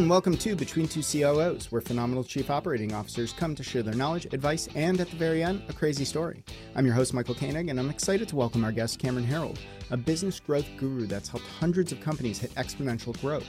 And 0.00 0.08
welcome 0.08 0.38
to 0.38 0.56
Between 0.56 0.88
Two 0.88 1.02
COOs, 1.02 1.70
where 1.70 1.82
phenomenal 1.82 2.24
chief 2.24 2.48
operating 2.48 2.94
officers 2.94 3.34
come 3.34 3.54
to 3.54 3.62
share 3.62 3.82
their 3.82 3.92
knowledge, 3.92 4.24
advice, 4.32 4.66
and 4.74 4.98
at 4.98 5.10
the 5.10 5.16
very 5.16 5.42
end, 5.42 5.62
a 5.68 5.74
crazy 5.74 6.06
story. 6.06 6.42
I'm 6.74 6.86
your 6.86 6.94
host, 6.94 7.12
Michael 7.12 7.34
Koenig, 7.34 7.68
and 7.68 7.78
I'm 7.78 7.90
excited 7.90 8.26
to 8.28 8.36
welcome 8.36 8.64
our 8.64 8.72
guest, 8.72 8.98
Cameron 8.98 9.26
Herold, 9.26 9.58
a 9.90 9.98
business 9.98 10.40
growth 10.40 10.64
guru 10.78 11.04
that's 11.04 11.28
helped 11.28 11.46
hundreds 11.46 11.92
of 11.92 12.00
companies 12.00 12.38
hit 12.38 12.54
exponential 12.54 13.20
growth. 13.20 13.46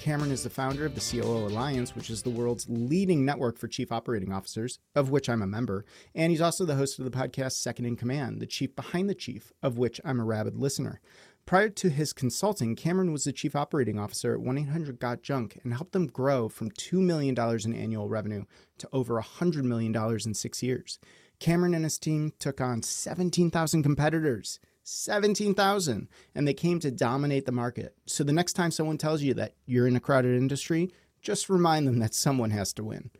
Cameron 0.00 0.32
is 0.32 0.42
the 0.42 0.50
founder 0.50 0.84
of 0.84 0.96
the 0.96 1.00
COO 1.00 1.46
Alliance, 1.46 1.94
which 1.94 2.10
is 2.10 2.24
the 2.24 2.30
world's 2.30 2.66
leading 2.68 3.24
network 3.24 3.56
for 3.56 3.68
chief 3.68 3.92
operating 3.92 4.32
officers, 4.32 4.80
of 4.96 5.10
which 5.10 5.28
I'm 5.28 5.42
a 5.42 5.46
member. 5.46 5.84
And 6.16 6.32
he's 6.32 6.40
also 6.40 6.64
the 6.64 6.74
host 6.74 6.98
of 6.98 7.04
the 7.04 7.16
podcast 7.16 7.52
Second 7.52 7.84
in 7.84 7.94
Command, 7.94 8.40
the 8.40 8.46
chief 8.46 8.74
behind 8.74 9.08
the 9.08 9.14
chief, 9.14 9.52
of 9.62 9.78
which 9.78 10.00
I'm 10.04 10.18
a 10.18 10.24
rabid 10.24 10.56
listener. 10.56 11.00
Prior 11.44 11.68
to 11.68 11.90
his 11.90 12.12
consulting, 12.12 12.76
Cameron 12.76 13.12
was 13.12 13.24
the 13.24 13.32
chief 13.32 13.56
operating 13.56 13.98
officer 13.98 14.32
at 14.32 14.40
1 14.40 14.58
800 14.58 15.00
Got 15.00 15.22
Junk 15.22 15.58
and 15.64 15.74
helped 15.74 15.92
them 15.92 16.06
grow 16.06 16.48
from 16.48 16.70
$2 16.70 17.00
million 17.00 17.36
in 17.64 17.74
annual 17.74 18.08
revenue 18.08 18.44
to 18.78 18.88
over 18.92 19.20
$100 19.20 19.64
million 19.64 19.94
in 20.24 20.34
six 20.34 20.62
years. 20.62 20.98
Cameron 21.40 21.74
and 21.74 21.84
his 21.84 21.98
team 21.98 22.32
took 22.38 22.60
on 22.60 22.82
17,000 22.82 23.82
competitors. 23.82 24.60
17,000 24.84 26.08
and 26.34 26.48
they 26.48 26.54
came 26.54 26.80
to 26.80 26.90
dominate 26.90 27.46
the 27.46 27.52
market. 27.52 27.96
So 28.06 28.24
the 28.24 28.32
next 28.32 28.54
time 28.54 28.70
someone 28.70 28.98
tells 28.98 29.22
you 29.22 29.34
that 29.34 29.54
you're 29.66 29.86
in 29.86 29.96
a 29.96 30.00
crowded 30.00 30.36
industry, 30.36 30.92
just 31.20 31.48
remind 31.48 31.86
them 31.86 31.98
that 31.98 32.14
someone 32.14 32.50
has 32.50 32.72
to 32.74 32.84
win. 32.84 33.10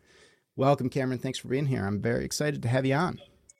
Welcome, 0.55 0.89
Cameron. 0.89 1.19
Thanks 1.19 1.39
for 1.39 1.47
being 1.47 1.65
here. 1.65 1.85
I'm 1.85 2.01
very 2.01 2.25
excited 2.25 2.61
to 2.63 2.67
have 2.67 2.85
you 2.85 2.93
on. 2.93 3.19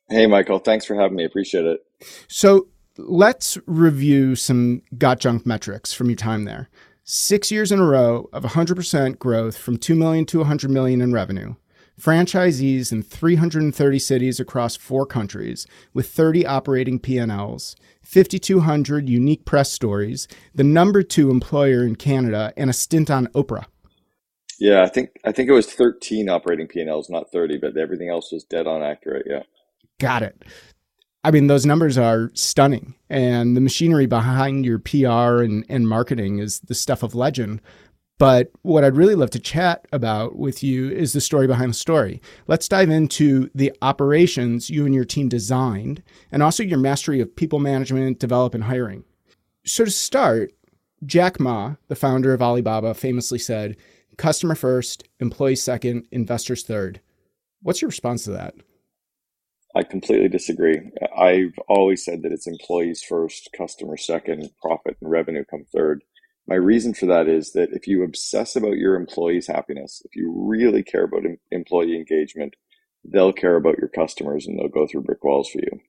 Hey, 0.09 0.28
Michael. 0.28 0.59
Thanks 0.59 0.86
for 0.86 0.95
having 0.95 1.17
me. 1.17 1.23
Appreciate 1.23 1.66
it. 1.66 1.86
So, 2.28 2.67
let's 2.97 3.58
review 3.66 4.36
some 4.36 4.81
got 4.97 5.19
junk 5.19 5.45
metrics 5.45 5.94
from 5.94 6.09
your 6.09 6.16
time 6.16 6.45
there. 6.45 6.69
Six 7.03 7.52
years 7.52 7.72
in 7.72 7.80
a 7.80 7.85
row 7.85 8.30
of 8.31 8.44
100% 8.44 9.19
growth 9.19 9.58
from 9.58 9.77
2 9.77 9.95
million 9.95 10.25
to 10.27 10.39
100 10.39 10.72
million 10.72 11.02
in 11.02 11.11
revenue. 11.11 11.55
Franchisees 12.00 12.91
in 12.91 13.03
330 13.03 14.00
cities 14.00 14.39
across 14.39 14.75
four 14.75 15.05
countries 15.05 15.67
with 15.94 16.09
30 16.09 16.45
operating 16.45 17.00
P&Ls, 17.00 17.75
5,200 18.02 19.09
unique 19.09 19.45
press 19.45 19.72
stories, 19.72 20.28
the 20.55 20.63
number 20.63 21.03
two 21.03 21.30
employer 21.30 21.83
in 21.83 21.95
Canada, 21.95 22.52
and 22.57 22.69
a 22.69 22.73
stint 22.73 23.11
on 23.11 23.28
Oprah. 23.28 23.66
Yeah, 24.59 24.83
I 24.83 24.88
think 24.88 25.09
I 25.25 25.31
think 25.31 25.50
it 25.50 25.53
was 25.53 25.72
13 25.72 26.30
operating 26.30 26.67
P&Ls, 26.67 27.09
not 27.09 27.31
30, 27.31 27.57
but 27.57 27.78
everything 27.78 28.09
else 28.09 28.31
was 28.31 28.44
dead 28.44 28.66
on 28.66 28.81
accurate. 28.81 29.28
Yeah. 29.30 29.44
Got 30.00 30.23
it. 30.23 30.44
I 31.23 31.31
mean, 31.31 31.47
those 31.47 31.66
numbers 31.66 31.97
are 31.97 32.31
stunning. 32.33 32.95
And 33.09 33.55
the 33.55 33.61
machinery 33.61 34.05
behind 34.05 34.66
your 34.66 34.79
PR 34.79 35.41
and, 35.41 35.66
and 35.69 35.88
marketing 35.88 36.39
is 36.39 36.59
the 36.59 36.75
stuff 36.75 37.03
of 37.03 37.16
legend. 37.16 37.61
But 38.19 38.52
what 38.61 38.83
I'd 38.83 38.95
really 38.95 39.16
love 39.16 39.31
to 39.31 39.39
chat 39.39 39.88
about 39.91 40.38
with 40.38 40.63
you 40.63 40.89
is 40.89 41.13
the 41.13 41.21
story 41.21 41.47
behind 41.47 41.71
the 41.71 41.75
story. 41.75 42.21
Let's 42.47 42.67
dive 42.67 42.89
into 42.89 43.49
the 43.55 43.73
operations 43.81 44.69
you 44.69 44.85
and 44.85 44.94
your 44.94 45.05
team 45.05 45.29
designed 45.29 46.03
and 46.31 46.44
also 46.44 46.63
your 46.63 46.77
mastery 46.77 47.21
of 47.21 47.35
people 47.35 47.59
management, 47.59 48.19
develop, 48.19 48.53
and 48.53 48.66
hiring. 48.66 49.03
So, 49.66 49.85
to 49.85 49.91
start, 49.91 50.51
Jack 51.05 51.39
Ma, 51.39 51.75
the 51.88 51.95
founder 51.95 52.33
of 52.33 52.41
Alibaba, 52.41 52.94
famously 52.94 53.39
said, 53.39 53.77
customer 54.17 54.55
first, 54.55 55.03
employees 55.19 55.61
second, 55.61 56.07
investors 56.11 56.63
third. 56.63 57.01
What's 57.61 57.81
your 57.81 57.89
response 57.89 58.25
to 58.25 58.31
that? 58.31 58.55
I 59.75 59.83
completely 59.83 60.29
disagree. 60.29 60.91
I've 61.17 61.57
always 61.67 62.06
said 62.06 62.22
that 62.22 62.31
it's 62.31 62.45
employees 62.45 63.01
first, 63.01 63.50
customer 63.57 63.97
second, 63.97 64.51
profit 64.61 64.97
and 65.01 65.09
revenue 65.09 65.44
come 65.50 65.66
third. 65.73 66.03
My 66.47 66.56
reason 66.56 66.94
for 66.94 67.06
that 67.07 67.28
is 67.28 67.53
that 67.53 67.72
if 67.72 67.88
you 67.88 68.03
obsess 68.03 68.56
about 68.56 68.78
your 68.78 68.95
employees' 68.95 69.47
happiness, 69.47 70.01
if 70.06 70.16
you 70.16 70.31
really 70.35 70.83
care 70.83 71.06
about 71.06 71.25
em- 71.25 71.39
employee 71.51 71.95
engagement, 71.95 72.56
they'll 73.03 73.33
care 73.33 73.56
about 73.56 73.79
your 73.79 73.88
customers 73.88 74.45
and 74.45 74.59
they'll 74.59 74.67
go 74.67 74.85
through 74.85 75.03
brick 75.03 75.23
walls 75.23 75.50
for 75.50 75.59
you. 75.59 75.79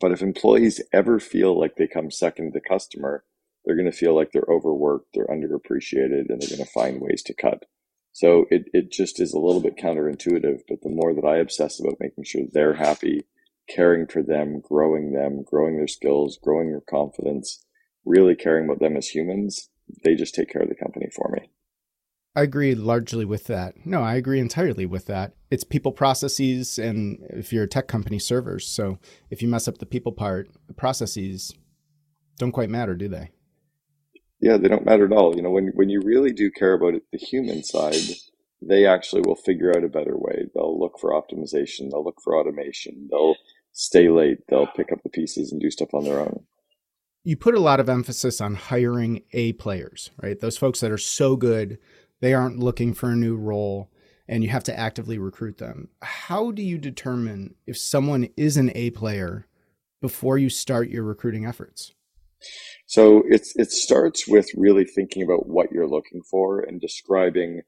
But 0.00 0.12
if 0.12 0.20
employees 0.20 0.82
ever 0.92 1.18
feel 1.18 1.58
like 1.58 1.76
they 1.76 1.86
come 1.86 2.10
second 2.10 2.52
to 2.52 2.58
the 2.58 2.68
customer, 2.68 3.24
they're 3.64 3.76
going 3.76 3.90
to 3.90 3.96
feel 3.96 4.14
like 4.14 4.32
they're 4.32 4.42
overworked, 4.50 5.14
they're 5.14 5.26
underappreciated, 5.26 6.28
and 6.28 6.40
they're 6.40 6.56
going 6.56 6.64
to 6.64 6.72
find 6.74 7.00
ways 7.00 7.22
to 7.22 7.34
cut. 7.34 7.64
So 8.12 8.44
it, 8.50 8.66
it 8.72 8.92
just 8.92 9.20
is 9.20 9.32
a 9.32 9.38
little 9.38 9.60
bit 9.60 9.76
counterintuitive, 9.76 10.60
but 10.68 10.82
the 10.82 10.90
more 10.90 11.14
that 11.14 11.24
I 11.24 11.38
obsess 11.38 11.80
about 11.80 11.96
making 11.98 12.24
sure 12.24 12.42
they're 12.50 12.74
happy, 12.74 13.26
caring 13.68 14.06
for 14.06 14.22
them, 14.22 14.60
growing 14.60 15.12
them, 15.12 15.42
growing 15.42 15.76
their 15.76 15.88
skills, 15.88 16.38
growing 16.42 16.70
their 16.70 16.82
confidence, 16.82 17.64
really 18.04 18.34
caring 18.34 18.66
about 18.66 18.80
them 18.80 18.96
as 18.96 19.08
humans, 19.08 19.70
they 20.04 20.14
just 20.14 20.34
take 20.34 20.50
care 20.50 20.62
of 20.62 20.68
the 20.68 20.74
company 20.74 21.08
for 21.14 21.30
me. 21.32 21.50
I 22.34 22.42
agree 22.42 22.74
largely 22.74 23.24
with 23.24 23.44
that. 23.44 23.74
No, 23.84 24.02
I 24.02 24.14
agree 24.14 24.40
entirely 24.40 24.86
with 24.86 25.06
that. 25.06 25.34
It's 25.50 25.64
people 25.64 25.92
processes, 25.92 26.78
and 26.78 27.18
if 27.28 27.52
you're 27.52 27.64
a 27.64 27.68
tech 27.68 27.88
company, 27.88 28.18
servers. 28.18 28.66
So 28.66 28.98
if 29.30 29.42
you 29.42 29.48
mess 29.48 29.68
up 29.68 29.78
the 29.78 29.86
people 29.86 30.12
part, 30.12 30.48
the 30.66 30.72
processes 30.72 31.52
don't 32.38 32.52
quite 32.52 32.70
matter, 32.70 32.94
do 32.94 33.08
they? 33.08 33.30
Yeah, 34.42 34.56
they 34.56 34.66
don't 34.66 34.84
matter 34.84 35.06
at 35.06 35.12
all. 35.12 35.36
You 35.36 35.42
know, 35.42 35.50
when 35.50 35.70
when 35.74 35.88
you 35.88 36.00
really 36.04 36.32
do 36.32 36.50
care 36.50 36.74
about 36.74 36.94
it, 36.94 37.04
the 37.12 37.18
human 37.18 37.62
side, 37.62 37.94
they 38.60 38.84
actually 38.84 39.22
will 39.24 39.36
figure 39.36 39.70
out 39.70 39.84
a 39.84 39.88
better 39.88 40.16
way. 40.16 40.46
They'll 40.52 40.78
look 40.78 40.98
for 41.00 41.10
optimization. 41.12 41.90
They'll 41.90 42.04
look 42.04 42.20
for 42.22 42.36
automation. 42.36 43.08
They'll 43.08 43.36
stay 43.70 44.08
late. 44.08 44.38
They'll 44.48 44.66
pick 44.66 44.92
up 44.92 44.98
the 45.04 45.10
pieces 45.10 45.52
and 45.52 45.60
do 45.60 45.70
stuff 45.70 45.94
on 45.94 46.04
their 46.04 46.18
own. 46.18 46.44
You 47.22 47.36
put 47.36 47.54
a 47.54 47.60
lot 47.60 47.78
of 47.78 47.88
emphasis 47.88 48.40
on 48.40 48.56
hiring 48.56 49.22
A 49.32 49.52
players, 49.52 50.10
right? 50.20 50.38
Those 50.38 50.58
folks 50.58 50.80
that 50.80 50.90
are 50.90 50.98
so 50.98 51.36
good, 51.36 51.78
they 52.20 52.34
aren't 52.34 52.58
looking 52.58 52.94
for 52.94 53.10
a 53.10 53.16
new 53.16 53.36
role 53.36 53.92
and 54.26 54.42
you 54.42 54.50
have 54.50 54.64
to 54.64 54.76
actively 54.76 55.18
recruit 55.18 55.58
them. 55.58 55.88
How 56.02 56.50
do 56.50 56.62
you 56.62 56.78
determine 56.78 57.54
if 57.64 57.78
someone 57.78 58.28
is 58.36 58.56
an 58.56 58.72
A 58.74 58.90
player 58.90 59.46
before 60.00 60.36
you 60.36 60.48
start 60.48 60.88
your 60.88 61.04
recruiting 61.04 61.46
efforts? 61.46 61.92
So 62.86 63.22
it's 63.26 63.54
it 63.56 63.70
starts 63.70 64.28
with 64.28 64.48
really 64.56 64.84
thinking 64.84 65.22
about 65.22 65.48
what 65.48 65.72
you're 65.72 65.88
looking 65.88 66.22
for 66.30 66.60
and 66.60 66.80
describing 66.80 67.62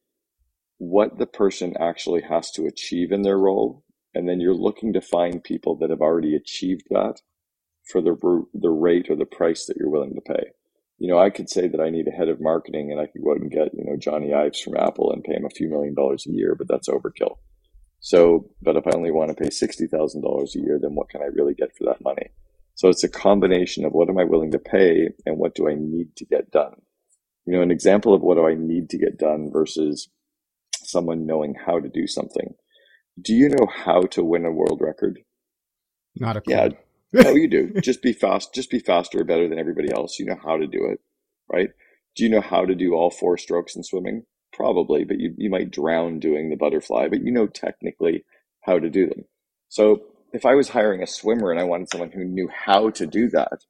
what 0.79 1.19
the 1.19 1.27
person 1.27 1.75
actually 1.79 2.23
has 2.23 2.51
to 2.53 2.67
achieve 2.67 3.13
in 3.13 3.23
their 3.23 3.39
role, 3.39 3.85
and 4.15 4.29
then 4.29 4.41
you're 4.41 4.55
looking 4.55 4.93
to 4.93 5.01
find 5.01 5.43
people 5.43 5.77
that 5.77 5.91
have 5.91 6.01
already 6.01 6.35
achieved 6.35 6.85
that 6.91 7.21
for 7.91 8.01
the 8.01 8.17
the 8.53 8.71
rate 8.71 9.07
or 9.09 9.17
the 9.17 9.25
price 9.25 9.67
that 9.67 9.77
you're 9.77 9.91
willing 9.91 10.15
to 10.15 10.21
pay. 10.21 10.51
You 10.99 11.09
know, 11.09 11.19
I 11.19 11.31
could 11.31 11.51
say 11.51 11.69
that 11.69 11.81
I 11.81 11.91
need 11.91 12.07
a 12.09 12.17
head 12.17 12.29
of 12.29 12.41
marketing, 12.41 12.91
and 12.91 13.01
I 13.01 13.07
could 13.07 13.23
go 13.23 13.33
out 13.33 13.41
and 13.41 13.51
get 13.51 13.75
you 13.75 13.85
know 13.85 13.97
Johnny 13.97 14.33
Ives 14.33 14.61
from 14.61 14.77
Apple 14.77 15.13
and 15.13 15.25
pay 15.25 15.35
him 15.35 15.45
a 15.45 15.51
few 15.51 15.69
million 15.69 15.95
dollars 15.95 16.27
a 16.27 16.33
year, 16.33 16.55
but 16.55 16.69
that's 16.69 16.89
overkill. 16.89 17.37
So, 18.01 18.51
but 18.61 18.77
if 18.77 18.87
I 18.87 18.91
only 18.95 19.11
want 19.11 19.31
to 19.31 19.43
pay 19.43 19.51
sixty 19.51 19.87
thousand 19.87 20.23
dollars 20.23 20.55
a 20.55 20.61
year, 20.61 20.79
then 20.81 20.95
what 20.95 21.09
can 21.09 21.23
I 21.23 21.27
really 21.27 21.55
get 21.55 21.75
for 21.77 21.85
that 21.85 22.03
money? 22.03 22.31
So 22.75 22.89
it's 22.89 23.05
a 23.05 23.09
combination 23.09 23.85
of 23.85 23.93
what 23.93 24.09
am 24.09 24.19
I 24.19 24.25
willing 24.25 24.51
to 24.53 24.59
pay 24.59 25.09
and 25.25 25.39
what 25.39 25.55
do 25.55 25.69
I 25.69 25.75
need 25.75 26.17
to 26.17 26.25
get 26.25 26.51
done. 26.51 26.75
You 27.47 27.55
know, 27.55 27.63
an 27.63 27.71
example 27.71 28.15
of 28.15 28.23
what 28.23 28.37
do 28.37 28.47
I 28.47 28.55
need 28.55 28.91
to 28.91 28.99
get 28.99 29.19
done 29.19 29.51
versus 29.53 30.09
someone 30.83 31.27
knowing 31.27 31.55
how 31.67 31.79
to 31.81 31.89
do 31.89 32.07
something. 32.07 32.55
Do 33.21 33.33
you 33.33 33.49
know 33.49 33.67
how 33.71 34.03
to 34.03 34.25
win 34.25 34.45
a 34.45 34.51
world 34.51 34.81
record? 34.83 35.21
Not 36.17 36.37
a 36.37 36.41
clue. 36.41 36.55
Yeah. 36.55 36.69
no, 37.13 37.23
oh, 37.31 37.35
you 37.35 37.49
do. 37.49 37.73
Just 37.81 38.03
be 38.03 38.13
fast. 38.13 38.55
Just 38.55 38.71
be 38.71 38.81
faster 38.81 39.21
or 39.21 39.25
better 39.25 39.49
than 39.49 39.59
everybody 39.59 39.93
else. 39.93 40.19
You 40.19 40.27
know 40.27 40.39
how 40.43 40.57
to 40.57 40.67
do 40.67 40.87
it, 40.87 41.01
right? 41.53 41.71
Do 42.17 42.25
you 42.25 42.31
know 42.31 42.41
how 42.41 42.65
to 42.65 42.75
do 42.75 42.95
all 42.95 43.11
four 43.11 43.37
strokes 43.39 43.77
in 43.77 43.83
swimming? 43.85 44.25
Probably, 44.53 45.05
but 45.05 45.19
you, 45.19 45.35
you 45.37 45.51
might 45.51 45.71
drown 45.71 46.21
doing 46.21 46.49
the 46.49 46.57
butterfly, 46.57 47.09
but 47.09 47.23
you 47.23 47.33
know 47.33 47.47
technically 47.47 48.25
how 48.63 48.79
to 48.79 48.89
do 48.89 49.09
them. 49.09 49.25
So 49.69 50.03
if 50.35 50.45
I 50.45 50.55
was 50.55 50.69
hiring 50.69 51.03
a 51.03 51.07
swimmer 51.07 51.51
and 51.51 51.61
I 51.61 51.65
wanted 51.65 51.91
someone 51.91 52.11
who 52.11 52.25
knew 52.25 52.49
how 52.49 52.91
to 52.91 53.07
do 53.07 53.29
that, 53.31 53.65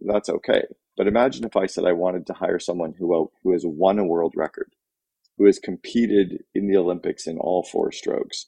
that's 0.00 0.28
okay. 0.28 0.64
But 0.96 1.06
imagine 1.06 1.44
if 1.44 1.56
I 1.56 1.66
said 1.66 1.84
I 1.84 1.92
wanted 1.92 2.26
to 2.26 2.32
hire 2.34 2.58
someone 2.58 2.94
who 2.98 3.14
uh, 3.14 3.26
who 3.42 3.52
has 3.52 3.62
won 3.64 3.98
a 3.98 4.04
world 4.04 4.34
record, 4.36 4.72
who 5.38 5.46
has 5.46 5.58
competed 5.58 6.44
in 6.54 6.68
the 6.68 6.76
Olympics 6.76 7.26
in 7.26 7.38
all 7.38 7.62
four 7.62 7.92
strokes, 7.92 8.46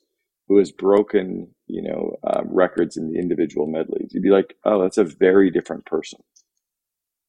who 0.48 0.58
has 0.58 0.72
broken 0.72 1.54
you 1.66 1.82
know 1.82 2.16
um, 2.24 2.48
records 2.50 2.96
in 2.96 3.12
the 3.12 3.18
individual 3.18 3.66
medleys. 3.66 4.10
You'd 4.12 4.24
be 4.24 4.30
like, 4.30 4.56
oh, 4.64 4.82
that's 4.82 4.98
a 4.98 5.04
very 5.04 5.50
different 5.50 5.86
person 5.86 6.20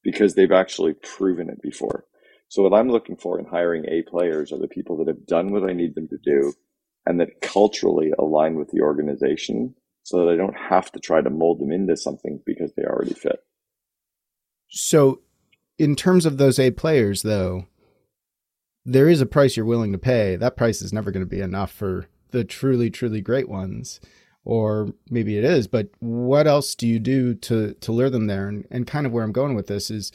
because 0.04 0.34
they've 0.34 0.52
actually 0.52 0.94
proven 0.96 1.50
it 1.50 1.62
before. 1.62 2.06
So 2.50 2.64
what 2.64 2.78
I'm 2.78 2.90
looking 2.90 3.16
for 3.18 3.40
in 3.40 3.46
hiring 3.46 3.86
A 3.88 4.02
players 4.02 4.52
are 4.52 4.60
the 4.60 4.68
people 4.68 4.98
that 4.98 5.08
have 5.08 5.26
done 5.26 5.52
what 5.52 5.70
I 5.70 5.74
need 5.74 5.96
them 5.96 6.08
to 6.10 6.18
do 6.24 6.54
and 7.06 7.20
that 7.20 7.42
culturally 7.42 8.12
align 8.18 8.56
with 8.56 8.70
the 8.72 8.82
organization 8.82 9.76
so 10.04 10.20
that 10.20 10.32
I 10.32 10.36
don't 10.36 10.56
have 10.70 10.92
to 10.92 11.00
try 11.00 11.22
to 11.22 11.30
mold 11.30 11.60
them 11.60 11.72
into 11.72 11.98
something 11.98 12.42
because 12.46 12.74
they 12.76 12.84
already 12.84 13.14
fit. 13.14 13.44
So, 14.70 15.22
in 15.78 15.96
terms 15.96 16.26
of 16.26 16.38
those 16.38 16.60
A 16.60 16.72
players, 16.72 17.22
though, 17.22 17.66
there 18.86 19.10
is 19.10 19.22
a 19.22 19.26
price 19.26 19.56
you're 19.56 19.66
willing 19.66 19.94
to 19.94 19.98
pay. 19.98 20.36
That 20.36 20.58
price 20.58 20.82
is 20.82 20.94
never 20.94 21.12
going 21.12 21.26
to 21.26 21.30
be 21.30 21.42
enough 21.42 21.72
for 21.72 22.08
the 22.32 22.44
truly, 22.44 22.90
truly 22.90 23.22
great 23.22 23.48
ones. 23.48 24.00
Or 24.46 24.90
maybe 25.10 25.38
it 25.38 25.46
is, 25.46 25.68
but 25.68 25.88
what 26.00 26.48
else 26.48 26.76
do 26.76 26.86
you 26.86 27.00
do 27.00 27.34
to 27.34 27.76
to 27.76 27.92
lure 27.94 28.10
them 28.10 28.28
there? 28.28 28.50
And, 28.50 28.68
and 28.70 28.86
kind 28.86 29.06
of 29.06 29.14
where 29.14 29.24
I'm 29.24 29.32
going 29.32 29.56
with 29.56 29.68
this 29.68 29.90
is 29.90 30.12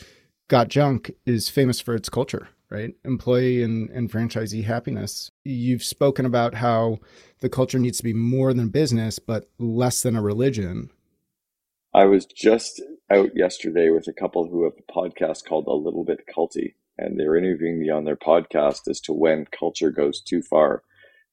Got 0.49 0.69
Junk 0.69 1.13
is 1.25 1.49
famous 1.49 1.81
for 1.81 1.95
its 1.95 2.11
culture. 2.11 2.51
Right? 2.71 2.95
Employee 3.05 3.63
and, 3.63 3.89
and 3.91 4.11
franchisee 4.11 4.65
happiness. 4.65 5.31
You've 5.45 5.83
spoken 5.83 6.27
about 6.27 6.55
how 6.55 6.99
the 7.41 7.49
culture 7.49 7.79
needs 7.79 7.99
to 7.99 8.05
be 8.05 8.13
more 8.13 8.53
than 8.53 8.69
business, 8.69 9.19
but 9.19 9.49
less 9.59 10.03
than 10.03 10.17
a 10.17 10.23
religion. 10.23 10.91
I 11.95 12.05
was 12.05 12.27
just 12.27 12.83
out 13.11 13.31
yesterday 13.35 13.91
with 13.91 14.07
a 14.09 14.13
couple 14.13 14.47
who 14.49 14.65
have 14.65 14.75
a 14.79 14.93
podcast 14.93 15.47
called 15.47 15.67
A 15.67 15.73
Little 15.73 16.05
Bit 16.05 16.27
Culty, 16.35 16.75
and 16.99 17.19
they 17.19 17.27
were 17.27 17.37
interviewing 17.37 17.81
me 17.81 17.91
on 17.91 18.05
their 18.05 18.17
podcast 18.17 18.89
as 18.89 19.01
to 19.03 19.13
when 19.13 19.47
culture 19.47 19.91
goes 19.91 20.21
too 20.21 20.43
far. 20.43 20.83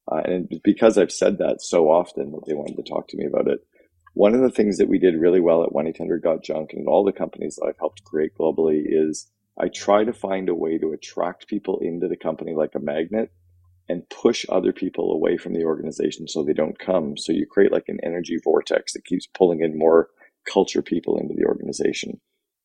Uh, 0.09 0.21
and 0.23 0.61
because 0.63 0.97
I've 0.97 1.11
said 1.11 1.39
that 1.39 1.61
so 1.61 1.89
often 1.89 2.31
that 2.31 2.45
they 2.47 2.53
wanted 2.53 2.77
to 2.77 2.83
talk 2.83 3.07
to 3.09 3.17
me 3.17 3.25
about 3.25 3.47
it. 3.47 3.59
One 4.13 4.33
of 4.33 4.41
the 4.41 4.51
things 4.51 4.77
that 4.77 4.87
we 4.87 4.97
did 4.97 5.19
really 5.19 5.41
well 5.41 5.63
at 5.63 5.73
1 5.73 5.87
800 5.87 6.21
Got 6.21 6.43
Junk 6.43 6.71
and 6.71 6.87
all 6.87 7.03
the 7.03 7.11
companies 7.11 7.55
that 7.55 7.65
I've 7.67 7.79
helped 7.79 8.05
create 8.05 8.37
globally 8.39 8.83
is 8.85 9.29
I 9.57 9.69
try 9.69 10.03
to 10.03 10.13
find 10.13 10.49
a 10.49 10.55
way 10.55 10.77
to 10.77 10.91
attract 10.91 11.47
people 11.47 11.79
into 11.81 12.07
the 12.07 12.17
company 12.17 12.53
like 12.53 12.75
a 12.75 12.79
magnet 12.79 13.31
and 13.87 14.09
push 14.09 14.45
other 14.49 14.73
people 14.73 15.11
away 15.13 15.37
from 15.37 15.53
the 15.53 15.63
organization 15.63 16.27
so 16.27 16.43
they 16.43 16.53
don't 16.53 16.79
come. 16.79 17.17
So 17.17 17.31
you 17.31 17.45
create 17.45 17.71
like 17.71 17.85
an 17.87 17.99
energy 18.03 18.37
vortex 18.43 18.93
that 18.93 19.05
keeps 19.05 19.27
pulling 19.27 19.61
in 19.61 19.77
more 19.77 20.09
culture 20.51 20.81
people 20.81 21.17
into 21.17 21.35
the 21.35 21.45
organization. 21.45 22.19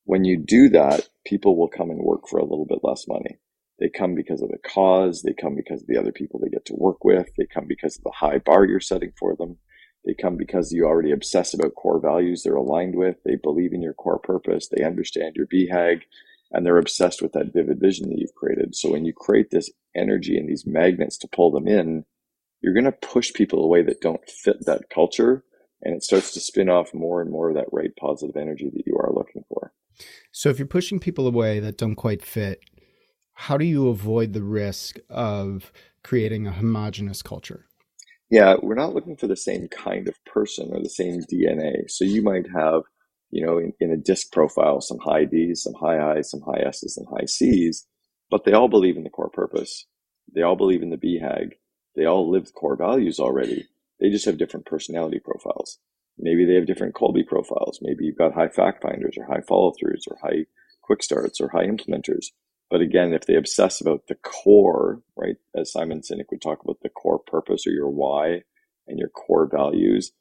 When 0.04 0.24
you 0.24 0.38
do 0.38 0.68
that, 0.70 1.08
people 1.24 1.56
will 1.56 1.68
come 1.68 1.90
and 1.90 2.00
work 2.02 2.26
for 2.26 2.38
a 2.38 2.44
little 2.44 2.66
bit 2.66 2.80
less 2.82 3.06
money. 3.06 3.38
They 3.78 3.88
come 3.88 4.14
because 4.14 4.42
of 4.42 4.50
the 4.50 4.58
cause. 4.58 5.22
They 5.22 5.32
come 5.32 5.54
because 5.54 5.82
of 5.82 5.88
the 5.88 5.98
other 5.98 6.12
people 6.12 6.40
they 6.40 6.50
get 6.50 6.64
to 6.66 6.74
work 6.74 7.04
with. 7.04 7.28
They 7.38 7.46
come 7.46 7.66
because 7.66 7.96
of 7.96 8.04
the 8.04 8.12
high 8.14 8.38
bar 8.38 8.64
you're 8.64 8.80
setting 8.80 9.12
for 9.18 9.36
them. 9.36 9.56
They 10.04 10.14
come 10.14 10.36
because 10.36 10.72
you 10.72 10.86
already 10.86 11.12
obsess 11.12 11.54
about 11.54 11.74
core 11.74 12.00
values 12.00 12.42
they're 12.42 12.54
aligned 12.54 12.96
with. 12.96 13.16
They 13.24 13.36
believe 13.36 13.72
in 13.72 13.82
your 13.82 13.94
core 13.94 14.18
purpose. 14.18 14.68
They 14.68 14.84
understand 14.84 15.36
your 15.36 15.46
BHAG 15.46 16.00
and 16.52 16.64
they're 16.64 16.78
obsessed 16.78 17.22
with 17.22 17.32
that 17.32 17.52
vivid 17.52 17.80
vision 17.80 18.10
that 18.10 18.18
you've 18.18 18.34
created. 18.34 18.74
So 18.74 18.90
when 18.90 19.04
you 19.04 19.12
create 19.12 19.50
this 19.50 19.70
energy 19.94 20.36
and 20.36 20.48
these 20.48 20.66
magnets 20.66 21.16
to 21.18 21.28
pull 21.28 21.50
them 21.50 21.68
in, 21.68 22.04
you're 22.60 22.74
going 22.74 22.84
to 22.84 22.92
push 22.92 23.32
people 23.32 23.64
away 23.64 23.82
that 23.82 24.00
don't 24.00 24.28
fit 24.28 24.66
that 24.66 24.90
culture 24.90 25.44
and 25.82 25.94
it 25.94 26.02
starts 26.02 26.32
to 26.32 26.40
spin 26.40 26.68
off 26.68 26.92
more 26.92 27.22
and 27.22 27.30
more 27.30 27.48
of 27.48 27.54
that 27.54 27.72
right 27.72 27.94
positive 27.98 28.36
energy 28.36 28.70
that 28.72 28.86
you 28.86 28.96
are 28.98 29.12
looking 29.14 29.44
for. 29.48 29.72
So 30.32 30.50
if 30.50 30.58
you're 30.58 30.66
pushing 30.68 31.00
people 31.00 31.26
away 31.26 31.60
that 31.60 31.78
don't 31.78 31.96
quite 31.96 32.22
fit, 32.22 32.60
how 33.32 33.56
do 33.56 33.64
you 33.64 33.88
avoid 33.88 34.32
the 34.32 34.42
risk 34.42 34.98
of 35.08 35.72
creating 36.04 36.46
a 36.46 36.52
homogenous 36.52 37.22
culture? 37.22 37.66
Yeah, 38.30 38.56
we're 38.62 38.74
not 38.74 38.94
looking 38.94 39.16
for 39.16 39.26
the 39.26 39.36
same 39.36 39.68
kind 39.68 40.08
of 40.08 40.22
person 40.24 40.68
or 40.72 40.82
the 40.82 40.90
same 40.90 41.22
DNA. 41.22 41.90
So 41.90 42.04
you 42.04 42.22
might 42.22 42.46
have, 42.54 42.82
you 43.30 43.44
know, 43.44 43.58
in, 43.58 43.72
in 43.80 43.90
a 43.90 43.96
disc 43.96 44.32
profile, 44.32 44.80
some 44.80 44.98
high 44.98 45.24
D's, 45.24 45.62
some 45.62 45.74
high 45.74 46.16
I's, 46.16 46.30
some 46.30 46.40
high 46.40 46.62
S's, 46.66 46.96
and 46.96 47.06
high 47.10 47.26
C's, 47.26 47.86
but 48.30 48.44
they 48.44 48.52
all 48.52 48.68
believe 48.68 48.96
in 48.96 49.04
the 49.04 49.10
core 49.10 49.30
purpose. 49.30 49.86
They 50.34 50.42
all 50.42 50.56
believe 50.56 50.82
in 50.82 50.90
the 50.90 50.96
BHAG. 50.96 51.52
They 51.96 52.04
all 52.04 52.30
live 52.30 52.52
core 52.54 52.76
values 52.76 53.18
already 53.18 53.66
they 54.00 54.08
just 54.08 54.24
have 54.24 54.38
different 54.38 54.66
personality 54.66 55.20
profiles. 55.20 55.78
Maybe 56.18 56.44
they 56.44 56.54
have 56.54 56.66
different 56.66 56.94
Kolbe 56.94 57.26
profiles. 57.26 57.78
Maybe 57.82 58.04
you've 58.04 58.18
got 58.18 58.34
high 58.34 58.48
fact 58.48 58.82
finders 58.82 59.16
or 59.16 59.26
high 59.26 59.42
follow 59.42 59.72
throughs 59.72 60.02
or 60.10 60.18
high 60.22 60.46
quick 60.82 61.02
starts 61.02 61.40
or 61.40 61.48
high 61.50 61.66
implementers. 61.66 62.26
But 62.70 62.80
again, 62.80 63.12
if 63.12 63.26
they 63.26 63.36
obsess 63.36 63.80
about 63.80 64.06
the 64.06 64.14
core, 64.16 65.02
right, 65.16 65.36
as 65.56 65.72
Simon 65.72 66.00
Sinek 66.00 66.26
would 66.30 66.42
talk 66.42 66.62
about 66.62 66.78
the 66.82 66.88
core 66.88 67.18
purpose 67.18 67.66
or 67.66 67.70
your 67.70 67.88
why 67.88 68.42
and 68.86 68.98
your 68.98 69.08
core 69.08 69.48
values, 69.50 70.12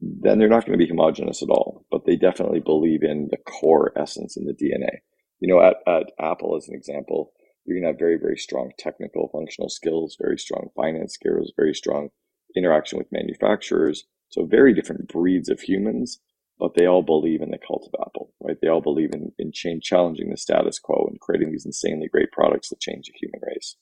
then 0.00 0.38
they're 0.38 0.48
not 0.48 0.64
going 0.64 0.78
to 0.78 0.84
be 0.84 0.88
homogenous 0.88 1.42
at 1.42 1.50
all. 1.50 1.84
But 1.90 2.06
they 2.06 2.16
definitely 2.16 2.60
believe 2.60 3.02
in 3.02 3.28
the 3.30 3.36
core 3.36 3.92
essence 3.96 4.36
in 4.36 4.44
the 4.44 4.52
DNA. 4.52 5.00
You 5.40 5.48
know, 5.48 5.60
at, 5.60 5.76
at 5.86 6.12
Apple, 6.18 6.56
as 6.56 6.68
an 6.68 6.74
example, 6.74 7.32
you're 7.64 7.76
going 7.76 7.84
to 7.84 7.88
have 7.92 7.98
very, 7.98 8.18
very 8.18 8.36
strong 8.36 8.72
technical 8.78 9.28
functional 9.32 9.68
skills, 9.68 10.16
very 10.20 10.38
strong 10.38 10.70
finance 10.74 11.14
skills, 11.14 11.52
very 11.56 11.74
strong 11.74 12.10
interaction 12.56 12.98
with 12.98 13.12
manufacturers. 13.12 14.04
So 14.28 14.46
very 14.46 14.74
different 14.74 15.08
breeds 15.08 15.48
of 15.48 15.60
humans, 15.60 16.20
but 16.58 16.74
they 16.74 16.86
all 16.86 17.02
believe 17.02 17.42
in 17.42 17.50
the 17.50 17.58
cult 17.58 17.88
of 17.92 18.00
Apple, 18.06 18.32
right? 18.40 18.56
They 18.60 18.68
all 18.68 18.80
believe 18.80 19.10
in, 19.12 19.32
in 19.38 19.50
change, 19.52 19.82
challenging 19.82 20.30
the 20.30 20.36
status 20.36 20.78
quo 20.78 21.06
and 21.10 21.18
creating 21.20 21.50
these 21.50 21.66
insanely 21.66 22.08
great 22.08 22.30
products 22.30 22.68
that 22.68 22.80
change 22.80 23.06
the 23.06 23.18
human 23.18 23.40
race. 23.42 23.76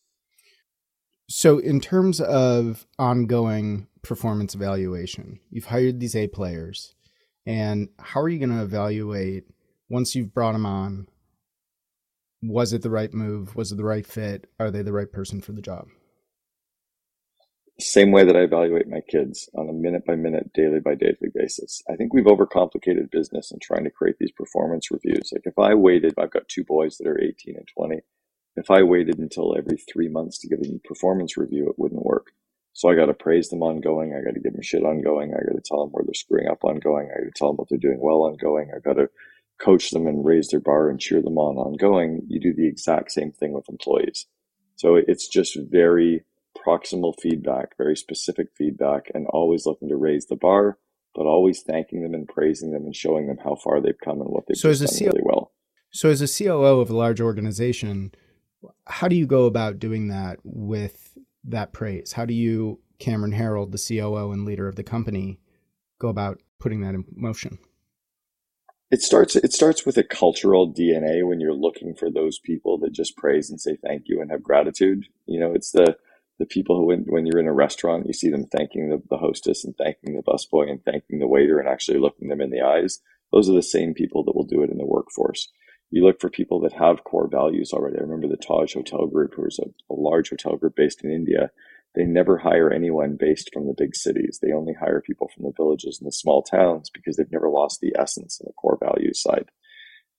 So, 1.29 1.59
in 1.59 1.81
terms 1.81 2.23
of 2.23 2.87
ongoing 2.99 3.88
performance 4.09 4.55
evaluation, 4.55 5.41
you've 5.51 5.67
hired 5.67 6.01
these 6.01 6.17
A 6.17 6.27
players, 6.27 6.95
and 7.47 7.89
how 7.99 8.21
are 8.21 8.29
you 8.29 8.39
going 8.39 8.57
to 8.57 8.65
evaluate 8.65 9.45
once 9.89 10.15
you've 10.15 10.35
brought 10.35 10.53
them 10.53 10.67
on? 10.67 11.09
Was 12.43 12.73
it 12.73 12.83
the 12.83 12.91
right 12.91 13.13
move? 13.13 13.55
Was 13.55 13.73
it 13.73 13.77
the 13.77 13.85
right 13.85 14.07
fit? 14.07 14.49
Are 14.59 14.71
they 14.71 14.83
the 14.83 14.93
right 14.93 15.11
person 15.11 15.41
for 15.41 15.53
the 15.53 15.63
job? 15.63 15.89
same 17.81 18.11
way 18.11 18.25
that 18.25 18.37
I 18.37 18.41
evaluate 18.41 18.89
my 18.89 19.01
kids 19.09 19.49
on 19.55 19.69
a 19.69 19.73
minute 19.73 20.05
by 20.05 20.17
minute, 20.17 20.53
daily 20.53 20.81
by 20.81 20.97
daily 20.97 21.31
basis. 21.33 21.81
I 21.89 21.95
think 21.95 22.13
we've 22.13 22.25
overcomplicated 22.25 23.11
business 23.11 23.53
in 23.53 23.61
trying 23.61 23.85
to 23.85 23.91
create 23.91 24.17
these 24.19 24.33
performance 24.33 24.91
reviews. 24.91 25.31
Like 25.33 25.43
if 25.45 25.59
I 25.59 25.75
waited, 25.75 26.15
I've 26.19 26.33
got 26.33 26.49
two 26.49 26.65
boys 26.65 26.99
that 26.99 27.07
are 27.07 27.21
18 27.21 27.55
and 27.57 27.69
20. 27.77 28.01
If 28.57 28.71
I 28.71 28.83
waited 28.83 29.19
until 29.19 29.57
every 29.57 29.77
three 29.77 30.09
months 30.09 30.39
to 30.41 30.49
give 30.49 30.61
them 30.61 30.81
a 30.85 30.89
performance 30.89 31.37
review, 31.37 31.69
it 31.69 31.79
wouldn't 31.79 32.05
work. 32.05 32.33
So 32.79 32.89
I 32.89 32.95
got 32.95 33.07
to 33.07 33.13
praise 33.13 33.49
them 33.49 33.65
ongoing. 33.65 34.15
I 34.15 34.23
got 34.25 34.35
to 34.35 34.41
give 34.41 34.53
them 34.53 34.63
shit 34.63 34.85
ongoing. 34.85 35.35
I 35.35 35.45
got 35.45 35.57
to 35.57 35.61
tell 35.61 35.81
them 35.81 35.91
where 35.91 36.05
they're 36.07 36.15
screwing 36.15 36.47
up 36.47 36.63
ongoing. 36.63 37.09
I 37.11 37.25
got 37.25 37.25
to 37.25 37.33
tell 37.35 37.49
them 37.49 37.57
what 37.57 37.69
they're 37.69 37.77
doing 37.77 37.99
well 38.01 38.23
ongoing. 38.23 38.71
I 38.73 38.79
got 38.79 38.93
to 38.93 39.11
coach 39.61 39.91
them 39.91 40.07
and 40.07 40.25
raise 40.25 40.47
their 40.51 40.61
bar 40.61 40.89
and 40.89 41.01
cheer 41.01 41.21
them 41.21 41.39
on 41.39 41.57
ongoing. 41.57 42.23
You 42.29 42.39
do 42.39 42.55
the 42.55 42.69
exact 42.69 43.11
same 43.11 43.33
thing 43.33 43.53
with 43.53 43.69
employees. 43.69 44.27
So 44.77 44.95
it's 44.95 45.27
just 45.27 45.59
very 45.61 46.23
proximal 46.65 47.15
feedback, 47.21 47.77
very 47.77 47.97
specific 47.97 48.51
feedback, 48.57 49.11
and 49.13 49.27
always 49.27 49.67
looking 49.67 49.89
to 49.89 49.97
raise 49.97 50.27
the 50.27 50.37
bar, 50.37 50.79
but 51.17 51.27
always 51.27 51.63
thanking 51.63 52.05
them 52.05 52.15
and 52.15 52.29
praising 52.29 52.71
them 52.71 52.85
and 52.85 52.95
showing 52.95 53.27
them 53.27 53.39
how 53.43 53.57
far 53.57 53.81
they've 53.81 53.99
come 54.05 54.21
and 54.21 54.31
what 54.31 54.45
they've 54.47 54.57
so 54.57 54.73
done 54.73 54.87
CO- 54.87 55.07
really 55.07 55.23
well. 55.25 55.51
So, 55.91 56.11
as 56.11 56.23
a 56.23 56.29
COO 56.29 56.79
of 56.79 56.91
a 56.91 56.97
large 56.97 57.21
organization, 57.21 58.13
how 58.87 59.09
do 59.09 59.17
you 59.17 59.27
go 59.27 59.47
about 59.47 59.81
doing 59.81 60.07
that 60.11 60.39
with 60.45 61.19
that 61.50 61.73
praise? 61.73 62.12
How 62.12 62.25
do 62.25 62.35
you, 62.35 62.81
Cameron 62.99 63.33
Herold, 63.33 63.73
the 63.73 63.99
COO 63.99 64.33
and 64.33 64.45
leader 64.45 64.69
of 64.69 64.76
the 64.76 64.83
company, 64.83 65.40
go 65.99 66.09
about 66.09 66.40
putting 66.59 66.81
that 66.83 66.95
in 66.95 67.05
motion? 67.14 67.59
It 68.90 69.02
starts. 69.02 69.37
It 69.37 69.52
starts 69.52 69.85
with 69.85 69.99
a 69.99 70.02
cultural 70.02 70.73
DNA 70.73 71.26
when 71.26 71.40
you're 71.40 71.52
looking 71.52 71.95
for 71.95 72.11
those 72.11 72.38
people 72.38 72.78
that 72.78 72.93
just 72.93 73.17
praise 73.17 73.50
and 73.50 73.61
say 73.61 73.76
thank 73.76 74.05
you 74.07 74.23
and 74.23 74.31
have 74.31 74.43
gratitude. 74.43 75.05
You 75.26 75.40
know, 75.40 75.52
it's 75.52 75.73
the 75.73 75.97
the 76.38 76.47
people 76.47 76.76
who, 76.76 76.87
when, 76.87 77.05
when 77.09 77.26
you're 77.26 77.40
in 77.40 77.49
a 77.49 77.52
restaurant, 77.52 78.07
you 78.07 78.12
see 78.12 78.31
them 78.31 78.47
thanking 78.47 78.88
the, 78.88 79.02
the 79.11 79.17
hostess 79.17 79.64
and 79.64 79.76
thanking 79.76 80.14
the 80.14 80.23
busboy 80.23 80.71
and 80.71 80.83
thanking 80.85 81.19
the 81.19 81.26
waiter 81.26 81.59
and 81.59 81.69
actually 81.69 81.99
looking 81.99 82.28
them 82.28 82.40
in 82.40 82.50
the 82.50 82.61
eyes. 82.61 83.00
Those 83.33 83.50
are 83.50 83.55
the 83.55 83.62
same 83.62 83.93
people 83.93 84.25
that 84.25 84.35
will 84.35 84.47
do 84.47 84.62
it 84.62 84.71
in 84.71 84.78
the 84.78 84.87
workforce. 84.87 85.50
You 85.90 86.04
look 86.04 86.21
for 86.21 86.30
people 86.30 86.61
that 86.61 86.75
have 86.75 87.04
core 87.04 87.28
values 87.28 87.73
already. 87.73 87.99
I 87.99 88.02
remember 88.02 88.28
the 88.28 88.37
Taj 88.37 88.75
Hotel 88.75 89.07
Group, 89.07 89.35
who 89.35 89.42
was 89.42 89.59
a, 89.59 89.68
a 89.92 89.95
large 89.95 90.30
hotel 90.30 90.57
group 90.57 90.76
based 90.76 91.02
in 91.02 91.11
India. 91.11 91.50
They 91.95 92.04
never 92.04 92.38
hire 92.38 92.71
anyone 92.71 93.16
based 93.18 93.50
from 93.52 93.66
the 93.66 93.75
big 93.76 93.97
cities. 93.97 94.38
They 94.40 94.52
only 94.52 94.75
hire 94.75 95.00
people 95.00 95.30
from 95.35 95.45
the 95.45 95.52
villages 95.57 95.99
and 95.99 96.07
the 96.07 96.12
small 96.12 96.42
towns 96.42 96.90
because 96.90 97.16
they've 97.16 97.33
never 97.33 97.49
lost 97.49 97.80
the 97.80 97.95
essence 97.99 98.38
and 98.38 98.49
the 98.49 98.52
core 98.52 98.78
values 98.80 99.23
side 99.23 99.50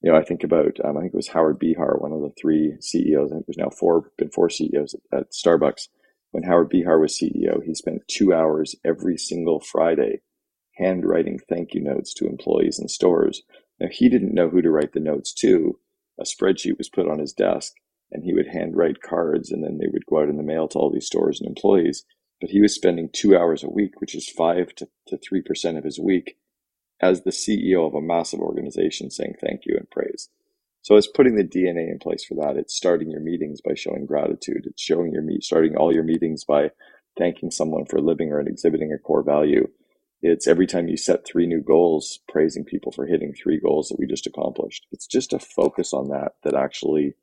you 0.01 0.09
know, 0.09 0.17
I 0.17 0.23
think 0.23 0.43
about, 0.45 0.77
um, 0.85 0.95
I 0.95 1.01
think 1.01 1.13
it 1.13 1.17
was 1.17 1.27
Howard 1.27 1.59
Behar, 1.59 1.97
one 1.97 2.13
of 2.13 2.21
the 2.21 2.31
three 2.39 2.77
CEOs. 2.79 3.31
I 3.31 3.35
think 3.35 3.47
there's 3.47 3.57
now 3.57 3.69
four, 3.69 4.11
been 4.17 4.29
four 4.29 4.49
CEOs 4.49 4.95
at, 5.11 5.19
at 5.19 5.31
Starbucks 5.31 5.89
when 6.31 6.43
Howard 6.43 6.69
Behar 6.69 6.99
was 6.99 7.17
CEO, 7.17 7.63
he 7.63 7.73
spent 7.73 8.07
two 8.07 8.33
hours 8.33 8.75
every 8.85 9.17
single 9.17 9.59
Friday 9.59 10.21
handwriting 10.77 11.39
thank 11.49 11.73
you 11.73 11.81
notes 11.81 12.13
to 12.13 12.27
employees 12.27 12.79
in 12.79 12.87
stores. 12.87 13.41
Now, 13.79 13.87
he 13.91 14.09
didn't 14.09 14.33
know 14.33 14.49
who 14.49 14.61
to 14.61 14.71
write 14.71 14.93
the 14.93 14.99
notes 14.99 15.33
to. 15.35 15.79
A 16.19 16.23
spreadsheet 16.23 16.77
was 16.77 16.89
put 16.89 17.07
on 17.07 17.19
his 17.19 17.33
desk, 17.33 17.73
and 18.11 18.23
he 18.23 18.33
would 18.33 18.47
handwrite 18.47 19.01
cards, 19.01 19.51
and 19.51 19.63
then 19.63 19.77
they 19.77 19.87
would 19.91 20.05
go 20.05 20.21
out 20.21 20.29
in 20.29 20.37
the 20.37 20.43
mail 20.43 20.67
to 20.69 20.79
all 20.79 20.91
these 20.91 21.05
stores 21.05 21.39
and 21.39 21.47
employees. 21.47 22.05
But 22.41 22.49
he 22.49 22.61
was 22.61 22.75
spending 22.75 23.09
two 23.11 23.37
hours 23.37 23.63
a 23.63 23.69
week, 23.69 24.01
which 24.01 24.15
is 24.15 24.29
five 24.29 24.75
to, 24.75 24.87
to 25.07 25.17
3% 25.17 25.77
of 25.77 25.83
his 25.83 25.99
week, 25.99 26.37
as 27.01 27.23
the 27.23 27.31
CEO 27.31 27.87
of 27.87 27.93
a 27.93 28.01
massive 28.01 28.39
organization 28.39 29.09
saying 29.09 29.35
thank 29.41 29.61
you 29.65 29.75
and 29.77 29.89
praise. 29.89 30.29
So 30.81 30.95
it's 30.95 31.07
putting 31.07 31.35
the 31.35 31.43
DNA 31.43 31.91
in 31.91 31.99
place 31.99 32.23
for 32.25 32.35
that. 32.35 32.57
It's 32.57 32.75
starting 32.75 33.09
your 33.09 33.21
meetings 33.21 33.61
by 33.61 33.73
showing 33.75 34.05
gratitude. 34.05 34.65
It's 34.65 34.81
showing 34.81 35.11
your 35.11 35.21
meet, 35.21 35.43
starting 35.43 35.75
all 35.75 35.93
your 35.93 36.03
meetings 36.03 36.43
by 36.43 36.71
thanking 37.17 37.51
someone 37.51 37.85
for 37.85 37.99
living 37.99 38.31
or 38.31 38.39
exhibiting 38.39 38.93
a 38.93 38.97
core 38.97 39.23
value. 39.23 39.67
It's 40.21 40.47
every 40.47 40.67
time 40.67 40.87
you 40.87 40.97
set 40.97 41.25
three 41.25 41.47
new 41.47 41.61
goals, 41.61 42.19
praising 42.27 42.65
people 42.65 42.91
for 42.91 43.05
hitting 43.05 43.33
three 43.33 43.59
goals 43.59 43.87
that 43.87 43.97
we 43.97 44.05
just 44.05 44.27
accomplished. 44.27 44.85
It's 44.91 45.07
just 45.07 45.31
a 45.31 45.39
focus 45.39 45.93
on 45.93 46.09
that 46.09 46.33
that 46.43 46.55
actually 46.55 47.15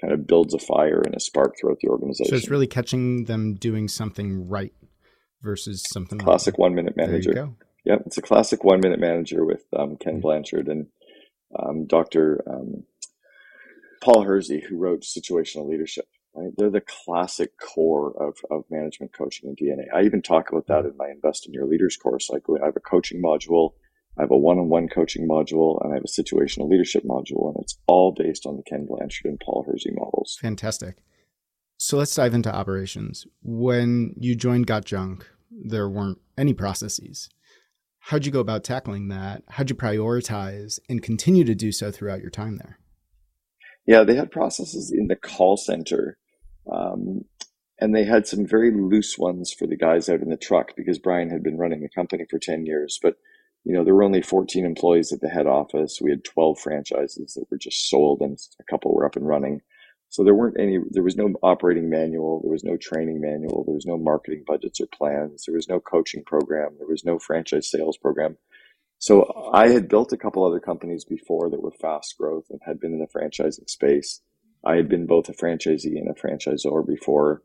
kind 0.00 0.12
of 0.12 0.26
builds 0.26 0.52
a 0.52 0.58
fire 0.58 1.00
and 1.00 1.14
a 1.14 1.20
spark 1.20 1.54
throughout 1.58 1.78
the 1.80 1.88
organization. 1.88 2.30
So 2.30 2.36
it's 2.36 2.50
really 2.50 2.66
catching 2.66 3.24
them 3.24 3.54
doing 3.54 3.88
something 3.88 4.48
right 4.48 4.74
versus 5.40 5.84
something 5.92 6.18
classic 6.18 6.58
one 6.58 6.74
minute 6.74 6.96
manager. 6.96 7.32
Yeah, 7.84 7.96
it's 8.06 8.18
a 8.18 8.22
classic 8.22 8.64
one 8.64 8.80
minute 8.80 9.00
manager 9.00 9.44
with 9.44 9.64
um, 9.76 9.96
Ken 9.96 10.20
Blanchard 10.20 10.68
and 10.68 10.86
um, 11.58 11.86
Dr. 11.86 12.42
Um, 12.48 12.84
Paul 14.02 14.22
Hersey, 14.22 14.60
who 14.60 14.76
wrote 14.76 15.02
Situational 15.02 15.68
Leadership. 15.68 16.06
Right? 16.34 16.52
They're 16.56 16.70
the 16.70 16.80
classic 16.80 17.58
core 17.58 18.12
of, 18.18 18.36
of 18.50 18.64
management 18.70 19.12
coaching 19.12 19.48
and 19.48 19.56
DNA. 19.56 19.94
I 19.94 20.04
even 20.04 20.22
talk 20.22 20.50
about 20.50 20.66
that 20.68 20.80
mm-hmm. 20.80 20.92
in 20.92 20.96
my 20.96 21.10
Invest 21.10 21.46
in 21.46 21.52
Your 21.52 21.66
Leaders 21.66 21.96
course. 21.96 22.30
Like 22.30 22.42
I 22.48 22.64
have 22.64 22.76
a 22.76 22.80
coaching 22.80 23.22
module, 23.22 23.72
I 24.18 24.22
have 24.22 24.30
a 24.30 24.36
one-on-one 24.36 24.88
coaching 24.88 25.26
module, 25.28 25.82
and 25.82 25.92
I 25.92 25.96
have 25.96 26.04
a 26.04 26.08
situational 26.08 26.68
leadership 26.68 27.04
module, 27.04 27.48
and 27.48 27.56
it's 27.62 27.78
all 27.86 28.12
based 28.12 28.46
on 28.46 28.56
the 28.56 28.62
Ken 28.62 28.86
Blanchard 28.86 29.26
and 29.26 29.40
Paul 29.40 29.64
Hersey 29.66 29.90
models. 29.92 30.38
Fantastic. 30.40 30.96
So 31.78 31.96
let's 31.96 32.14
dive 32.14 32.34
into 32.34 32.54
operations. 32.54 33.26
When 33.42 34.14
you 34.18 34.36
joined 34.36 34.66
Got 34.66 34.84
Junk, 34.84 35.28
there 35.50 35.88
weren't 35.88 36.18
any 36.38 36.54
processes. 36.54 37.28
How'd 37.98 38.26
you 38.26 38.32
go 38.32 38.40
about 38.40 38.64
tackling 38.64 39.08
that? 39.08 39.42
How'd 39.48 39.70
you 39.70 39.76
prioritize 39.76 40.78
and 40.88 41.02
continue 41.02 41.44
to 41.44 41.54
do 41.54 41.72
so 41.72 41.90
throughout 41.90 42.20
your 42.20 42.30
time 42.30 42.56
there? 42.56 42.78
Yeah, 43.86 44.04
they 44.04 44.14
had 44.14 44.30
processes 44.30 44.92
in 44.96 45.08
the 45.08 45.16
call 45.16 45.56
center 45.56 46.18
um, 46.70 47.24
and 47.80 47.94
they 47.94 48.04
had 48.04 48.26
some 48.26 48.46
very 48.46 48.70
loose 48.70 49.18
ones 49.18 49.52
for 49.52 49.66
the 49.66 49.76
guys 49.76 50.08
out 50.08 50.20
in 50.20 50.30
the 50.30 50.36
truck 50.36 50.76
because 50.76 50.98
Brian 50.98 51.30
had 51.30 51.42
been 51.42 51.58
running 51.58 51.82
the 51.82 51.88
company 51.88 52.24
for 52.30 52.38
10 52.38 52.64
years. 52.64 52.98
But, 53.02 53.16
you 53.64 53.72
know, 53.74 53.84
there 53.84 53.94
were 53.94 54.04
only 54.04 54.22
14 54.22 54.64
employees 54.64 55.12
at 55.12 55.20
the 55.20 55.28
head 55.28 55.46
office. 55.46 55.98
We 56.00 56.10
had 56.10 56.24
12 56.24 56.60
franchises 56.60 57.34
that 57.34 57.50
were 57.50 57.58
just 57.58 57.88
sold 57.88 58.20
and 58.20 58.38
a 58.60 58.64
couple 58.70 58.94
were 58.94 59.06
up 59.06 59.16
and 59.16 59.26
running. 59.26 59.62
So 60.10 60.22
there 60.22 60.34
weren't 60.34 60.60
any, 60.60 60.78
there 60.90 61.02
was 61.02 61.16
no 61.16 61.32
operating 61.42 61.88
manual. 61.88 62.40
There 62.42 62.52
was 62.52 62.64
no 62.64 62.76
training 62.76 63.20
manual. 63.20 63.64
There 63.64 63.74
was 63.74 63.86
no 63.86 63.96
marketing 63.96 64.44
budgets 64.46 64.80
or 64.80 64.86
plans. 64.86 65.44
There 65.46 65.54
was 65.54 65.68
no 65.68 65.80
coaching 65.80 66.22
program. 66.22 66.76
There 66.78 66.86
was 66.86 67.04
no 67.04 67.18
franchise 67.18 67.70
sales 67.70 67.96
program. 67.96 68.36
So 68.98 69.50
I 69.52 69.70
had 69.70 69.88
built 69.88 70.12
a 70.12 70.16
couple 70.16 70.44
other 70.44 70.60
companies 70.60 71.04
before 71.04 71.50
that 71.50 71.62
were 71.62 71.72
fast 71.72 72.14
growth 72.16 72.44
and 72.50 72.60
had 72.64 72.78
been 72.78 72.92
in 72.92 73.00
the 73.00 73.08
franchising 73.08 73.68
space. 73.68 74.20
I 74.64 74.76
had 74.76 74.88
been 74.88 75.06
both 75.06 75.28
a 75.28 75.32
franchisee 75.32 75.98
and 75.98 76.08
a 76.08 76.14
franchisor 76.14 76.86
before, 76.86 77.42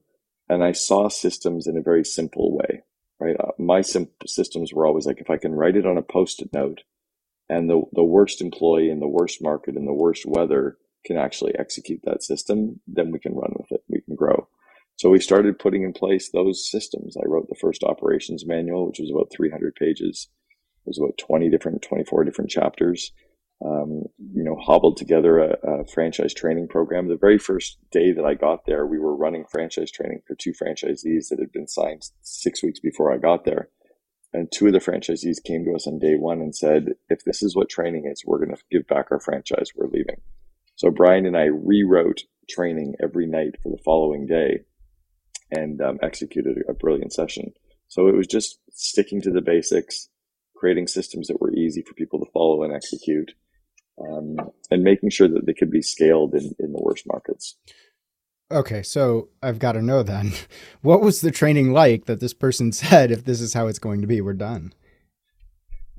and 0.50 0.64
I 0.64 0.72
saw 0.72 1.10
systems 1.10 1.68
in 1.68 1.78
a 1.78 1.82
very 1.82 2.06
simple 2.06 2.56
way, 2.56 2.84
right? 3.20 3.36
Uh, 3.40 3.52
my 3.58 3.82
simple 3.82 4.28
systems 4.28 4.74
were 4.74 4.86
always 4.86 5.06
like, 5.06 5.20
if 5.20 5.30
I 5.30 5.38
can 5.38 5.54
write 5.54 5.76
it 5.76 5.86
on 5.86 5.98
a 5.98 6.04
post-it 6.04 6.54
note 6.54 6.82
and 7.50 7.70
the, 7.70 7.82
the 7.94 8.04
worst 8.04 8.42
employee 8.42 8.90
in 8.90 9.00
the 9.00 9.08
worst 9.08 9.42
market 9.42 9.76
in 9.76 9.86
the 9.86 9.94
worst 9.94 10.26
weather 10.26 10.78
can 11.06 11.18
actually 11.18 11.58
execute 11.58 12.02
that 12.04 12.24
system, 12.24 12.80
then 12.88 13.12
we 13.12 13.20
can 13.20 13.34
run 13.34 13.54
with 13.58 13.72
it. 13.72 13.84
We 13.88 14.02
can 14.02 14.16
grow. 14.16 14.48
So 14.98 15.10
we 15.10 15.20
started 15.20 15.60
putting 15.60 15.84
in 15.84 15.94
place 15.94 16.30
those 16.30 16.70
systems. 16.70 17.16
I 17.18 17.28
wrote 17.28 17.48
the 17.50 17.56
first 17.56 17.84
operations 17.84 18.46
manual, 18.46 18.88
which 18.88 19.00
was 19.00 19.12
about 19.12 19.32
300 19.32 19.76
pages. 19.76 20.28
It 20.86 20.90
was 20.90 20.98
about 20.98 21.18
20 21.18 21.50
different, 21.50 21.82
24 21.82 22.24
different 22.24 22.50
chapters 22.50 23.12
um, 23.64 24.04
you 24.34 24.44
know, 24.44 24.56
hobbled 24.56 24.98
together 24.98 25.40
a, 25.40 25.58
a, 25.64 25.86
franchise 25.88 26.34
training 26.34 26.68
program. 26.68 27.08
The 27.08 27.18
very 27.18 27.40
first 27.40 27.78
day 27.92 28.12
that 28.12 28.24
I 28.24 28.36
got 28.36 28.66
there, 28.66 28.86
we 28.86 29.00
were 29.00 29.16
running 29.16 29.46
franchise 29.50 29.90
training 29.90 30.22
for 30.28 30.36
two 30.36 30.52
franchisees 30.52 31.30
that 31.30 31.40
had 31.40 31.52
been 31.52 31.68
signed 31.68 32.04
six 32.22 32.62
weeks 32.62 32.80
before 32.80 33.12
I 33.12 33.18
got 33.18 33.46
there. 33.46 33.70
And 34.32 34.52
two 34.52 34.68
of 34.68 34.74
the 34.74 34.80
franchisees 34.80 35.44
came 35.44 35.66
to 35.66 35.74
us 35.74 35.88
on 35.88 35.98
day 35.98 36.16
one 36.16 36.40
and 36.40 36.56
said, 36.56 36.94
if 37.10 37.24
this 37.24 37.42
is 37.42 37.56
what 37.56 37.70
training 37.70 38.06
is, 38.06 38.24
we're 38.26 38.44
going 38.44 38.56
to 38.56 38.62
give 38.70 38.86
back 38.88 39.08
our 39.10 39.20
franchise. 39.20 39.72
We're 39.76 39.88
leaving. 39.88 40.22
So 40.76 40.92
Brian 40.92 41.26
and 41.26 41.36
I 41.36 41.46
rewrote 41.46 42.24
training 42.48 42.94
every 43.02 43.26
night 43.26 43.56
for 43.64 43.70
the 43.70 43.82
following 43.84 44.28
day 44.28 44.66
and 45.50 45.82
um, 45.82 45.98
executed 46.04 46.60
a 46.70 46.74
brilliant 46.74 47.14
session. 47.14 47.54
So 47.88 48.08
it 48.08 48.16
was 48.16 48.28
just 48.28 48.60
sticking 48.72 49.22
to 49.22 49.32
the 49.32 49.42
basics, 49.42 50.10
creating 50.56 50.88
systems 50.88 51.28
that 51.28 51.42
were 51.42 51.54
easy 51.54 51.82
for 51.82 51.96
people 51.96 52.20
to 52.20 52.32
follow 52.32 52.62
and 52.64 52.74
execute 52.74 53.34
um, 54.00 54.38
and 54.72 54.84
making 54.84 55.10
sure 55.10 55.28
that 55.28 55.46
they 55.46 55.54
could 55.54 55.72
be 55.72 55.82
scaled 55.82 56.34
in, 56.34 56.54
in 56.60 56.74
the 56.74 56.82
worst 56.82 57.06
markets. 57.08 57.56
Okay, 58.50 58.82
so 58.82 59.30
I've 59.44 59.60
got 59.60 59.74
to 59.74 59.82
know 59.82 60.04
then, 60.04 60.34
what 60.82 61.02
was 61.02 61.22
the 61.22 61.32
training 61.32 61.74
like 61.74 62.06
that 62.06 62.20
this 62.20 62.34
person 62.34 62.72
said, 62.72 63.12
if 63.12 63.26
this 63.26 63.42
is 63.42 63.54
how 63.54 63.68
it's 63.68 63.80
going 63.80 64.02
to 64.02 64.08
be, 64.08 64.22
we're 64.22 64.34
done? 64.34 64.74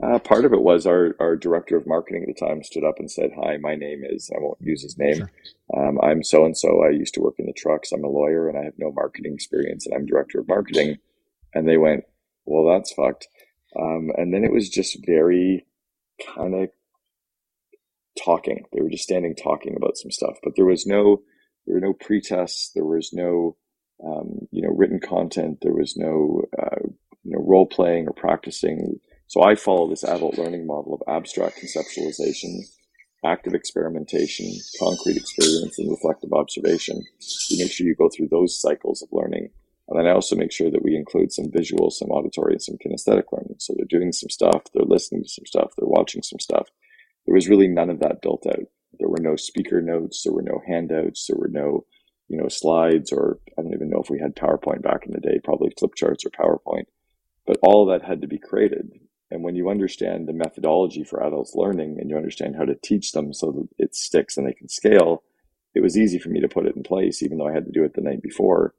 Uh, 0.00 0.18
part 0.18 0.44
of 0.44 0.52
it 0.52 0.62
was 0.62 0.86
our, 0.86 1.16
our 1.18 1.34
director 1.34 1.76
of 1.76 1.86
marketing 1.86 2.22
at 2.22 2.28
the 2.28 2.46
time 2.46 2.62
stood 2.62 2.84
up 2.84 3.00
and 3.00 3.10
said, 3.10 3.30
Hi, 3.42 3.56
my 3.56 3.74
name 3.74 4.02
is, 4.04 4.30
I 4.32 4.40
won't 4.40 4.58
use 4.60 4.80
his 4.80 4.96
name. 4.96 5.16
Sure. 5.16 5.30
Um, 5.76 5.98
I'm 6.02 6.22
so 6.22 6.44
and 6.44 6.56
so. 6.56 6.84
I 6.84 6.90
used 6.90 7.14
to 7.14 7.20
work 7.20 7.34
in 7.38 7.46
the 7.46 7.52
trucks. 7.52 7.90
I'm 7.90 8.04
a 8.04 8.08
lawyer 8.08 8.48
and 8.48 8.56
I 8.56 8.62
have 8.62 8.78
no 8.78 8.92
marketing 8.92 9.34
experience 9.34 9.86
and 9.86 9.96
I'm 9.96 10.06
director 10.06 10.38
of 10.38 10.46
marketing. 10.46 10.98
And 11.52 11.68
they 11.68 11.78
went, 11.78 12.04
Well, 12.44 12.72
that's 12.72 12.92
fucked. 12.92 13.26
Um, 13.76 14.12
and 14.16 14.32
then 14.32 14.44
it 14.44 14.52
was 14.52 14.68
just 14.68 15.04
very 15.04 15.66
kind 16.36 16.54
of 16.54 16.70
talking. 18.24 18.64
They 18.72 18.82
were 18.82 18.90
just 18.90 19.04
standing 19.04 19.34
talking 19.34 19.74
about 19.76 19.96
some 19.96 20.10
stuff, 20.10 20.36
but 20.42 20.54
there 20.56 20.66
was 20.66 20.86
no 20.86 21.22
there 21.66 21.74
were 21.74 21.80
no 21.80 21.92
pretests. 21.94 22.72
There 22.74 22.84
was 22.84 23.10
no 23.12 23.56
um, 24.04 24.48
you 24.50 24.62
know 24.62 24.74
written 24.74 25.00
content. 25.00 25.58
There 25.62 25.74
was 25.74 25.96
no 25.96 26.42
uh, 26.58 26.88
you 27.24 27.32
know 27.32 27.44
role 27.46 27.66
playing 27.66 28.08
or 28.08 28.12
practicing. 28.12 29.00
So 29.26 29.42
I 29.42 29.54
follow 29.54 29.88
this 29.88 30.04
adult 30.04 30.38
learning 30.38 30.66
model 30.66 30.94
of 30.94 31.02
abstract 31.14 31.60
conceptualization, 31.60 32.60
active 33.24 33.52
experimentation, 33.52 34.46
concrete 34.78 35.18
experience, 35.18 35.78
and 35.78 35.90
reflective 35.90 36.32
observation. 36.32 37.02
You 37.50 37.58
make 37.58 37.70
sure 37.70 37.86
you 37.86 37.94
go 37.94 38.08
through 38.08 38.28
those 38.30 38.58
cycles 38.58 39.02
of 39.02 39.10
learning. 39.12 39.50
And 39.88 39.98
then 39.98 40.06
I 40.06 40.12
also 40.14 40.36
make 40.36 40.52
sure 40.52 40.70
that 40.70 40.82
we 40.82 40.94
include 40.94 41.32
some 41.32 41.50
visual, 41.50 41.90
some 41.90 42.08
auditory, 42.10 42.52
and 42.52 42.62
some 42.62 42.76
kinesthetic 42.76 43.24
learning. 43.32 43.56
So 43.58 43.74
they're 43.74 43.86
doing 43.88 44.12
some 44.12 44.28
stuff, 44.28 44.64
they're 44.74 44.84
listening 44.84 45.24
to 45.24 45.28
some 45.28 45.46
stuff, 45.46 45.72
they're 45.76 45.88
watching 45.88 46.22
some 46.22 46.38
stuff 46.38 46.68
there 47.28 47.34
was 47.34 47.48
really 47.48 47.68
none 47.68 47.90
of 47.90 48.00
that 48.00 48.22
built 48.22 48.46
out. 48.46 48.64
There 48.98 49.10
were 49.10 49.20
no 49.20 49.36
speaker 49.36 49.82
notes, 49.82 50.22
there 50.22 50.32
were 50.32 50.40
no 50.40 50.62
handouts, 50.66 51.26
there 51.26 51.36
were 51.36 51.50
no, 51.50 51.84
you 52.26 52.38
know, 52.38 52.48
slides, 52.48 53.12
or 53.12 53.38
I 53.58 53.60
don't 53.60 53.74
even 53.74 53.90
know 53.90 54.00
if 54.00 54.08
we 54.08 54.18
had 54.18 54.34
PowerPoint 54.34 54.80
back 54.80 55.04
in 55.04 55.12
the 55.12 55.20
day, 55.20 55.38
probably 55.44 55.70
flip 55.78 55.94
charts 55.94 56.24
or 56.24 56.30
PowerPoint. 56.30 56.86
But 57.46 57.58
all 57.62 57.84
that 57.84 58.02
had 58.02 58.22
to 58.22 58.26
be 58.26 58.38
created. 58.38 58.92
And 59.30 59.44
when 59.44 59.56
you 59.56 59.68
understand 59.68 60.26
the 60.26 60.32
methodology 60.32 61.04
for 61.04 61.22
adults 61.22 61.54
learning 61.54 61.98
and 62.00 62.08
you 62.08 62.16
understand 62.16 62.56
how 62.56 62.64
to 62.64 62.74
teach 62.82 63.12
them 63.12 63.34
so 63.34 63.52
that 63.52 63.68
it 63.76 63.94
sticks 63.94 64.38
and 64.38 64.46
they 64.46 64.54
can 64.54 64.70
scale, 64.70 65.22
it 65.74 65.82
was 65.82 65.98
easy 65.98 66.18
for 66.18 66.30
me 66.30 66.40
to 66.40 66.48
put 66.48 66.64
it 66.64 66.76
in 66.76 66.82
place, 66.82 67.22
even 67.22 67.36
though 67.36 67.48
I 67.48 67.52
had 67.52 67.66
to 67.66 67.72
do 67.72 67.84
it 67.84 67.92
the 67.92 68.00
night 68.00 68.22
before. 68.22 68.72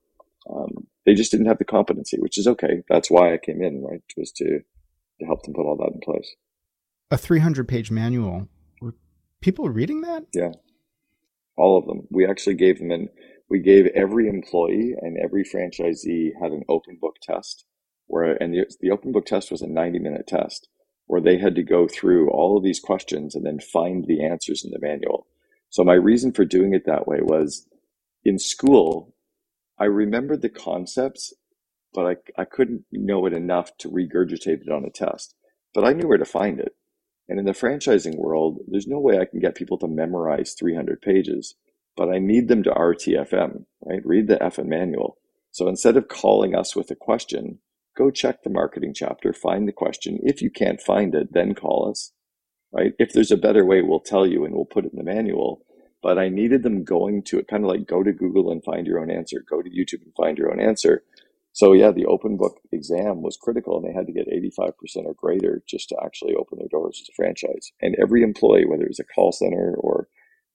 Um, 0.52 0.88
they 1.06 1.14
just 1.14 1.30
didn't 1.30 1.46
have 1.46 1.60
the 1.60 1.66
competency, 1.66 2.18
which 2.20 2.40
is 2.40 2.48
okay. 2.48 2.82
That's 2.90 3.12
why 3.12 3.32
I 3.32 3.38
came 3.38 3.62
in, 3.62 3.84
right? 3.84 4.02
Was 4.18 4.32
to 4.38 4.62
to 5.20 5.26
help 5.28 5.44
them 5.44 5.54
put 5.54 5.68
all 5.68 5.76
that 5.76 5.94
in 5.94 6.00
place 6.00 6.36
a 7.12 7.18
300 7.18 7.68
page 7.68 7.92
manual. 7.92 8.48
Were 8.82 8.96
people 9.42 9.70
reading 9.70 10.02
that? 10.02 10.26
Yeah. 10.34 10.52
All 11.58 11.78
of 11.78 11.86
them. 11.86 12.08
We 12.10 12.26
actually 12.26 12.56
gave 12.56 12.80
them 12.80 12.92
and 12.92 13.10
we 13.50 13.60
gave 13.60 13.88
every 13.88 14.28
employee 14.28 14.96
and 15.00 15.18
every 15.18 15.44
franchisee 15.44 16.32
had 16.42 16.52
an 16.52 16.64
open 16.70 16.98
book 17.02 17.16
test 17.22 17.66
where, 18.08 18.42
and 18.42 18.54
the, 18.54 18.66
the 18.80 18.92
open 18.92 19.12
book 19.12 19.26
test 19.26 19.52
was 19.52 19.62
a 19.62 19.68
90 19.68 20.00
minute 20.00 20.28
test 20.28 20.68
where 21.08 21.22
they 21.22 21.40
had 21.40 21.56
to 21.56 21.64
go 21.64 21.88
through 21.88 22.30
all 22.30 22.56
of 22.56 22.64
these 22.64 22.80
questions 22.80 23.34
and 23.34 23.46
then 23.46 23.60
find 23.60 24.06
the 24.06 24.24
answers 24.24 24.64
in 24.64 24.72
the 24.72 24.80
manual. 24.80 25.26
So 25.70 25.84
my 25.84 25.96
reason 25.96 26.32
for 26.32 26.46
doing 26.46 26.74
it 26.74 26.86
that 26.86 27.08
way 27.08 27.20
was 27.22 27.68
in 28.24 28.38
school, 28.38 29.16
I 29.80 29.86
remembered 29.86 30.42
the 30.42 30.50
concepts, 30.50 31.34
but 31.94 32.06
I, 32.06 32.42
I 32.42 32.46
couldn't 32.46 32.86
know 32.92 33.26
it 33.26 33.34
enough 33.34 33.76
to 33.80 33.90
regurgitate 33.90 34.62
it 34.62 34.72
on 34.72 34.86
a 34.86 34.92
test. 34.92 35.34
But 35.74 35.84
I 35.84 35.94
knew 35.94 36.08
where 36.08 36.18
to 36.18 36.26
find 36.26 36.60
it. 36.60 36.76
And 37.30 37.38
in 37.40 37.46
the 37.46 37.52
franchising 37.52 38.18
world, 38.18 38.58
there's 38.68 38.88
no 38.88 39.00
way 39.00 39.20
I 39.20 39.26
can 39.26 39.40
get 39.40 39.54
people 39.54 39.78
to 39.78 39.88
memorize 39.88 40.56
300 40.60 41.00
pages, 41.00 41.54
but 41.96 42.10
I 42.10 42.18
need 42.18 42.48
them 42.48 42.64
to 42.64 42.72
RTFM, 42.72 43.66
right? 43.86 44.02
Read 44.04 44.28
the 44.28 44.42
F 44.44 44.58
and 44.58 44.68
manual. 44.68 45.18
So 45.52 45.68
instead 45.68 45.96
of 45.96 46.08
calling 46.08 46.56
us 46.56 46.76
with 46.76 46.90
a 46.90 46.96
question, 46.96 47.60
go 47.96 48.10
check 48.10 48.42
the 48.42 48.50
marketing 48.50 48.94
chapter, 48.96 49.32
find 49.32 49.68
the 49.68 49.72
question. 49.72 50.20
If 50.24 50.42
you 50.42 50.50
can't 50.50 50.82
find 50.82 51.14
it, 51.14 51.32
then 51.32 51.54
call 51.54 51.88
us, 51.90 52.14
right? 52.72 52.94
If 52.98 53.14
there's 53.14 53.32
a 53.32 53.38
better 53.38 53.64
way, 53.64 53.84
we'll 53.84 54.00
tell 54.00 54.26
you 54.26 54.44
and 54.44 54.56
we'll 54.56 54.66
put 54.66 54.86
it 54.86 54.94
in 54.94 54.98
the 54.98 55.04
manual. 55.04 55.62
But 56.02 56.18
I 56.18 56.30
needed 56.30 56.64
them 56.64 56.84
going 56.84 57.24
to 57.26 57.38
it, 57.38 57.48
kind 57.48 57.64
of 57.64 57.70
like 57.70 57.86
go 57.86 58.02
to 58.02 58.12
Google 58.12 58.52
and 58.52 58.64
find 58.64 58.88
your 58.88 59.00
own 59.00 59.12
answer, 59.12 59.44
go 59.48 59.62
to 59.62 59.70
YouTube 59.70 60.02
and 60.04 60.14
find 60.18 60.38
your 60.38 60.52
own 60.52 60.60
answer. 60.60 61.04
So 61.52 61.74
yeah, 61.74 61.92
the 61.92 62.06
open 62.06 62.38
book 62.38 62.60
exam 62.72 63.22
was 63.22 63.38
critical 63.38 63.78
and 63.78 63.86
they 63.86 63.94
had 63.94 64.08
to 64.08 64.14
get 64.14 64.28
85% 64.30 65.06
or 65.06 65.14
greater 65.14 65.62
just 65.68 65.90
to 65.90 65.98
actually 66.04 66.36
open 66.36 66.60
their 66.60 66.68
doors 66.70 67.02
as 67.02 67.10
a 67.10 67.16
franchise. 67.16 67.72
And 67.82 67.96
every 68.02 68.22
employee, 68.24 68.66
whether 68.66 68.84
it 68.84 68.90
was 68.90 69.00
a 69.00 69.04
call 69.04 69.32
center 69.32 69.76
or 69.78 70.08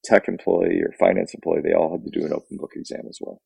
tech 0.05 0.29
employee 0.29 0.81
or 0.81 0.93
finance 0.99 1.35
employee, 1.35 1.63
they 1.63 1.75
all 1.75 1.93
had 1.93 2.05
to 2.05 2.19
do 2.19 2.25
an 2.25 2.33
open 2.33 2.57
book 2.59 2.73
exam 2.77 3.03
as 3.09 3.19
well. 3.21 3.43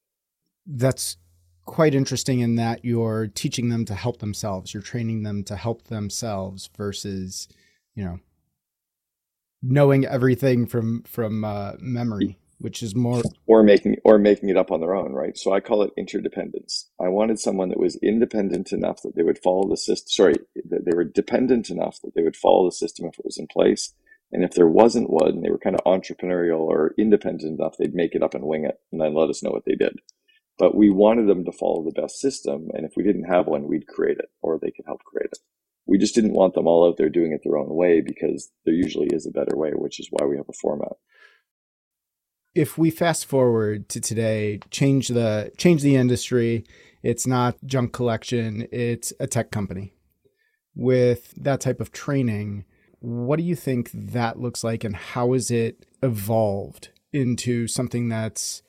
That's 0.67 1.17
quite 1.64 1.95
interesting 1.95 2.40
in 2.40 2.57
that 2.57 2.85
you're 2.85 3.28
teaching 3.28 3.69
them 3.69 3.85
to 3.87 3.95
help 3.95 4.19
themselves. 4.19 4.75
You're 4.75 4.83
training 4.83 5.23
them 5.23 5.45
to 5.45 5.57
help 5.57 5.85
themselves 5.85 6.69
versus, 6.76 7.49
you 7.95 8.05
know, 8.05 8.21
knowing 9.62 10.05
everything 10.07 10.67
from 10.67 11.02
from 11.02 11.45
uh, 11.45 11.73
memory 11.81 12.38
which 12.59 12.83
is 12.83 12.95
more 12.95 13.23
or 13.47 13.62
making 13.62 13.97
or 14.05 14.19
making 14.19 14.49
it 14.50 14.57
up 14.57 14.73
on 14.73 14.81
their 14.81 14.95
own 14.95 15.12
right 15.12 15.38
so 15.38 15.53
i 15.53 15.61
call 15.61 15.83
it 15.83 15.93
interdependence 15.97 16.91
i 17.00 17.09
wanted 17.09 17.38
someone 17.41 17.69
that 17.71 17.81
was 17.81 17.97
independent 18.03 18.73
enough 18.73 19.03
that 19.03 19.17
they 19.17 19.23
would 19.25 19.38
follow 19.38 19.69
the 19.69 19.77
system 19.77 20.09
sorry 20.09 20.35
that 20.71 20.85
they 20.87 20.97
were 20.97 21.05
dependent 21.05 21.71
enough 21.71 21.99
that 22.03 22.15
they 22.17 22.23
would 22.23 22.37
follow 22.37 22.67
the 22.67 22.73
system 22.73 23.07
if 23.07 23.19
it 23.19 23.25
was 23.25 23.38
in 23.38 23.47
place 23.49 23.88
And 24.33 24.45
if 24.45 24.53
there 24.53 24.69
wasn't 24.69 25.11
one, 25.11 25.41
they 25.41 25.50
were 25.50 25.59
kind 25.59 25.77
of 25.77 25.85
entrepreneurial 25.85 26.61
or 26.61 26.95
independent 26.99 27.59
enough, 27.59 27.77
they'd 27.79 27.95
make 27.95 28.15
it 28.15 28.23
up 28.23 28.35
and 28.35 28.45
wing 28.45 28.65
it 28.65 28.79
and 28.93 29.00
then 29.00 29.15
let 29.15 29.31
us 29.31 29.43
know 29.43 29.50
what 29.50 29.65
they 29.65 29.75
did. 29.75 30.00
But 30.59 30.77
we 30.77 30.91
wanted 30.91 31.29
them 31.29 31.45
to 31.47 31.53
follow 31.53 31.85
the 31.85 32.00
best 32.00 32.21
system. 32.21 32.69
And 32.75 32.87
if 32.87 32.93
we 32.97 33.05
didn't 33.05 33.25
have 33.25 33.47
one, 33.47 33.69
we'd 33.69 33.88
create 33.88 34.19
it 34.19 34.31
or 34.43 34.59
they 34.59 34.71
could 34.73 34.87
help 34.87 35.05
create 35.05 35.31
it. 35.33 35.38
We 35.87 35.99
just 35.99 36.15
didn't 36.15 36.35
want 36.35 36.55
them 36.55 36.67
all 36.67 36.88
out 36.88 36.99
there 36.99 37.11
doing 37.11 37.33
it 37.33 37.43
their 37.45 37.59
own 37.59 37.75
way 37.75 38.00
because 38.03 38.50
there 38.67 38.75
usually 38.75 39.09
is 39.12 39.27
a 39.27 39.33
better 39.33 39.57
way, 39.57 39.73
which 39.75 40.00
is 40.00 40.09
why 40.11 40.27
we 40.27 40.37
have 40.37 40.49
a 40.49 40.55
format. 40.55 40.95
If 42.59 42.77
we 42.77 42.91
fast 42.91 43.25
forward 43.25 43.88
to 43.91 44.00
today, 44.00 44.59
change 44.73 45.07
the 45.07 45.53
change 45.57 45.81
the 45.83 45.95
industry, 45.95 46.65
it's 47.05 47.25
not 47.25 47.55
junk 47.65 47.93
collection, 47.93 48.67
it's 48.73 49.12
a 49.21 49.29
tech 49.29 49.53
company. 49.53 49.95
With 50.75 51.35
that 51.37 51.61
type 51.61 51.81
of 51.81 51.93
training, 51.93 52.65
what 52.99 53.37
do 53.37 53.45
you 53.45 53.55
think 53.55 53.93
that 53.93 54.41
looks 54.41 54.65
like 54.65 54.83
and 54.83 54.97
how 54.97 55.35
is 55.35 55.53
it 55.53 55.87
evolved 56.03 56.88
into 57.12 57.69
something 57.69 58.09
that's 58.09 58.65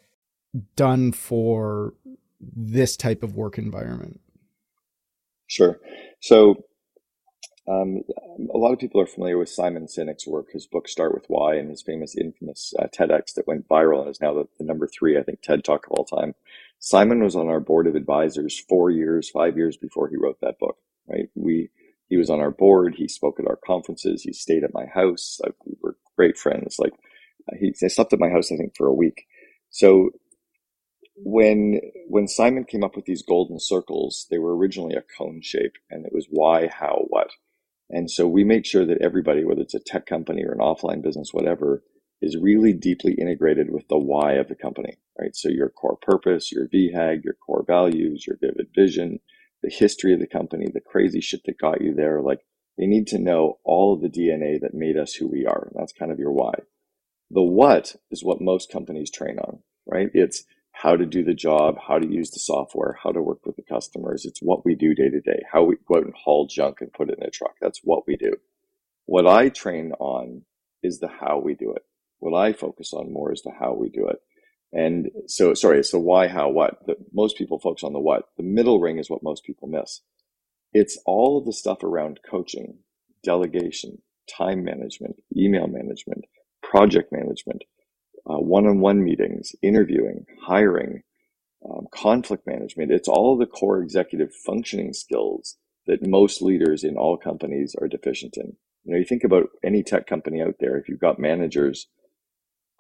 done 0.76 1.12
for 1.12 1.96
this 2.40 2.96
type 2.96 3.24
of 3.24 3.36
work 3.36 3.58
environment? 3.58 4.22
Sure. 5.48 5.80
So, 6.20 6.64
um, 7.70 8.02
a 8.54 8.58
lot 8.58 8.74
of 8.74 8.80
people 8.80 9.00
are 9.00 9.06
familiar 9.06 9.38
with 9.38 9.50
Simon 9.50 9.86
Sinek's 9.86 10.26
work, 10.28 10.48
his 10.52 10.66
book 10.66 10.88
Start 10.88 11.14
with 11.14 11.26
Why, 11.28 11.56
and 11.56 11.70
his 11.70 11.82
famous, 11.84 12.16
infamous 12.16 12.74
uh, 12.80 12.88
TEDx 12.88 13.34
that 13.36 13.48
went 13.48 13.68
viral 13.68 14.02
and 14.02 14.10
is 14.10 14.22
now 14.22 14.34
the, 14.34 14.46
the 14.58 14.66
number 14.66 14.88
three, 14.88 15.18
I 15.18 15.24
think, 15.24 15.42
TED 15.42 15.64
Talk 15.64 15.86
of 15.86 15.92
all 15.92 16.06
time. 16.06 16.34
Simon 16.80 17.24
was 17.24 17.36
on 17.36 17.48
our 17.48 17.60
board 17.60 17.88
of 17.88 17.96
advisors 17.96 18.60
four 18.68 18.90
years, 18.90 19.30
five 19.30 19.58
years 19.58 19.78
before 19.78 20.10
he 20.10 20.18
wrote 20.18 20.40
that 20.42 20.60
book. 20.60 20.78
Right? 21.08 21.30
We 21.36 21.70
he 22.08 22.18
was 22.18 22.30
on 22.30 22.40
our 22.40 22.52
board. 22.52 22.96
He 22.96 23.08
spoke 23.08 23.40
at 23.40 23.48
our 23.48 23.60
conferences. 23.64 24.24
He 24.24 24.34
stayed 24.34 24.64
at 24.64 24.74
my 24.74 24.86
house. 24.88 25.40
Like, 25.44 25.54
we 25.66 25.74
were 25.80 25.96
great 26.16 26.38
friends. 26.38 26.78
Like 26.80 26.94
he, 27.60 27.74
he 27.80 27.90
slept 27.90 28.14
at 28.14 28.20
my 28.20 28.30
house, 28.30 28.52
I 28.52 28.58
think, 28.58 28.76
for 28.76 28.88
a 28.88 28.94
week. 28.94 29.26
So 29.70 30.10
when 31.16 31.82
when 32.08 32.28
Simon 32.28 32.64
came 32.64 32.84
up 32.84 32.96
with 32.96 33.06
these 33.06 33.22
golden 33.22 33.60
circles, 33.60 34.26
they 34.32 34.38
were 34.38 34.56
originally 34.56 34.96
a 34.96 35.04
cone 35.18 35.42
shape, 35.42 35.74
and 35.90 36.06
it 36.06 36.14
was 36.14 36.28
why, 36.30 36.68
how, 36.68 37.06
what. 37.10 37.32
And 37.90 38.10
so 38.10 38.28
we 38.28 38.44
make 38.44 38.66
sure 38.66 38.86
that 38.86 39.02
everybody, 39.02 39.44
whether 39.44 39.62
it's 39.62 39.74
a 39.74 39.80
tech 39.80 40.06
company 40.06 40.44
or 40.44 40.52
an 40.52 40.60
offline 40.60 41.02
business, 41.02 41.34
whatever, 41.34 41.84
is 42.22 42.38
really 42.38 42.74
deeply 42.74 43.14
integrated 43.14 43.72
with 43.72 43.88
the 43.88 43.98
why 43.98 44.34
of 44.34 44.48
the 44.48 44.56
company, 44.56 44.98
right? 45.20 45.36
So 45.36 45.50
your 45.50 45.70
core 45.70 45.98
purpose, 46.02 46.52
your 46.52 46.68
BHAG, 46.68 47.24
your 47.24 47.36
core 47.36 47.64
values, 47.66 48.26
your 48.28 48.38
vivid 48.40 48.68
vision, 48.76 49.20
the 49.64 49.72
history 49.72 50.14
of 50.14 50.20
the 50.20 50.28
company, 50.28 50.68
the 50.72 50.82
crazy 50.82 51.22
shit 51.22 51.42
that 51.46 51.58
got 51.60 51.82
you 51.82 51.94
there. 51.94 52.22
Like 52.22 52.42
they 52.78 52.86
need 52.86 53.08
to 53.08 53.20
know 53.20 53.60
all 53.64 53.94
of 53.94 54.02
the 54.02 54.10
DNA 54.10 54.60
that 54.62 54.74
made 54.74 54.98
us 54.98 55.14
who 55.14 55.28
we 55.28 55.46
are. 55.46 55.70
And 55.70 55.80
that's 55.80 55.94
kind 55.94 56.12
of 56.12 56.20
your 56.20 56.32
why. 56.32 56.54
The 57.32 57.42
what 57.42 57.96
is 58.12 58.24
what 58.24 58.42
most 58.42 58.72
companies 58.72 59.12
train 59.12 59.40
on, 59.40 59.60
right? 59.86 60.10
It's 60.14 60.46
how 60.82 60.96
to 60.96 61.06
do 61.06 61.26
the 61.26 61.34
job, 61.34 61.76
how 61.86 62.00
to 62.00 62.08
use 62.08 62.32
the 62.32 62.40
software, 62.40 62.98
how 63.04 63.12
to 63.12 63.22
work 63.22 63.46
with 63.46 63.58
the 63.58 63.62
customers. 63.64 64.24
It's 64.26 64.42
what 64.42 64.64
we 64.64 64.76
do 64.76 64.96
day 64.96 65.10
to 65.10 65.20
day, 65.20 65.42
how 65.52 65.64
we 65.64 65.76
go 65.86 65.98
out 65.98 66.06
and 66.06 66.14
haul 66.14 66.48
junk 66.48 66.78
and 66.80 66.94
put 66.94 67.10
it 67.10 67.18
in 67.20 67.28
a 67.28 67.30
truck. 67.30 67.56
That's 67.60 67.82
what 67.84 68.08
we 68.08 68.16
do. 68.16 68.32
What 69.06 69.28
I 69.28 69.50
train 69.50 69.92
on 70.00 70.44
is 70.82 71.00
the 71.00 71.10
how 71.10 71.42
we 71.44 71.54
do 71.54 71.74
it. 71.74 71.82
What 72.20 72.34
I 72.34 72.54
focus 72.54 72.94
on 72.94 73.12
more 73.12 73.34
is 73.34 73.42
the 73.42 73.52
how 73.60 73.74
we 73.74 73.90
do 73.90 74.08
it. 74.08 74.20
And 74.72 75.10
so, 75.28 75.54
sorry, 75.54 75.80
it's 75.80 75.92
the 75.92 76.00
why, 76.00 76.30
how, 76.30 76.50
what. 76.50 76.86
The, 76.86 76.96
most 77.12 77.38
people 77.38 77.60
focus 77.60 77.84
on 77.84 77.92
the 77.92 78.00
what. 78.00 78.30
The 78.38 78.44
middle 78.44 78.80
ring 78.80 79.00
is 79.00 79.10
what 79.10 79.24
most 79.24 79.44
people 79.44 79.68
miss. 79.68 80.00
It's 80.72 80.98
all 81.06 81.40
of 81.40 81.46
the 81.46 81.52
stuff 81.52 81.84
around 81.84 82.22
coaching, 82.30 82.78
delegation, 83.22 84.02
time 84.30 84.64
management, 84.64 85.18
email 85.36 85.68
management, 85.68 86.24
project 86.64 87.12
management, 87.12 87.64
uh, 88.30 88.40
one-on-one 88.40 89.04
meetings, 89.04 89.56
interviewing, 89.62 90.26
hiring, 90.44 91.04
um, 91.70 91.88
conflict 91.94 92.48
management. 92.48 92.92
It's 92.92 93.08
all 93.10 93.38
the 93.38 93.46
core 93.46 93.82
executive 93.82 94.34
functioning 94.34 94.94
skills 94.94 95.58
that 95.88 96.08
most 96.08 96.42
leaders 96.42 96.84
in 96.84 96.98
all 96.98 97.18
companies 97.18 97.76
are 97.82 97.88
deficient 97.88 98.38
in. 98.38 98.56
You 98.86 98.94
know, 98.94 99.00
you 99.00 99.06
think 99.06 99.24
about 99.24 99.50
any 99.64 99.84
tech 99.84 100.08
company 100.08 100.42
out 100.42 100.56
there, 100.60 100.78
if 100.78 100.90
you've 100.90 101.00
got 101.00 101.20
managers 101.20 101.88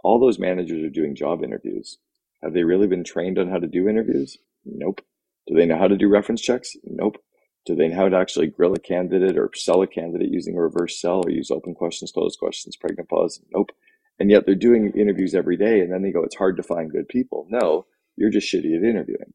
all 0.03 0.19
those 0.19 0.39
managers 0.39 0.83
are 0.83 0.89
doing 0.89 1.15
job 1.15 1.43
interviews. 1.43 1.97
Have 2.43 2.53
they 2.53 2.63
really 2.63 2.87
been 2.87 3.03
trained 3.03 3.37
on 3.37 3.49
how 3.49 3.59
to 3.59 3.67
do 3.67 3.89
interviews? 3.89 4.37
Nope. 4.65 5.01
Do 5.47 5.55
they 5.55 5.65
know 5.65 5.77
how 5.77 5.87
to 5.87 5.97
do 5.97 6.07
reference 6.07 6.41
checks? 6.41 6.75
Nope. 6.83 7.17
Do 7.65 7.75
they 7.75 7.89
know 7.89 7.95
how 7.97 8.09
to 8.09 8.17
actually 8.17 8.47
grill 8.47 8.73
a 8.73 8.79
candidate 8.79 9.37
or 9.37 9.51
sell 9.55 9.81
a 9.81 9.87
candidate 9.87 10.31
using 10.31 10.55
a 10.55 10.61
reverse 10.61 10.99
sell 11.01 11.23
or 11.25 11.29
use 11.29 11.51
open 11.51 11.73
questions, 11.75 12.11
closed 12.11 12.39
questions, 12.39 12.77
pregnant 12.77 13.09
pause? 13.09 13.41
Nope. 13.53 13.71
And 14.19 14.31
yet 14.31 14.45
they're 14.45 14.55
doing 14.55 14.91
interviews 14.95 15.35
every 15.35 15.57
day 15.57 15.81
and 15.81 15.91
then 15.91 16.01
they 16.01 16.11
go, 16.11 16.23
it's 16.23 16.35
hard 16.37 16.57
to 16.57 16.63
find 16.63 16.91
good 16.91 17.07
people. 17.07 17.47
No, 17.49 17.85
you're 18.17 18.31
just 18.31 18.53
shitty 18.53 18.77
at 18.77 18.83
interviewing, 18.83 19.33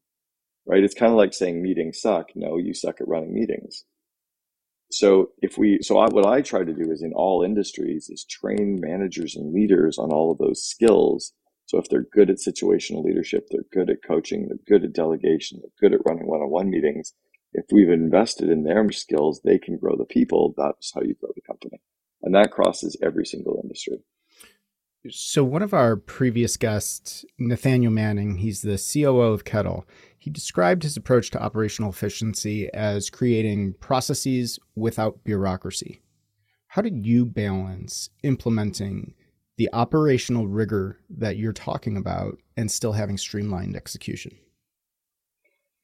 right? 0.67 0.83
It's 0.83 0.95
kind 0.95 1.11
of 1.11 1.17
like 1.17 1.33
saying 1.33 1.61
meetings 1.61 2.01
suck. 2.01 2.27
No, 2.35 2.57
you 2.57 2.73
suck 2.73 3.01
at 3.01 3.07
running 3.07 3.33
meetings 3.33 3.83
so 4.91 5.31
if 5.41 5.57
we 5.57 5.79
so 5.81 5.97
I, 5.97 6.07
what 6.09 6.27
i 6.27 6.41
try 6.41 6.63
to 6.63 6.73
do 6.73 6.91
is 6.91 7.01
in 7.01 7.13
all 7.13 7.43
industries 7.43 8.09
is 8.09 8.25
train 8.25 8.79
managers 8.81 9.35
and 9.35 9.53
leaders 9.53 9.97
on 9.97 10.11
all 10.11 10.31
of 10.31 10.37
those 10.37 10.63
skills 10.63 11.33
so 11.65 11.79
if 11.79 11.89
they're 11.89 12.07
good 12.13 12.29
at 12.29 12.37
situational 12.37 13.03
leadership 13.03 13.47
they're 13.51 13.65
good 13.73 13.89
at 13.89 14.03
coaching 14.07 14.47
they're 14.47 14.59
good 14.67 14.85
at 14.85 14.93
delegation 14.93 15.59
they're 15.61 15.89
good 15.89 15.99
at 15.99 16.05
running 16.05 16.27
one-on-one 16.27 16.69
meetings 16.69 17.13
if 17.53 17.65
we've 17.71 17.89
invested 17.89 18.49
in 18.49 18.63
their 18.63 18.89
skills 18.91 19.41
they 19.43 19.57
can 19.57 19.77
grow 19.77 19.95
the 19.97 20.05
people 20.05 20.53
that's 20.57 20.93
how 20.95 21.01
you 21.01 21.15
grow 21.15 21.31
the 21.35 21.41
company 21.41 21.81
and 22.23 22.35
that 22.35 22.51
crosses 22.51 22.97
every 23.03 23.25
single 23.25 23.59
industry 23.63 23.97
so 25.09 25.43
one 25.43 25.61
of 25.61 25.73
our 25.73 25.95
previous 25.95 26.57
guests 26.57 27.25
nathaniel 27.37 27.91
manning 27.91 28.37
he's 28.37 28.61
the 28.61 28.77
coo 28.77 29.21
of 29.21 29.43
kettle 29.43 29.85
he 30.25 30.31
described 30.31 30.81
his 30.81 30.97
approach 30.97 31.29
to 31.29 31.43
operational 31.43 31.91
efficiency 31.91 32.67
as 32.73 33.11
creating 33.11 33.73
processes 33.73 34.57
without 34.75 35.23
bureaucracy. 35.23 36.01
How 36.65 36.81
did 36.81 37.05
you 37.05 37.25
balance 37.25 38.09
implementing 38.23 39.13
the 39.57 39.69
operational 39.71 40.47
rigor 40.47 40.97
that 41.11 41.37
you're 41.37 41.53
talking 41.53 41.95
about 41.95 42.39
and 42.57 42.71
still 42.71 42.93
having 42.93 43.19
streamlined 43.19 43.75
execution? 43.75 44.35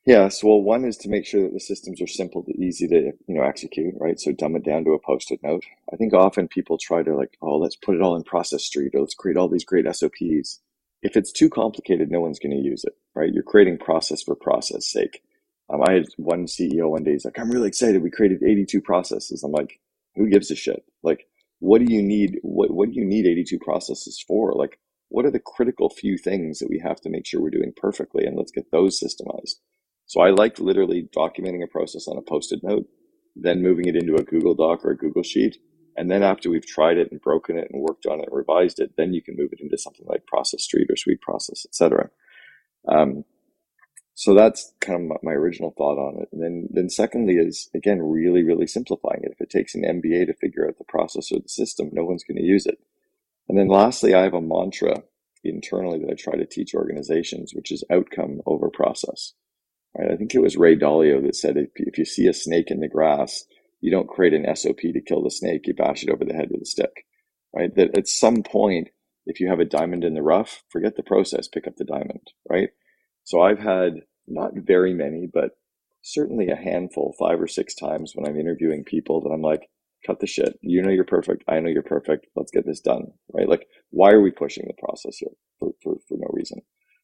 Yes, 0.05 0.43
well, 0.43 0.61
one 0.61 0.85
is 0.85 0.97
to 0.97 1.09
make 1.09 1.25
sure 1.25 1.43
that 1.43 1.53
the 1.53 1.59
systems 1.59 2.01
are 2.01 2.07
simple 2.07 2.43
to 2.43 2.51
easy 2.59 2.87
to 2.87 2.95
you 3.27 3.35
know 3.35 3.43
execute, 3.43 3.93
right? 3.99 4.19
So 4.19 4.31
dumb 4.31 4.55
it 4.55 4.65
down 4.65 4.83
to 4.85 4.91
a 4.91 4.99
post-it 4.99 5.41
note. 5.43 5.63
I 5.93 5.95
think 5.95 6.13
often 6.13 6.47
people 6.47 6.77
try 6.77 7.03
to 7.03 7.15
like, 7.15 7.37
oh, 7.41 7.57
let's 7.57 7.75
put 7.75 7.95
it 7.95 8.01
all 8.01 8.15
in 8.15 8.23
Process 8.23 8.63
Street, 8.63 8.93
or 8.95 9.01
let's 9.01 9.13
create 9.15 9.37
all 9.37 9.49
these 9.49 9.65
great 9.65 9.85
SOPs 9.95 10.59
if 11.01 11.17
it's 11.17 11.31
too 11.31 11.49
complicated, 11.49 12.11
no 12.11 12.21
one's 12.21 12.39
going 12.39 12.55
to 12.55 12.69
use 12.69 12.83
it, 12.83 12.93
right? 13.15 13.33
You're 13.33 13.43
creating 13.43 13.79
process 13.79 14.21
for 14.21 14.35
process 14.35 14.85
sake. 14.87 15.23
Um, 15.69 15.81
I 15.87 15.93
had 15.93 16.05
one 16.17 16.45
CEO 16.45 16.89
one 16.89 17.03
day, 17.03 17.13
he's 17.13 17.25
like, 17.25 17.39
I'm 17.39 17.49
really 17.49 17.67
excited. 17.67 18.03
We 18.03 18.11
created 18.11 18.43
82 18.43 18.81
processes. 18.81 19.43
I'm 19.43 19.51
like, 19.51 19.79
who 20.15 20.29
gives 20.29 20.51
a 20.51 20.55
shit? 20.55 20.83
Like, 21.03 21.27
what 21.59 21.85
do 21.85 21.91
you 21.91 22.01
need? 22.01 22.39
What, 22.41 22.71
what 22.71 22.89
do 22.91 22.95
you 22.95 23.05
need 23.05 23.25
82 23.25 23.59
processes 23.59 24.23
for? 24.27 24.53
Like, 24.53 24.79
what 25.09 25.25
are 25.25 25.31
the 25.31 25.39
critical 25.39 25.89
few 25.89 26.17
things 26.17 26.59
that 26.59 26.69
we 26.69 26.79
have 26.79 27.01
to 27.01 27.09
make 27.09 27.25
sure 27.25 27.41
we're 27.41 27.49
doing 27.49 27.73
perfectly? 27.75 28.25
And 28.25 28.37
let's 28.37 28.51
get 28.51 28.71
those 28.71 28.99
systemized. 28.99 29.55
So 30.11 30.19
I 30.19 30.31
like 30.31 30.59
literally 30.59 31.07
documenting 31.15 31.63
a 31.63 31.67
process 31.67 32.05
on 32.05 32.17
a 32.17 32.21
post-it 32.21 32.59
note, 32.63 32.85
then 33.33 33.61
moving 33.61 33.87
it 33.87 33.95
into 33.95 34.15
a 34.15 34.23
Google 34.23 34.53
Doc 34.53 34.83
or 34.83 34.91
a 34.91 34.97
Google 34.97 35.23
Sheet, 35.23 35.55
and 35.95 36.11
then 36.11 36.21
after 36.21 36.49
we've 36.49 36.65
tried 36.65 36.97
it 36.97 37.09
and 37.13 37.21
broken 37.21 37.57
it 37.57 37.69
and 37.71 37.81
worked 37.81 38.05
on 38.05 38.19
it 38.19 38.25
and 38.27 38.35
revised 38.35 38.81
it, 38.81 38.97
then 38.97 39.13
you 39.13 39.21
can 39.21 39.37
move 39.37 39.53
it 39.53 39.61
into 39.61 39.77
something 39.77 40.05
like 40.09 40.27
Process 40.27 40.63
Street 40.63 40.89
or 40.89 40.95
SweetProcess, 40.95 41.65
etc. 41.65 42.09
Um, 42.89 43.23
so 44.13 44.33
that's 44.33 44.73
kind 44.81 45.09
of 45.09 45.23
my 45.23 45.31
original 45.31 45.73
thought 45.77 45.97
on 45.97 46.21
it. 46.21 46.27
And 46.33 46.43
then, 46.43 46.67
then 46.69 46.89
secondly 46.89 47.35
is 47.35 47.69
again 47.73 48.01
really, 48.01 48.43
really 48.43 48.67
simplifying 48.67 49.21
it. 49.23 49.31
If 49.31 49.39
it 49.39 49.49
takes 49.49 49.75
an 49.75 49.83
MBA 49.83 50.25
to 50.25 50.33
figure 50.33 50.67
out 50.67 50.77
the 50.77 50.83
process 50.83 51.31
or 51.31 51.39
the 51.39 51.47
system, 51.47 51.89
no 51.93 52.03
one's 52.03 52.25
going 52.25 52.35
to 52.35 52.43
use 52.43 52.65
it. 52.65 52.79
And 53.47 53.57
then 53.57 53.69
lastly, 53.69 54.13
I 54.13 54.23
have 54.23 54.33
a 54.33 54.41
mantra 54.41 55.03
internally 55.41 55.99
that 55.99 56.11
I 56.11 56.15
try 56.15 56.35
to 56.35 56.45
teach 56.45 56.75
organizations, 56.75 57.53
which 57.55 57.71
is 57.71 57.85
outcome 57.89 58.41
over 58.45 58.69
process. 58.69 59.35
Right? 59.97 60.11
I 60.11 60.15
think 60.15 60.33
it 60.33 60.41
was 60.41 60.57
Ray 60.57 60.75
Dalio 60.75 61.21
that 61.23 61.35
said 61.35 61.57
if, 61.57 61.69
if 61.75 61.97
you 61.97 62.05
see 62.05 62.27
a 62.27 62.33
snake 62.33 62.71
in 62.71 62.79
the 62.79 62.87
grass, 62.87 63.45
you 63.81 63.91
don't 63.91 64.09
create 64.09 64.33
an 64.33 64.55
SOP 64.55 64.77
to 64.77 65.01
kill 65.01 65.23
the 65.23 65.31
snake. 65.31 65.67
You 65.67 65.73
bash 65.73 66.03
it 66.03 66.09
over 66.09 66.23
the 66.23 66.33
head 66.33 66.49
with 66.51 66.61
a 66.61 66.65
stick, 66.65 67.05
right? 67.53 67.73
That 67.75 67.97
at 67.97 68.07
some 68.07 68.43
point, 68.43 68.89
if 69.25 69.39
you 69.39 69.49
have 69.49 69.59
a 69.59 69.65
diamond 69.65 70.03
in 70.03 70.13
the 70.13 70.21
rough, 70.21 70.63
forget 70.69 70.95
the 70.95 71.03
process, 71.03 71.47
pick 71.47 71.67
up 71.67 71.75
the 71.77 71.85
diamond, 71.85 72.31
right? 72.49 72.69
So 73.23 73.41
I've 73.41 73.59
had 73.59 74.01
not 74.27 74.51
very 74.55 74.93
many, 74.93 75.27
but 75.31 75.51
certainly 76.01 76.49
a 76.49 76.55
handful, 76.55 77.15
five 77.19 77.39
or 77.39 77.47
six 77.47 77.75
times 77.75 78.13
when 78.15 78.27
I'm 78.27 78.39
interviewing 78.39 78.83
people 78.83 79.21
that 79.21 79.29
I'm 79.29 79.41
like, 79.41 79.69
cut 80.05 80.19
the 80.19 80.27
shit. 80.27 80.57
You 80.61 80.81
know 80.81 80.89
you're 80.89 81.03
perfect. 81.03 81.43
I 81.47 81.59
know 81.59 81.69
you're 81.69 81.83
perfect. 81.83 82.27
Let's 82.35 82.51
get 82.51 82.65
this 82.65 82.79
done, 82.79 83.11
right? 83.33 83.47
Like, 83.47 83.67
why 83.91 84.11
are 84.11 84.21
we 84.21 84.31
pushing 84.31 84.65
the 84.67 84.73
process 84.73 85.17
here 85.17 85.31
for, 85.59 85.71
for, 85.83 85.97
for 86.07 86.17
no 86.17 86.27
reason? 86.31 86.61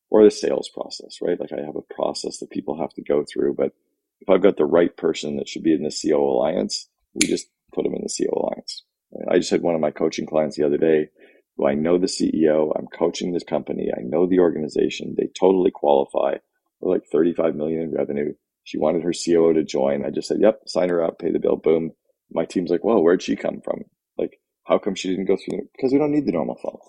Or 0.09 0.23
the 0.23 0.31
sales 0.31 0.69
process, 0.73 1.17
right? 1.21 1.39
Like 1.39 1.51
I 1.51 1.65
have 1.65 1.75
a 1.75 1.93
process 1.93 2.37
that 2.39 2.49
people 2.49 2.79
have 2.79 2.93
to 2.93 3.03
go 3.03 3.25
through, 3.31 3.55
but 3.55 3.73
if 4.21 4.29
I've 4.29 4.41
got 4.41 4.57
the 4.57 4.65
right 4.65 4.95
person 4.95 5.37
that 5.37 5.49
should 5.49 5.63
be 5.63 5.73
in 5.73 5.83
the 5.83 5.91
COO 5.91 6.23
Alliance, 6.23 6.87
we 7.13 7.27
just 7.27 7.47
put 7.73 7.83
them 7.83 7.93
in 7.93 8.01
the 8.01 8.13
COO 8.17 8.39
Alliance, 8.39 8.83
I 9.29 9.37
just 9.37 9.51
had 9.51 9.61
one 9.61 9.75
of 9.75 9.81
my 9.81 9.91
coaching 9.91 10.25
clients 10.25 10.57
the 10.57 10.65
other 10.65 10.77
day 10.77 11.09
who 11.55 11.67
I 11.67 11.73
know 11.73 11.97
the 11.97 12.07
CEO, 12.07 12.71
I'm 12.77 12.87
coaching 12.87 13.33
this 13.33 13.43
company, 13.43 13.89
I 13.95 14.01
know 14.01 14.27
the 14.27 14.39
organization, 14.39 15.15
they 15.17 15.27
totally 15.39 15.71
qualify. 15.71 16.35
We're 16.79 16.93
like 16.93 17.05
35 17.11 17.55
million 17.55 17.81
in 17.81 17.91
revenue. 17.91 18.33
She 18.63 18.77
wanted 18.77 19.03
her 19.03 19.13
COO 19.13 19.53
to 19.53 19.63
join. 19.63 20.05
I 20.05 20.11
just 20.11 20.27
said, 20.27 20.37
yep, 20.39 20.61
sign 20.67 20.89
her 20.89 21.03
up, 21.03 21.19
pay 21.19 21.31
the 21.31 21.39
bill, 21.39 21.55
boom. 21.55 21.93
My 22.31 22.45
team's 22.45 22.69
like, 22.69 22.83
whoa, 22.83 22.99
where'd 22.99 23.23
she 23.23 23.35
come 23.35 23.61
from? 23.61 23.85
Like, 24.17 24.39
how 24.65 24.77
come 24.77 24.93
she 24.93 25.09
didn't 25.09 25.25
go 25.25 25.37
through? 25.37 25.61
Because 25.75 25.91
we 25.91 25.97
don't 25.97 26.11
need 26.11 26.25
the 26.25 26.33
normal 26.33 26.55
funnel. 26.55 26.81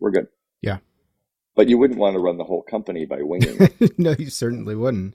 We're 0.00 0.10
good. 0.10 0.28
Yeah. 0.62 0.78
But 1.56 1.68
you 1.68 1.78
wouldn't 1.78 1.98
want 1.98 2.14
to 2.14 2.20
run 2.20 2.38
the 2.38 2.44
whole 2.44 2.62
company 2.62 3.04
by 3.04 3.22
winging. 3.22 3.68
no, 3.98 4.14
you 4.18 4.30
certainly 4.30 4.74
wouldn't. 4.74 5.14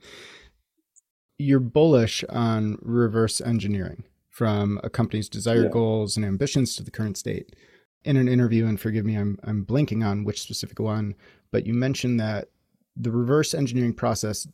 You're 1.38 1.60
bullish 1.60 2.24
on 2.30 2.78
reverse 2.82 3.41
engineering 3.41 4.04
from 4.30 4.80
a 4.84 4.89
company's 4.89 5.30
desired 5.30 5.65
yeah. 5.65 5.69
goals 5.69 6.17
and 6.17 6.26
ambitions 6.26 6.76
to 6.76 6.84
the 6.84 6.91
current 6.91 7.17
state. 7.17 7.56
In 8.04 8.17
an 8.17 8.28
interview, 8.28 8.67
and 8.67 8.80
forgive 8.80 9.06
me, 9.06 9.15
I'm 9.15 9.39
I'm 9.43 9.65
blanking 9.65 10.06
on 10.06 10.26
which 10.26 10.41
specific 10.41 10.78
one, 10.80 11.15
but 11.52 11.65
you 11.65 11.74
mentioned 11.74 12.19
that 12.19 12.50
the 12.95 13.12
reverse 13.12 13.54
engineering 13.54 13.93
process 13.93 14.48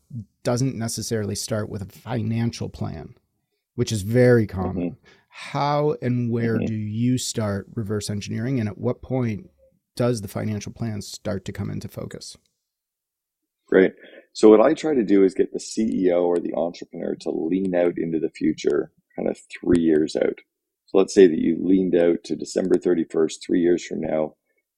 doesn't 0.44 0.76
necessarily 0.76 1.36
start 1.36 1.68
with 1.68 1.82
a 1.82 1.86
financial 1.86 2.70
plan, 2.70 3.16
which 3.76 3.92
is 3.92 4.04
very 4.04 4.48
common. 4.48 4.92
Mm-hmm. 4.92 5.06
How 5.30 5.96
and 6.02 6.32
where 6.32 6.58
mm-hmm. 6.58 6.66
do 6.66 6.76
you 6.76 7.18
start 7.18 7.68
reverse 7.74 8.10
engineering, 8.10 8.60
and 8.60 8.70
at 8.70 8.78
what 8.78 9.02
point 9.02 9.50
does 9.96 10.22
the 10.22 10.28
financial 10.28 10.72
plan 10.72 11.02
start 11.02 11.46
to 11.46 11.52
come 11.52 11.70
into 11.70 11.88
focus? 11.88 12.38
Great. 13.68 13.94
So, 14.34 14.50
what 14.50 14.62
I 14.62 14.74
try 14.74 14.94
to 14.94 15.04
do 15.04 15.24
is 15.24 15.34
get 15.34 15.54
the 15.54 15.60
CEO 15.60 16.24
or 16.24 16.40
the 16.40 16.54
entrepreneur 16.54 17.16
to 17.22 17.32
lean 17.32 17.76
out 17.76 17.98
into 17.98 18.20
the 18.20 18.30
future, 18.30 18.92
kind 19.16 19.30
of 19.30 19.38
three 19.50 19.82
years 19.82 20.16
out. 20.16 20.40
So, 20.88 20.98
let's 20.98 21.14
say 21.14 21.28
that 21.28 21.40
you 21.40 21.58
leaned 21.60 21.96
out 21.96 22.24
to 22.26 22.36
December 22.36 22.76
31st, 22.76 23.36
three 23.42 23.62
years 23.62 23.86
from 23.86 24.02
now, 24.02 24.36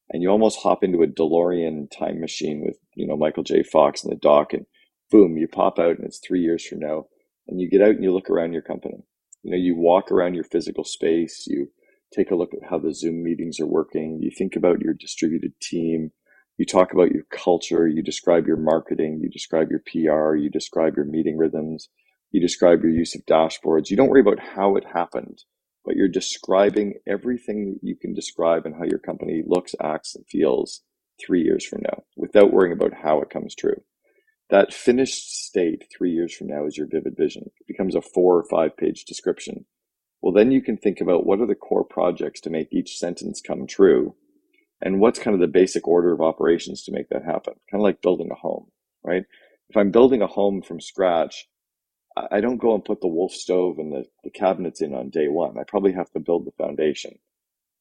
and 0.10 0.22
you 0.22 0.30
almost 0.30 0.60
hop 0.60 0.84
into 0.84 1.04
a 1.04 1.08
DeLorean 1.08 1.90
time 1.92 2.20
machine 2.20 2.62
with, 2.66 2.78
you 2.96 3.08
know, 3.08 3.18
Michael 3.18 3.44
J. 3.44 3.64
Fox 3.64 4.04
in 4.04 4.10
the 4.10 4.16
dock, 4.16 4.54
and 4.54 4.66
boom, 5.10 5.38
you 5.38 5.48
pop 5.48 5.80
out, 5.80 5.98
and 5.98 6.06
it's 6.06 6.20
three 6.20 6.42
years 6.42 6.66
from 6.66 6.80
now, 6.80 7.06
and 7.48 7.60
you 7.60 7.70
get 7.70 7.82
out 7.82 7.90
and 7.96 8.04
you 8.04 8.14
look 8.14 8.30
around 8.30 8.54
your 8.54 8.62
company. 8.62 9.04
You 9.44 9.52
know, 9.52 9.58
you 9.58 9.76
walk 9.76 10.12
around 10.12 10.36
your 10.36 10.46
physical 10.46 10.84
space, 10.84 11.46
you 11.48 11.70
take 12.14 12.32
a 12.32 12.36
look 12.36 12.54
at 12.54 12.70
how 12.70 12.80
the 12.80 12.94
Zoom 12.94 13.24
meetings 13.24 13.60
are 13.60 13.68
working, 13.68 14.20
you 14.22 14.32
think 14.32 14.56
about 14.56 14.82
your 14.82 14.94
distributed 14.94 15.54
team, 15.62 16.12
you 16.58 16.66
talk 16.66 16.94
about 16.94 17.12
your 17.12 17.24
culture, 17.32 17.88
you 17.88 18.04
describe 18.04 18.46
your 18.48 18.58
marketing, 18.58 19.20
you 19.22 19.30
describe 19.30 19.70
your 19.70 19.82
PR, 19.86 20.36
you 20.36 20.50
describe 20.50 20.96
your 20.96 21.06
meeting 21.06 21.38
rhythms, 21.38 21.90
you 22.32 22.40
describe 22.42 22.84
your 22.84 22.92
use 22.92 23.16
of 23.16 23.26
dashboards. 23.26 23.90
You 23.90 23.98
don't 23.98 24.10
worry 24.10 24.22
about 24.22 24.40
how 24.40 24.76
it 24.76 24.86
happened, 24.94 25.44
but 25.86 25.96
you're 25.96 26.08
describing 26.08 26.94
everything 27.08 27.66
that 27.66 27.88
you 27.88 27.96
can 27.96 28.14
describe 28.14 28.66
and 28.66 28.76
how 28.76 28.84
your 28.84 29.00
company 29.00 29.44
looks, 29.46 29.76
acts, 29.82 30.16
and 30.16 30.26
feels 30.28 30.82
three 31.24 31.42
years 31.42 31.66
from 31.66 31.82
now 31.84 32.04
without 32.16 32.52
worrying 32.52 32.74
about 32.74 32.94
how 33.04 33.22
it 33.22 33.30
comes 33.30 33.56
true. 33.56 33.82
That 34.50 34.74
finished 34.74 35.46
state 35.46 35.86
three 35.96 36.12
years 36.12 36.36
from 36.36 36.48
now 36.48 36.66
is 36.66 36.78
your 36.78 36.88
vivid 36.88 37.16
vision. 37.18 37.50
It 37.60 37.68
becomes 37.68 37.96
a 37.96 38.02
four 38.02 38.38
or 38.38 38.46
five 38.50 38.78
page 38.78 39.06
description. 39.06 39.66
Well, 40.24 40.34
then 40.34 40.52
you 40.52 40.64
can 40.64 40.78
think 40.78 41.02
about 41.02 41.28
what 41.28 41.42
are 41.42 41.48
the 41.48 41.56
core 41.56 41.86
projects 41.86 42.42
to 42.42 42.52
make 42.52 42.74
each 42.74 42.98
sentence 42.98 43.42
come 43.42 43.68
true 43.68 44.16
and 44.82 45.02
what's 45.02 45.20
kind 45.20 45.36
of 45.36 45.42
the 45.42 45.48
basic 45.48 45.88
order 45.88 46.14
of 46.14 46.22
operations 46.22 46.84
to 46.84 46.94
make 46.94 47.10
that 47.10 47.26
happen. 47.26 47.56
Kind 47.72 47.82
of 47.82 47.84
like 47.84 48.02
building 48.02 48.32
a 48.32 48.36
home 48.36 48.68
right? 49.04 49.24
If 49.70 49.78
i'm 49.78 49.92
building 49.92 50.22
a 50.22 50.28
home 50.28 50.62
from 50.62 50.80
scratch 50.82 51.48
i 52.32 52.42
don't 52.42 52.60
go 52.60 52.76
and 52.76 52.86
put 52.86 53.02
the 53.02 53.08
wolf 53.08 53.34
stove 53.34 53.80
and 53.80 53.92
the, 53.92 54.06
the 54.24 54.30
cabinets 54.30 54.82
in 54.82 54.94
on 54.94 55.10
day 55.10 55.28
one. 55.30 55.58
I 55.58 55.64
probably 55.68 55.94
have 55.94 56.12
to 56.12 56.20
build 56.20 56.46
the 56.46 56.64
foundation 56.64 57.18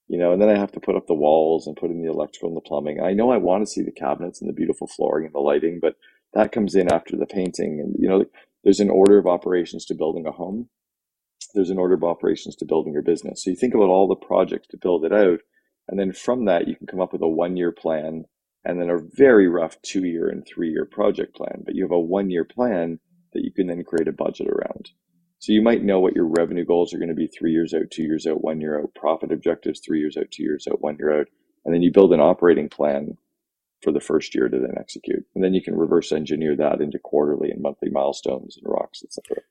you 0.08 0.18
know 0.18 0.32
and 0.32 0.40
then 0.42 0.48
i 0.48 0.58
have 0.58 0.72
to 0.72 0.80
put 0.80 0.96
up 0.96 1.06
the 1.06 1.14
walls 1.14 1.66
and 1.66 1.76
put 1.76 1.90
in 1.90 2.02
the 2.02 2.10
electrical 2.10 2.48
and 2.48 2.56
the 2.56 2.62
plumbing. 2.62 3.00
I 3.00 3.12
know 3.12 3.30
i 3.30 3.36
want 3.36 3.62
to 3.66 3.70
see 3.70 3.82
the 3.82 3.92
cabinets 3.92 4.40
and 4.40 4.48
the 4.48 4.54
beautiful 4.54 4.86
flooring 4.86 5.26
and 5.26 5.34
the 5.34 5.40
lighting 5.40 5.80
but 5.80 5.96
that 6.34 6.52
comes 6.52 6.74
in 6.74 6.92
after 6.92 7.16
the 7.16 7.26
painting. 7.26 7.80
And 7.80 7.94
you 7.98 8.08
know 8.08 8.24
there's 8.64 8.80
an 8.80 8.90
order 8.90 9.18
of 9.18 9.26
operations 9.26 9.84
to 9.86 9.94
building 9.94 10.26
a 10.26 10.32
home 10.32 10.68
there's 11.54 11.70
an 11.70 11.78
order 11.78 11.94
of 11.94 12.04
operations 12.04 12.56
to 12.56 12.64
building 12.64 12.92
your 12.92 13.02
business 13.02 13.44
so 13.44 13.50
you 13.50 13.56
think 13.56 13.74
about 13.74 13.88
all 13.88 14.08
the 14.08 14.26
projects 14.26 14.68
to 14.68 14.76
build 14.76 15.04
it 15.04 15.12
out 15.12 15.40
and 15.88 15.98
then 15.98 16.12
from 16.12 16.44
that, 16.46 16.68
you 16.68 16.76
can 16.76 16.86
come 16.86 17.00
up 17.00 17.12
with 17.12 17.22
a 17.22 17.28
one 17.28 17.56
year 17.56 17.72
plan 17.72 18.24
and 18.64 18.80
then 18.80 18.90
a 18.90 18.98
very 18.98 19.48
rough 19.48 19.80
two 19.82 20.04
year 20.04 20.28
and 20.28 20.46
three 20.46 20.70
year 20.70 20.84
project 20.84 21.34
plan. 21.34 21.62
But 21.64 21.74
you 21.74 21.82
have 21.82 21.92
a 21.92 22.00
one 22.00 22.30
year 22.30 22.44
plan 22.44 23.00
that 23.32 23.44
you 23.44 23.52
can 23.52 23.66
then 23.66 23.82
create 23.84 24.08
a 24.08 24.12
budget 24.12 24.48
around. 24.48 24.90
So 25.38 25.52
you 25.52 25.60
might 25.60 25.82
know 25.82 25.98
what 25.98 26.14
your 26.14 26.26
revenue 26.26 26.64
goals 26.64 26.94
are 26.94 26.98
going 26.98 27.08
to 27.08 27.14
be 27.14 27.26
three 27.26 27.50
years 27.50 27.74
out, 27.74 27.90
two 27.90 28.04
years 28.04 28.26
out, 28.26 28.44
one 28.44 28.60
year 28.60 28.80
out, 28.80 28.94
profit 28.94 29.32
objectives 29.32 29.80
three 29.80 29.98
years 29.98 30.16
out, 30.16 30.30
two 30.30 30.44
years 30.44 30.68
out, 30.70 30.80
one 30.80 30.96
year 30.98 31.20
out. 31.20 31.26
And 31.64 31.74
then 31.74 31.82
you 31.82 31.90
build 31.90 32.12
an 32.12 32.20
operating 32.20 32.68
plan 32.68 33.16
for 33.82 33.92
the 33.92 34.00
first 34.00 34.34
year 34.36 34.48
to 34.48 34.58
then 34.58 34.74
execute. 34.78 35.24
And 35.34 35.42
then 35.42 35.52
you 35.52 35.60
can 35.60 35.74
reverse 35.74 36.12
engineer 36.12 36.54
that 36.56 36.80
into 36.80 37.00
quarterly 37.00 37.50
and 37.50 37.60
monthly 37.60 37.90
milestones 37.90 38.56
and 38.56 38.72
rocks, 38.72 39.02
etc. 39.02 39.42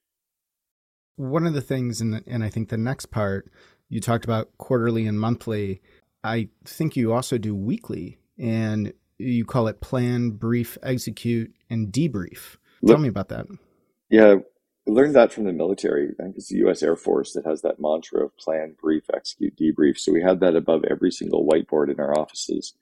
One 1.29 1.45
of 1.45 1.53
the 1.53 1.61
things, 1.61 2.01
and, 2.01 2.23
and 2.25 2.43
I 2.43 2.49
think 2.49 2.69
the 2.69 2.77
next 2.77 3.07
part, 3.07 3.51
you 3.89 3.99
talked 3.99 4.25
about 4.25 4.49
quarterly 4.57 5.05
and 5.05 5.19
monthly 5.19 5.81
I 6.23 6.49
think 6.65 6.95
you 6.95 7.13
also 7.13 7.37
do 7.37 7.55
weekly, 7.55 8.19
and 8.37 8.93
you 9.17 9.45
call 9.45 9.67
it 9.67 9.81
plan, 9.81 10.31
brief, 10.31 10.77
execute, 10.83 11.53
and 11.69 11.91
debrief. 11.91 12.57
Tell 12.85 12.97
me 12.97 13.09
about 13.09 13.29
that. 13.29 13.47
Yeah, 14.09 14.35
I 14.87 14.91
learned 14.91 15.15
that 15.15 15.31
from 15.31 15.45
the 15.45 15.53
military. 15.53 16.09
I 16.19 16.23
think 16.23 16.35
it's 16.37 16.49
the 16.49 16.57
U.S. 16.57 16.83
Air 16.83 16.95
Force 16.95 17.33
that 17.33 17.45
has 17.45 17.61
that 17.61 17.79
mantra 17.79 18.25
of 18.25 18.37
plan, 18.37 18.75
brief, 18.79 19.03
execute, 19.13 19.57
debrief. 19.57 19.97
So 19.97 20.11
we 20.11 20.21
had 20.21 20.39
that 20.41 20.55
above 20.55 20.83
every 20.89 21.11
single 21.11 21.47
whiteboard 21.47 21.91
in 21.91 21.99
our 21.99 22.17
offices. 22.17 22.73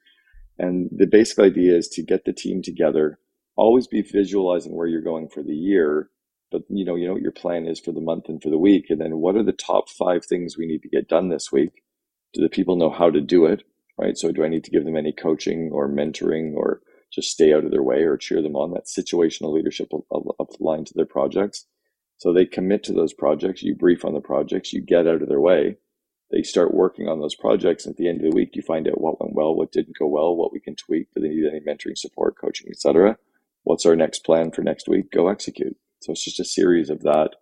And 0.57 0.89
the 0.91 1.07
basic 1.07 1.39
idea 1.39 1.77
is 1.77 1.87
to 1.89 2.03
get 2.03 2.25
the 2.25 2.33
team 2.33 2.61
together, 2.61 3.19
always 3.55 3.87
be 3.87 4.01
visualizing 4.01 4.75
where 4.75 4.87
you're 4.87 5.01
going 5.01 5.29
for 5.29 5.43
the 5.43 5.55
year, 5.55 6.09
but 6.51 6.63
you 6.69 6.85
know, 6.85 6.95
you 6.95 7.07
know 7.07 7.13
what 7.13 7.21
your 7.21 7.31
plan 7.31 7.67
is 7.67 7.79
for 7.79 7.91
the 7.91 8.01
month 8.01 8.29
and 8.29 8.41
for 8.41 8.49
the 8.49 8.57
week. 8.57 8.85
And 8.89 8.99
then 8.99 9.17
what 9.17 9.35
are 9.35 9.43
the 9.43 9.51
top 9.51 9.89
five 9.89 10.25
things 10.25 10.57
we 10.57 10.65
need 10.65 10.81
to 10.83 10.89
get 10.89 11.07
done 11.07 11.29
this 11.29 11.51
week? 11.51 11.83
do 12.33 12.41
the 12.41 12.49
people 12.49 12.75
know 12.75 12.91
how 12.91 13.09
to 13.09 13.21
do 13.21 13.45
it 13.45 13.63
right? 13.99 14.17
So 14.17 14.31
do 14.31 14.43
i 14.43 14.47
need 14.47 14.63
to 14.63 14.71
give 14.71 14.85
them 14.85 14.95
any 14.95 15.11
coaching 15.11 15.69
or 15.71 15.89
mentoring 15.89 16.55
or 16.55 16.81
just 17.11 17.29
stay 17.29 17.53
out 17.53 17.65
of 17.65 17.71
their 17.71 17.83
way 17.83 18.03
or 18.03 18.17
cheer 18.17 18.41
them 18.41 18.55
on? 18.55 18.71
That 18.71 18.85
situational 18.85 19.53
leadership 19.53 19.91
aligned 19.91 20.87
to 20.87 20.93
their 20.95 21.05
projects. 21.05 21.65
So 22.17 22.33
they 22.33 22.45
commit 22.45 22.83
to 22.83 22.93
those 22.93 23.13
projects 23.13 23.61
you 23.61 23.75
brief 23.75 24.05
on 24.05 24.13
the 24.13 24.21
projects 24.21 24.73
you 24.73 24.81
get 24.81 25.07
out 25.07 25.21
of 25.21 25.29
their 25.29 25.39
way. 25.41 25.77
They 26.31 26.43
start 26.43 26.73
working 26.73 27.07
on 27.07 27.19
those 27.19 27.35
projects 27.35 27.87
at 27.87 27.97
the 27.97 28.07
end 28.07 28.23
of 28.23 28.29
the 28.29 28.35
week 28.35 28.55
you 28.55 28.61
find 28.61 28.87
out 28.87 29.01
what 29.01 29.19
went 29.19 29.33
well 29.33 29.55
what 29.55 29.71
didn't 29.71 29.97
go 29.97 30.07
well 30.07 30.35
what 30.35 30.53
we 30.53 30.59
can 30.59 30.75
tweak 30.75 31.07
do 31.13 31.21
they 31.21 31.29
need 31.29 31.47
any 31.47 31.59
mentoring 31.59 31.97
support 31.97 32.35
coaching 32.39 32.67
etc 32.69 33.17
what's 33.63 33.85
our 33.85 33.95
next 33.95 34.23
plan 34.23 34.51
for 34.51 34.61
next 34.61 34.87
week? 34.87 35.11
Go 35.11 35.27
execute 35.27 35.75
so 35.99 36.11
it's 36.11 36.23
just 36.23 36.39
a 36.39 36.45
series 36.45 36.89
of 36.89 37.01
that 37.01 37.35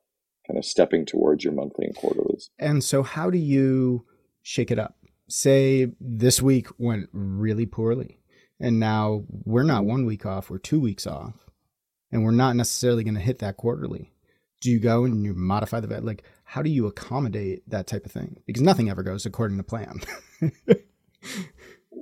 kind 0.48 0.58
of 0.58 0.66
stepping 0.66 1.06
towards 1.06 1.44
your 1.44 1.54
monthly 1.54 1.86
and 1.86 1.96
quarterlies 1.96 2.50
and 2.58 2.84
so 2.84 3.04
how 3.04 3.30
do 3.30 3.38
you 3.38 4.06
shake 4.48 4.72
it 4.72 4.80
up. 4.80 4.96
Say 5.28 5.92
this 6.00 6.42
week 6.42 6.68
went 6.78 7.10
really 7.12 7.66
poorly, 7.66 8.22
and 8.62 8.80
now 8.80 9.26
we're 9.28 9.64
not 9.64 9.84
one 9.84 10.06
week 10.06 10.26
off, 10.26 10.50
we're 10.50 10.58
two 10.58 10.80
weeks 10.80 11.06
off, 11.06 11.34
and 12.14 12.24
we're 12.24 12.32
not 12.32 12.56
necessarily 12.56 13.04
going 13.04 13.16
to 13.16 13.20
hit 13.20 13.40
that 13.40 13.58
quarterly. 13.58 14.14
Do 14.62 14.72
you 14.72 14.80
go 14.80 15.04
and 15.04 15.26
you 15.26 15.34
modify 15.34 15.82
the 15.82 15.88
vet? 15.88 16.06
like? 16.06 16.24
How 16.46 16.62
do 16.62 16.70
you 16.70 16.88
accommodate 16.88 17.70
that 17.70 17.88
type 17.88 18.06
of 18.06 18.12
thing? 18.14 18.38
Because 18.48 18.64
nothing 18.64 18.90
ever 18.90 19.04
goes 19.04 19.26
according 19.26 19.58
to 19.58 19.64
plan. 19.64 20.00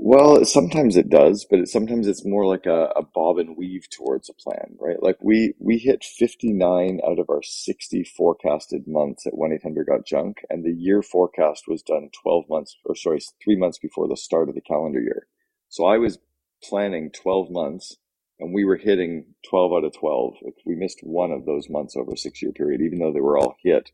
Well, 0.08 0.46
sometimes 0.46 0.98
it 0.98 1.10
does, 1.10 1.48
but 1.50 1.58
it, 1.58 1.68
sometimes 1.68 2.06
it's 2.06 2.24
more 2.24 2.46
like 2.46 2.68
a, 2.68 2.92
a 2.96 3.02
bob 3.02 3.40
and 3.40 3.58
weave 3.58 3.90
towards 3.90 4.30
a 4.30 4.36
plan, 4.36 4.78
right? 4.80 5.02
Like 5.02 5.18
we 5.20 5.56
we 5.58 5.80
hit 5.80 6.04
59 6.04 7.02
out 7.04 7.18
of 7.18 7.28
our 7.28 7.42
60 7.42 8.04
forecasted 8.16 8.84
months 8.86 9.26
at 9.26 9.34
1-800-GOT-JUNK, 9.34 10.46
and 10.48 10.64
the 10.64 10.76
year 10.78 11.02
forecast 11.02 11.64
was 11.68 11.82
done 11.82 12.12
12 12.22 12.44
months, 12.48 12.78
or 12.86 12.94
sorry, 12.94 13.20
three 13.44 13.56
months 13.56 13.80
before 13.80 14.08
the 14.08 14.16
start 14.16 14.48
of 14.48 14.54
the 14.54 14.62
calendar 14.62 15.02
year. 15.02 15.26
So 15.70 15.88
I 15.88 15.98
was 15.98 16.20
planning 16.62 17.10
12 17.10 17.50
months, 17.50 17.98
and 18.40 18.54
we 18.54 18.64
were 18.64 18.78
hitting 18.78 19.34
12 19.50 19.72
out 19.74 19.86
of 19.86 19.94
12. 19.94 20.36
We 20.68 20.76
missed 20.76 21.00
one 21.02 21.32
of 21.32 21.48
those 21.48 21.68
months 21.68 21.98
over 21.98 22.12
a 22.12 22.18
six-year 22.18 22.52
period, 22.52 22.82
even 22.82 23.00
though 23.00 23.12
they 23.12 23.22
were 23.22 23.40
all 23.40 23.56
hit 23.64 23.90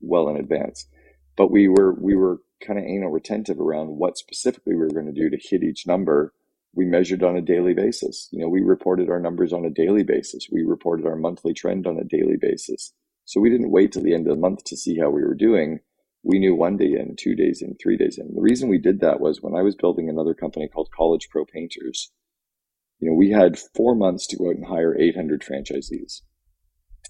well 0.00 0.28
in 0.28 0.36
advance. 0.36 0.86
But 1.36 1.50
we 1.50 1.66
were 1.66 1.94
we 1.94 2.14
were 2.14 2.38
kind 2.64 2.78
of 2.78 2.84
anal 2.84 3.10
retentive 3.10 3.60
around 3.60 3.98
what 3.98 4.18
specifically 4.18 4.74
we 4.74 4.80
were 4.80 4.88
going 4.88 5.06
to 5.06 5.12
do 5.12 5.30
to 5.30 5.38
hit 5.38 5.62
each 5.62 5.86
number, 5.86 6.32
we 6.74 6.84
measured 6.86 7.22
on 7.22 7.36
a 7.36 7.42
daily 7.42 7.74
basis. 7.74 8.28
You 8.32 8.40
know, 8.40 8.48
we 8.48 8.60
reported 8.60 9.10
our 9.10 9.20
numbers 9.20 9.52
on 9.52 9.64
a 9.64 9.70
daily 9.70 10.02
basis. 10.02 10.48
We 10.50 10.62
reported 10.62 11.06
our 11.06 11.16
monthly 11.16 11.52
trend 11.52 11.86
on 11.86 11.98
a 11.98 12.04
daily 12.04 12.36
basis. 12.40 12.92
So 13.24 13.40
we 13.40 13.50
didn't 13.50 13.70
wait 13.70 13.92
till 13.92 14.02
the 14.02 14.14
end 14.14 14.26
of 14.26 14.34
the 14.34 14.40
month 14.40 14.64
to 14.64 14.76
see 14.76 14.98
how 14.98 15.10
we 15.10 15.22
were 15.22 15.34
doing. 15.34 15.80
We 16.22 16.38
knew 16.38 16.54
one 16.54 16.76
day 16.76 16.92
in, 16.92 17.16
two 17.18 17.34
days 17.34 17.62
in, 17.62 17.76
three 17.76 17.96
days 17.96 18.18
in. 18.18 18.34
The 18.34 18.40
reason 18.40 18.68
we 18.68 18.78
did 18.78 19.00
that 19.00 19.20
was 19.20 19.42
when 19.42 19.54
I 19.54 19.62
was 19.62 19.74
building 19.74 20.08
another 20.08 20.34
company 20.34 20.68
called 20.68 20.90
College 20.96 21.28
Pro 21.30 21.44
Painters, 21.44 22.12
you 23.00 23.10
know, 23.10 23.16
we 23.16 23.30
had 23.30 23.58
four 23.58 23.94
months 23.94 24.26
to 24.28 24.36
go 24.36 24.48
out 24.48 24.56
and 24.56 24.66
hire 24.66 24.96
800 24.96 25.42
franchisees. 25.42 26.22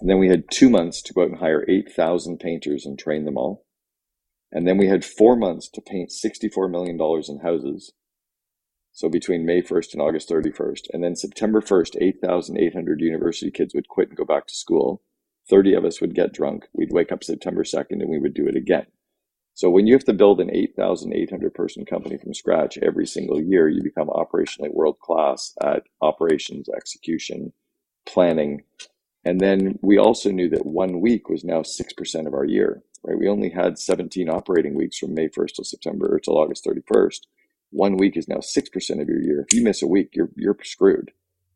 And 0.01 0.09
then 0.09 0.19
we 0.19 0.29
had 0.29 0.51
two 0.51 0.71
months 0.71 1.03
to 1.03 1.13
go 1.13 1.23
out 1.23 1.29
and 1.29 1.39
hire 1.39 1.65
8,000 1.69 2.41
painters 2.41 2.87
and 2.87 2.99
train 2.99 3.25
them 3.25 3.37
all. 3.37 3.67
And 4.53 4.69
then 4.69 4.77
we 4.77 4.89
had 4.89 5.05
four 5.05 5.35
months 5.35 5.69
to 5.71 5.81
paint 5.81 6.11
$64 6.11 6.71
million 6.71 7.01
in 7.29 7.39
houses. 7.41 7.93
So 8.93 9.09
between 9.09 9.47
May 9.47 9.63
1st 9.63 9.95
and 9.95 10.03
August 10.03 10.29
31st. 10.29 10.89
And 10.93 11.03
then 11.03 11.17
September 11.17 11.63
1st, 11.63 11.97
8,800 12.01 13.01
university 13.01 13.51
kids 13.51 13.75
would 13.75 13.89
quit 13.89 14.09
and 14.09 14.19
go 14.19 14.27
back 14.27 14.47
to 14.47 14.55
school. 14.55 15.03
30 15.49 15.75
of 15.75 15.85
us 15.87 16.01
would 16.01 16.15
get 16.15 16.35
drunk. 16.35 16.67
We'd 16.75 16.93
wake 16.93 17.11
up 17.11 17.25
September 17.25 17.65
2nd 17.65 18.01
and 18.03 18.11
we 18.11 18.19
would 18.19 18.35
do 18.35 18.47
it 18.47 18.55
again. 18.55 18.87
So 19.55 19.71
when 19.71 19.87
you 19.87 19.95
have 19.95 20.05
to 20.05 20.13
build 20.13 20.41
an 20.41 20.51
8,800 20.51 21.55
person 21.55 21.85
company 21.85 22.17
from 22.17 22.35
scratch 22.35 22.79
every 22.79 23.07
single 23.07 23.41
year, 23.41 23.69
you 23.69 23.83
become 23.83 24.09
operationally 24.09 24.73
world 24.73 24.99
class 24.99 25.55
at 25.63 25.83
operations, 26.01 26.69
execution, 26.69 27.53
planning. 28.07 28.63
And 29.25 29.41
then 29.41 29.79
we 29.83 29.99
also 29.99 30.31
knew 30.31 30.49
that 30.51 30.67
one 30.67 31.01
week 31.01 31.29
was 31.29 31.45
now 31.45 31.61
6% 31.61 32.27
of 32.27 32.35
our 32.35 32.45
year, 32.45 32.83
right? 33.05 33.19
We 33.19 33.29
only 33.29 33.51
had 33.51 33.79
17 33.79 34.29
operating 34.29 34.75
weeks 34.75 34.99
from 34.99 35.15
May 35.15 35.29
1st 35.29 35.55
till 35.55 35.65
September 35.65 36.15
or 36.15 36.21
till 36.21 36.39
August 36.39 36.65
31st. 36.65 37.21
One 37.71 37.97
week 37.97 38.17
is 38.17 38.29
now 38.29 38.37
6% 38.37 39.03
of 39.03 39.09
your 39.09 39.23
year. 39.23 39.47
If 39.49 39.57
you 39.57 39.63
miss 39.63 39.83
a 39.83 39.87
week, 39.87 40.11
you're, 40.13 40.31
you're 40.37 40.57
screwed. 40.63 41.13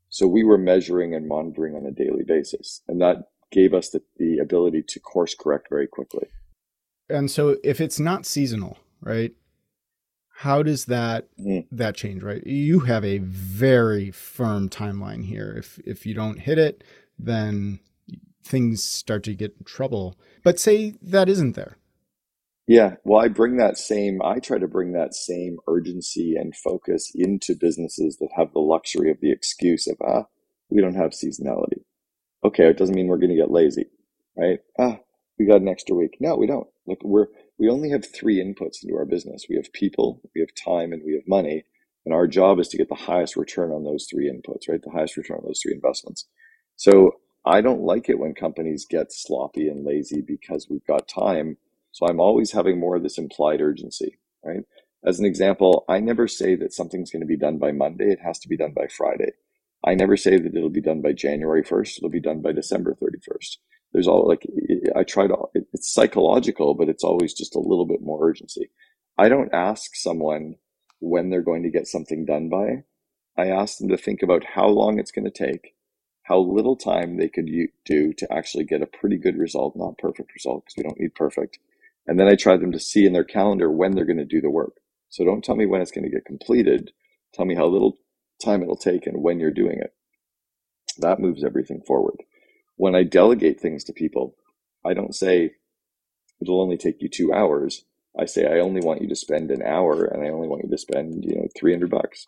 So 0.08 0.26
we 0.26 0.44
were 0.44 0.58
measuring 0.58 1.14
and 1.14 1.28
monitoring 1.28 1.74
on 1.74 1.84
a 1.84 1.90
daily 1.90 2.24
basis. 2.24 2.82
And 2.88 3.00
that 3.00 3.28
gave 3.50 3.74
us 3.74 3.90
the, 3.90 4.02
the 4.16 4.38
ability 4.38 4.82
to 4.88 5.00
course 5.00 5.34
correct 5.34 5.68
very 5.68 5.86
quickly. 5.86 6.28
And 7.08 7.30
so 7.30 7.56
if 7.62 7.80
it's 7.80 8.00
not 8.00 8.26
seasonal, 8.26 8.78
right? 9.00 9.32
How 10.38 10.62
does 10.62 10.86
that 10.86 11.28
mm. 11.38 11.66
that 11.72 11.96
change, 11.96 12.22
right? 12.22 12.46
You 12.46 12.80
have 12.80 13.04
a 13.04 13.18
very 13.18 14.10
firm 14.10 14.68
timeline 14.68 15.24
here. 15.24 15.54
If 15.56 15.78
if 15.86 16.04
you 16.04 16.12
don't 16.12 16.40
hit 16.40 16.58
it, 16.58 16.84
then 17.18 17.80
things 18.46 18.82
start 18.82 19.24
to 19.24 19.34
get 19.34 19.56
in 19.58 19.64
trouble. 19.64 20.18
But 20.42 20.58
say 20.58 20.94
that 21.02 21.28
isn't 21.28 21.56
there. 21.56 21.76
Yeah, 22.66 22.96
well, 23.04 23.24
I 23.24 23.28
bring 23.28 23.58
that 23.58 23.78
same, 23.78 24.20
I 24.22 24.40
try 24.40 24.58
to 24.58 24.66
bring 24.66 24.92
that 24.92 25.14
same 25.14 25.58
urgency 25.68 26.34
and 26.34 26.56
focus 26.56 27.12
into 27.14 27.54
businesses 27.54 28.16
that 28.16 28.30
have 28.36 28.52
the 28.52 28.58
luxury 28.58 29.10
of 29.10 29.20
the 29.20 29.30
excuse 29.30 29.86
of, 29.86 29.96
ah, 30.04 30.24
we 30.68 30.80
don't 30.80 30.96
have 30.96 31.12
seasonality. 31.12 31.84
Okay, 32.44 32.68
it 32.68 32.76
doesn't 32.76 32.94
mean 32.94 33.06
we're 33.06 33.18
going 33.18 33.30
to 33.30 33.36
get 33.36 33.52
lazy, 33.52 33.86
right? 34.36 34.58
Ah, 34.78 34.98
we 35.38 35.46
got 35.46 35.60
an 35.60 35.68
extra 35.68 35.94
week. 35.94 36.16
No, 36.20 36.36
we 36.36 36.46
don't. 36.46 36.66
Look, 36.86 36.98
we're 37.02 37.26
we 37.58 37.68
only 37.68 37.90
have 37.90 38.04
three 38.04 38.36
inputs 38.42 38.82
into 38.82 38.96
our 38.96 39.06
business. 39.06 39.46
We 39.48 39.56
have 39.56 39.72
people, 39.72 40.20
we 40.34 40.40
have 40.40 40.54
time, 40.54 40.92
and 40.92 41.02
we 41.04 41.14
have 41.14 41.26
money. 41.26 41.64
And 42.04 42.14
our 42.14 42.26
job 42.26 42.60
is 42.60 42.68
to 42.68 42.76
get 42.76 42.88
the 42.88 42.94
highest 42.94 43.36
return 43.36 43.72
on 43.72 43.84
those 43.84 44.06
three 44.08 44.30
inputs, 44.30 44.68
right? 44.68 44.80
The 44.82 44.90
highest 44.90 45.16
return 45.16 45.38
on 45.38 45.44
those 45.44 45.60
three 45.62 45.74
investments. 45.74 46.26
So 46.76 47.12
I 47.46 47.60
don't 47.60 47.82
like 47.82 48.08
it 48.08 48.18
when 48.18 48.34
companies 48.34 48.86
get 48.88 49.12
sloppy 49.12 49.68
and 49.68 49.84
lazy 49.84 50.20
because 50.20 50.66
we've 50.68 50.86
got 50.86 51.08
time. 51.08 51.58
So 51.92 52.06
I'm 52.06 52.20
always 52.20 52.52
having 52.52 52.80
more 52.80 52.96
of 52.96 53.02
this 53.02 53.18
implied 53.18 53.60
urgency, 53.60 54.18
right? 54.44 54.64
As 55.04 55.20
an 55.20 55.24
example, 55.24 55.84
I 55.88 56.00
never 56.00 56.26
say 56.26 56.56
that 56.56 56.74
something's 56.74 57.10
going 57.10 57.20
to 57.20 57.26
be 57.26 57.36
done 57.36 57.58
by 57.58 57.72
Monday. 57.72 58.06
It 58.10 58.20
has 58.24 58.38
to 58.40 58.48
be 58.48 58.56
done 58.56 58.72
by 58.74 58.88
Friday. 58.88 59.32
I 59.84 59.94
never 59.94 60.16
say 60.16 60.36
that 60.36 60.54
it'll 60.56 60.68
be 60.68 60.80
done 60.80 61.00
by 61.00 61.12
January 61.12 61.62
1st. 61.62 61.98
It'll 61.98 62.10
be 62.10 62.20
done 62.20 62.42
by 62.42 62.52
December 62.52 62.96
31st 63.00 63.58
there's 63.92 64.08
all 64.08 64.28
like 64.28 64.46
I 64.94 65.04
try 65.04 65.26
to 65.26 65.36
it's 65.54 65.92
psychological, 65.92 66.74
but 66.74 66.90
it's 66.90 67.02
always 67.02 67.32
just 67.32 67.56
a 67.56 67.60
little 67.60 67.86
bit 67.86 68.02
more 68.02 68.28
urgency. 68.28 68.70
I 69.16 69.30
don't 69.30 69.54
ask 69.54 69.94
someone 69.94 70.56
when 71.00 71.30
they're 71.30 71.40
going 71.40 71.62
to 71.62 71.70
get 71.70 71.86
something 71.86 72.26
done 72.26 72.50
by. 72.50 72.84
I 73.38 73.48
ask 73.48 73.78
them 73.78 73.88
to 73.88 73.96
think 73.96 74.22
about 74.22 74.44
how 74.54 74.68
long 74.68 74.98
it's 74.98 75.10
going 75.10 75.24
to 75.24 75.30
take, 75.30 75.74
how 76.28 76.38
little 76.38 76.76
time 76.76 77.16
they 77.16 77.28
could 77.28 77.48
do 77.84 78.12
to 78.12 78.32
actually 78.32 78.64
get 78.64 78.82
a 78.82 78.86
pretty 78.86 79.16
good 79.16 79.38
result, 79.38 79.76
not 79.76 79.98
perfect 79.98 80.32
result 80.34 80.64
because 80.64 80.76
we 80.76 80.82
don't 80.82 81.00
need 81.00 81.14
perfect. 81.14 81.58
And 82.06 82.18
then 82.18 82.28
I 82.28 82.34
try 82.34 82.56
them 82.56 82.72
to 82.72 82.80
see 82.80 83.06
in 83.06 83.12
their 83.12 83.24
calendar 83.24 83.70
when 83.70 83.94
they're 83.94 84.04
going 84.04 84.16
to 84.18 84.24
do 84.24 84.40
the 84.40 84.50
work. 84.50 84.74
So 85.08 85.24
don't 85.24 85.44
tell 85.44 85.56
me 85.56 85.66
when 85.66 85.80
it's 85.80 85.90
going 85.90 86.04
to 86.04 86.10
get 86.10 86.24
completed. 86.24 86.92
Tell 87.34 87.44
me 87.44 87.54
how 87.54 87.66
little 87.66 87.98
time 88.44 88.62
it'll 88.62 88.76
take 88.76 89.06
and 89.06 89.22
when 89.22 89.40
you're 89.40 89.50
doing 89.50 89.78
it. 89.78 89.94
That 90.98 91.20
moves 91.20 91.44
everything 91.44 91.82
forward 91.86 92.16
when 92.76 92.94
I 92.94 93.02
delegate 93.02 93.60
things 93.60 93.84
to 93.84 93.92
people, 93.92 94.36
I 94.84 94.94
don't 94.94 95.14
say 95.14 95.52
it'll 96.40 96.60
only 96.60 96.76
take 96.76 97.02
you 97.02 97.08
two 97.08 97.32
hours. 97.32 97.84
I 98.18 98.26
say 98.26 98.46
I 98.46 98.60
only 98.60 98.80
want 98.80 99.02
you 99.02 99.08
to 99.08 99.16
spend 99.16 99.50
an 99.50 99.62
hour 99.62 100.04
and 100.04 100.22
I 100.22 100.30
only 100.30 100.48
want 100.48 100.62
you 100.64 100.70
to 100.70 100.78
spend, 100.78 101.24
you 101.24 101.36
know, 101.36 101.48
300 101.58 101.90
bucks. 101.90 102.26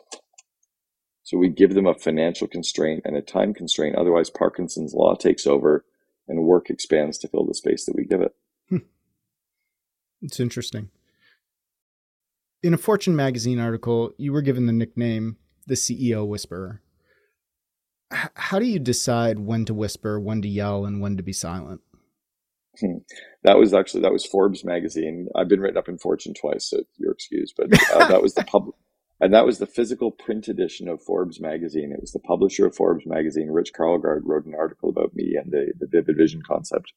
So 1.29 1.37
we 1.37 1.49
give 1.49 1.75
them 1.75 1.87
a 1.87 1.95
financial 1.95 2.47
constraint 2.47 3.03
and 3.05 3.17
a 3.17 3.23
time 3.23 3.53
constraint. 3.53 3.97
Otherwise, 3.97 4.31
Parkinson's 4.31 4.95
law 4.95 5.14
takes 5.14 5.47
over 5.47 5.85
and 6.27 6.45
work 6.45 6.71
expands 6.71 7.19
to 7.19 7.29
fill 7.29 7.45
the 7.45 7.55
space 7.55 7.85
that 7.85 7.95
we 7.95 8.05
give 8.05 8.21
it. 8.21 8.35
Hmm. 8.69 8.79
It's 10.23 10.41
interesting. 10.41 10.91
In 12.62 12.75
a 12.75 12.79
Fortune 12.79 13.14
magazine 13.14 13.59
article, 13.61 14.12
you 14.17 14.33
were 14.33 14.43
given 14.43 14.67
the 14.67 14.73
nickname 14.73 15.37
the 15.67 15.75
CEO 15.75 16.27
Whisperer 16.27 16.81
how 18.11 18.59
do 18.59 18.64
you 18.64 18.79
decide 18.79 19.38
when 19.38 19.64
to 19.67 19.75
whisper, 19.75 20.19
when 20.19 20.43
to 20.43 20.49
yell, 20.49 20.87
and 20.87 21.01
when 21.01 21.17
to 21.17 21.23
be 21.23 21.33
silent? 21.33 21.81
Hmm. 22.81 22.99
That 23.43 23.59
was 23.59 23.75
actually 23.75 24.03
that 24.03 24.12
was 24.12 24.25
Forbes 24.25 24.64
magazine. 24.64 25.29
I've 25.35 25.49
been 25.49 25.61
written 25.61 25.77
up 25.77 25.88
in 25.88 25.99
Fortune 25.99 26.35
twice, 26.35 26.64
so 26.71 26.79
you're 26.97 27.12
excused. 27.12 27.55
But 27.57 27.73
uh, 27.93 28.09
that 28.09 28.23
was 28.23 28.35
the 28.35 28.45
pub, 28.47 28.71
and 29.20 29.35
that 29.35 29.46
was 29.46 29.59
the 29.59 29.66
physical 29.66 30.11
print 30.11 30.48
edition 30.48 30.88
of 30.88 31.02
Forbes 31.02 31.40
magazine. 31.40 31.92
It 31.92 32.00
was 32.00 32.12
the 32.12 32.20
publisher 32.20 32.66
of 32.66 32.76
Forbes 32.76 33.07
magazine, 33.07 33.50
Rich 33.50 33.72
Karlgaard, 33.74 34.22
wrote 34.24 34.46
an 34.46 34.54
article 34.59 34.90
about 34.90 35.14
me 35.14 35.37
and 35.37 35.52
the 35.52 35.72
the 35.78 35.87
vivid 35.87 36.16
vision 36.16 36.42
concept. 36.46 36.92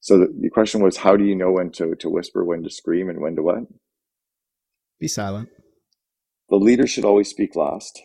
So 0.00 0.18
the, 0.18 0.28
the 0.40 0.50
question 0.50 0.82
was, 0.82 0.98
how 0.98 1.16
do 1.16 1.24
you 1.24 1.36
know 1.36 1.52
when 1.52 1.70
to 1.72 1.94
to 1.96 2.10
whisper, 2.10 2.44
when 2.44 2.62
to 2.64 2.70
scream, 2.70 3.10
and 3.10 3.20
when 3.20 3.36
to 3.36 3.42
what? 3.42 3.64
Be 4.98 5.08
silent. 5.08 5.50
The 6.50 6.56
leader 6.56 6.86
should 6.86 7.04
always 7.04 7.30
speak 7.30 7.56
last 7.56 8.00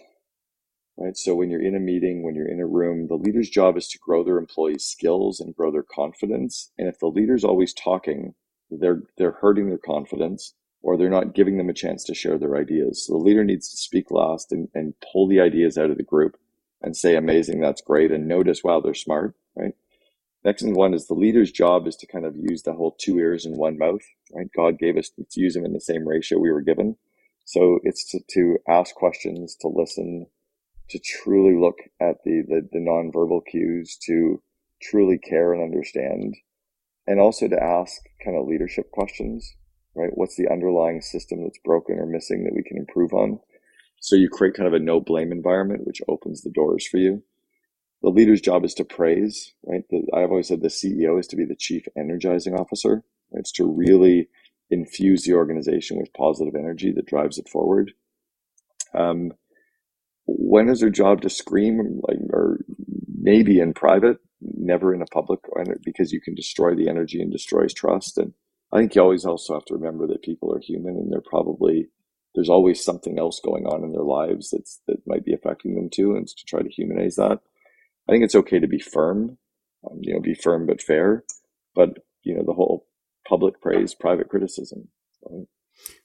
right? 0.97 1.17
So 1.17 1.35
when 1.35 1.49
you're 1.49 1.63
in 1.65 1.75
a 1.75 1.79
meeting, 1.79 2.23
when 2.23 2.35
you're 2.35 2.49
in 2.49 2.59
a 2.59 2.67
room, 2.67 3.07
the 3.07 3.15
leader's 3.15 3.49
job 3.49 3.77
is 3.77 3.87
to 3.89 3.99
grow 3.99 4.23
their 4.23 4.37
employees' 4.37 4.85
skills 4.85 5.39
and 5.39 5.55
grow 5.55 5.71
their 5.71 5.83
confidence. 5.83 6.71
And 6.77 6.87
if 6.87 6.99
the 6.99 7.07
leader's 7.07 7.43
always 7.43 7.73
talking, 7.73 8.35
they're 8.69 9.03
they're 9.17 9.37
hurting 9.41 9.69
their 9.69 9.77
confidence 9.77 10.53
or 10.86 10.98
they're 10.98 11.10
not 11.10 11.34
giving 11.34 11.58
them 11.58 11.67
a 11.67 11.74
chance 11.74 12.04
to 12.04 12.13
share 12.13 12.38
their 12.38 12.56
ideas. 12.56 13.04
So 13.04 13.13
the 13.13 13.24
leader 13.24 13.43
needs 13.43 13.69
to 13.69 13.78
speak 13.78 14.12
last 14.12 14.52
and, 14.52 14.69
and 14.76 14.93
pull 15.12 15.28
the 15.28 15.41
ideas 15.41 15.80
out 15.80 15.89
of 15.89 15.98
the 15.98 16.04
group 16.04 16.38
and 16.80 16.95
say, 16.95 17.15
amazing, 17.15 17.60
that's 17.60 17.82
great, 17.82 18.12
and 18.12 18.28
notice, 18.28 18.63
wow, 18.63 18.80
they're 18.82 18.93
smart, 18.93 19.34
right? 19.56 19.74
Next 20.43 20.62
one 20.63 20.93
is 20.93 21.08
the 21.08 21.15
leader's 21.15 21.52
job 21.52 21.88
is 21.88 21.95
to 21.95 22.06
kind 22.06 22.24
of 22.24 22.36
use 22.38 22.62
the 22.62 22.74
whole 22.74 22.95
two 23.00 23.17
ears 23.17 23.48
and 23.48 23.58
one 23.58 23.80
mouth, 23.80 24.04
right? 24.32 24.48
God 24.56 24.78
gave 24.78 24.95
us 24.95 25.10
to 25.10 25.41
use 25.41 25.56
them 25.56 25.65
in 25.65 25.74
the 25.74 25.82
same 25.82 26.08
ratio 26.08 26.38
we 26.38 26.52
were 26.52 26.62
given. 26.62 26.98
So 27.45 27.80
it's 27.82 28.08
to, 28.12 28.19
to 28.34 28.60
ask 28.69 28.93
questions, 28.93 29.56
to 29.62 29.67
listen, 29.67 30.28
to 30.91 31.00
truly 31.00 31.60
look 31.60 31.80
at 32.00 32.17
the, 32.26 32.43
the, 32.48 32.69
the 32.71 32.80
nonverbal 32.80 33.41
cues, 33.50 33.98
to 34.06 34.39
truly 34.84 35.17
care 35.17 35.52
and 35.52 35.63
understand, 35.63 36.36
and 37.08 37.19
also 37.19 37.48
to 37.48 37.63
ask 37.63 38.04
kind 38.24 38.38
of 38.38 38.48
leadership 38.48 38.91
questions, 38.91 39.56
right? 39.95 40.12
What's 40.13 40.36
the 40.36 40.51
underlying 40.51 41.01
system 41.01 41.43
that's 41.43 41.60
broken 41.63 41.97
or 41.99 42.05
missing 42.05 42.43
that 42.43 42.53
we 42.55 42.63
can 42.63 42.77
improve 42.77 43.13
on? 43.13 43.39
So 43.99 44.15
you 44.15 44.29
create 44.29 44.55
kind 44.55 44.67
of 44.67 44.73
a 44.73 44.79
no 44.79 44.99
blame 44.99 45.31
environment, 45.31 45.88
which 45.88 46.01
opens 46.08 46.41
the 46.41 46.51
doors 46.51 46.88
for 46.88 46.97
you. 46.97 47.23
The 48.01 48.10
leader's 48.10 48.41
job 48.41 48.63
is 48.65 48.73
to 48.75 48.84
praise, 48.84 49.53
right? 49.65 49.84
The, 49.89 50.05
I've 50.13 50.29
always 50.29 50.47
said 50.47 50.62
the 50.62 50.67
CEO 50.67 51.19
is 51.19 51.27
to 51.27 51.36
be 51.36 51.45
the 51.45 51.55
chief 51.55 51.86
energizing 51.97 52.53
officer. 52.53 53.03
Right? 53.31 53.39
It's 53.39 53.51
to 53.53 53.65
really 53.65 54.29
infuse 54.69 55.23
the 55.23 55.34
organization 55.34 55.97
with 55.97 56.13
positive 56.13 56.55
energy 56.55 56.91
that 56.91 57.08
drives 57.08 57.38
it 57.38 57.49
forward. 57.49 57.91
Um, 58.93 59.31
when 60.27 60.69
is 60.69 60.79
their 60.79 60.89
job 60.89 61.21
to 61.21 61.29
scream 61.29 62.01
like 62.08 62.17
or 62.31 62.60
maybe 63.08 63.60
in 63.60 63.73
private 63.73 64.17
never 64.41 64.93
in 64.93 65.01
a 65.01 65.05
public 65.05 65.39
because 65.84 66.12
you 66.12 66.21
can 66.21 66.36
destroy 66.36 66.75
the 66.75 66.89
energy 66.89 67.21
and 67.21 67.31
destroys 67.31 67.73
trust 67.73 68.17
and 68.17 68.34
i 68.75 68.79
think 68.79 68.95
you 68.95 69.01
always 69.01 69.25
also 69.25 69.53
have 69.53 69.65
to 69.65 69.73
remember 69.73 70.07
that 70.07 70.23
people 70.23 70.53
are 70.53 70.59
human 70.59 70.95
and 70.95 71.11
they're 71.11 71.21
probably 71.21 71.88
there's 72.33 72.49
always 72.49 72.83
something 72.83 73.17
else 73.17 73.39
going 73.39 73.65
on 73.65 73.83
in 73.83 73.91
their 73.91 74.03
lives 74.03 74.49
that's 74.51 74.81
that 74.88 74.97
might 75.07 75.23
be 75.23 75.33
affecting 75.33 75.75
them 75.75 75.89
too 75.89 76.15
and 76.15 76.27
to 76.27 76.45
try 76.45 76.61
to 76.61 76.69
humanize 76.69 77.15
that 77.15 77.39
i 78.07 78.11
think 78.11 78.23
it's 78.23 78.35
okay 78.35 78.59
to 78.59 78.67
be 78.67 78.79
firm 78.79 79.38
um, 79.89 79.99
you 80.01 80.13
know 80.13 80.19
be 80.19 80.33
firm 80.33 80.65
but 80.65 80.81
fair 80.81 81.23
but 81.73 81.99
you 82.23 82.35
know 82.35 82.43
the 82.45 82.53
whole 82.53 82.88
public 83.27 83.61
praise 83.61 83.93
private 83.93 84.29
criticism 84.29 84.88
right? 85.29 85.47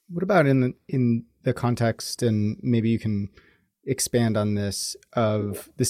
what 0.09 0.23
about 0.23 0.47
in 0.47 0.61
the 0.61 0.73
in 0.87 1.25
the 1.43 1.53
context 1.53 2.23
and 2.23 2.57
maybe 2.61 2.89
you 2.89 2.99
can 2.99 3.29
expand 3.85 4.37
on 4.37 4.55
this 4.55 4.95
of 5.13 5.69
the 5.77 5.85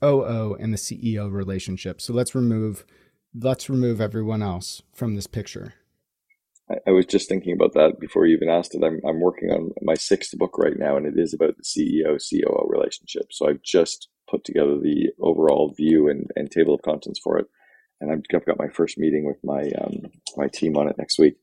COO 0.00 0.54
and 0.54 0.72
the 0.72 0.78
CEO 0.78 1.30
relationship. 1.30 2.00
So 2.00 2.12
let's 2.12 2.34
remove 2.34 2.84
let's 3.34 3.70
remove 3.70 4.00
everyone 4.00 4.42
else 4.42 4.82
from 4.92 5.14
this 5.14 5.26
picture. 5.26 5.74
I, 6.86 6.90
was 6.90 7.06
just 7.06 7.28
thinking 7.28 7.52
about 7.52 7.74
that 7.74 8.00
before 8.00 8.26
you 8.26 8.36
even 8.36 8.48
asked 8.48 8.74
it. 8.74 8.84
I'm 8.84 9.00
I'm 9.06 9.20
working 9.20 9.50
on 9.50 9.72
my 9.82 9.94
sixth 9.94 10.36
book 10.38 10.58
right 10.58 10.78
now, 10.78 10.96
and 10.96 11.06
it 11.06 11.18
is 11.18 11.34
about 11.34 11.56
the 11.56 11.62
CEO 11.62 12.18
COO 12.18 12.68
relationship. 12.68 13.32
So 13.32 13.48
I've 13.48 13.62
just 13.62 14.08
put 14.30 14.44
together 14.44 14.78
the 14.78 15.10
overall 15.20 15.72
view 15.76 16.08
and, 16.08 16.30
and 16.36 16.50
table 16.50 16.74
of 16.74 16.82
contents 16.82 17.20
for 17.22 17.38
it, 17.38 17.46
and 18.00 18.10
I've 18.12 18.44
got 18.44 18.58
my 18.58 18.68
first 18.68 18.98
meeting 18.98 19.24
with 19.26 19.38
my 19.42 19.70
um, 19.82 20.10
my 20.36 20.48
team 20.48 20.76
on 20.76 20.88
it 20.88 20.96
next 20.98 21.18
week. 21.18 21.36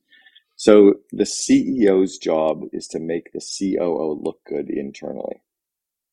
So 0.59 0.95
the 1.13 1.23
CEO's 1.23 2.17
job 2.17 2.63
is 2.73 2.85
to 2.87 2.99
make 2.99 3.31
the 3.31 3.39
COO 3.39 4.19
look 4.21 4.39
good 4.45 4.69
internally. 4.69 5.41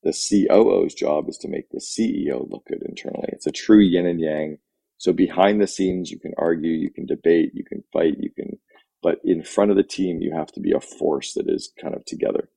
The 0.05 0.13
COO's 0.13 0.95
job 0.95 1.29
is 1.29 1.37
to 1.39 1.49
make 1.49 1.71
the 1.71 1.81
CEO 1.81 2.49
look 2.49 2.65
good 2.67 2.85
internally. 2.89 3.29
It's 3.33 3.49
a 3.49 3.51
true 3.51 3.81
yin 3.81 4.07
and 4.07 4.21
yang. 4.21 4.59
So 4.99 5.13
behind 5.13 5.61
the 5.61 5.67
scenes, 5.67 6.13
you 6.13 6.21
can 6.21 6.33
argue, 6.39 6.71
you 6.71 6.91
can 6.91 7.07
debate, 7.07 7.51
you 7.55 7.65
can 7.65 7.83
fight, 7.93 8.15
you 8.21 8.31
can, 8.31 8.59
but 9.07 9.21
in 9.23 9.41
front 9.45 9.71
of 9.71 9.77
the 9.77 9.85
team, 9.85 10.21
you 10.21 10.35
have 10.35 10.51
to 10.51 10.59
be 10.59 10.73
a 10.73 10.81
force 10.81 11.35
that 11.35 11.49
is 11.49 11.73
kind 11.81 11.95
of 11.95 12.05
together. 12.07 12.49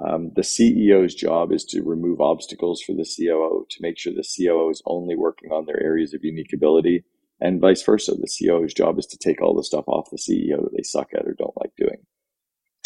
Um, 0.00 0.30
the 0.34 0.40
CEO's 0.40 1.14
job 1.14 1.52
is 1.52 1.66
to 1.66 1.82
remove 1.82 2.18
obstacles 2.18 2.80
for 2.80 2.94
the 2.94 3.04
COO 3.04 3.66
to 3.68 3.82
make 3.82 3.98
sure 3.98 4.10
the 4.10 4.24
COO 4.24 4.70
is 4.70 4.80
only 4.86 5.16
working 5.16 5.50
on 5.50 5.66
their 5.66 5.82
areas 5.82 6.14
of 6.14 6.24
unique 6.24 6.54
ability 6.54 7.04
and 7.42 7.60
vice 7.60 7.82
versa. 7.82 8.12
The 8.12 8.26
CEO's 8.26 8.72
job 8.72 8.98
is 8.98 9.04
to 9.08 9.18
take 9.18 9.42
all 9.42 9.54
the 9.54 9.62
stuff 9.62 9.84
off 9.86 10.08
the 10.10 10.16
CEO 10.16 10.62
that 10.62 10.72
they 10.74 10.82
suck 10.82 11.08
at 11.12 11.26
or 11.26 11.34
don't 11.34 11.60
like 11.60 11.76
doing. 11.76 12.06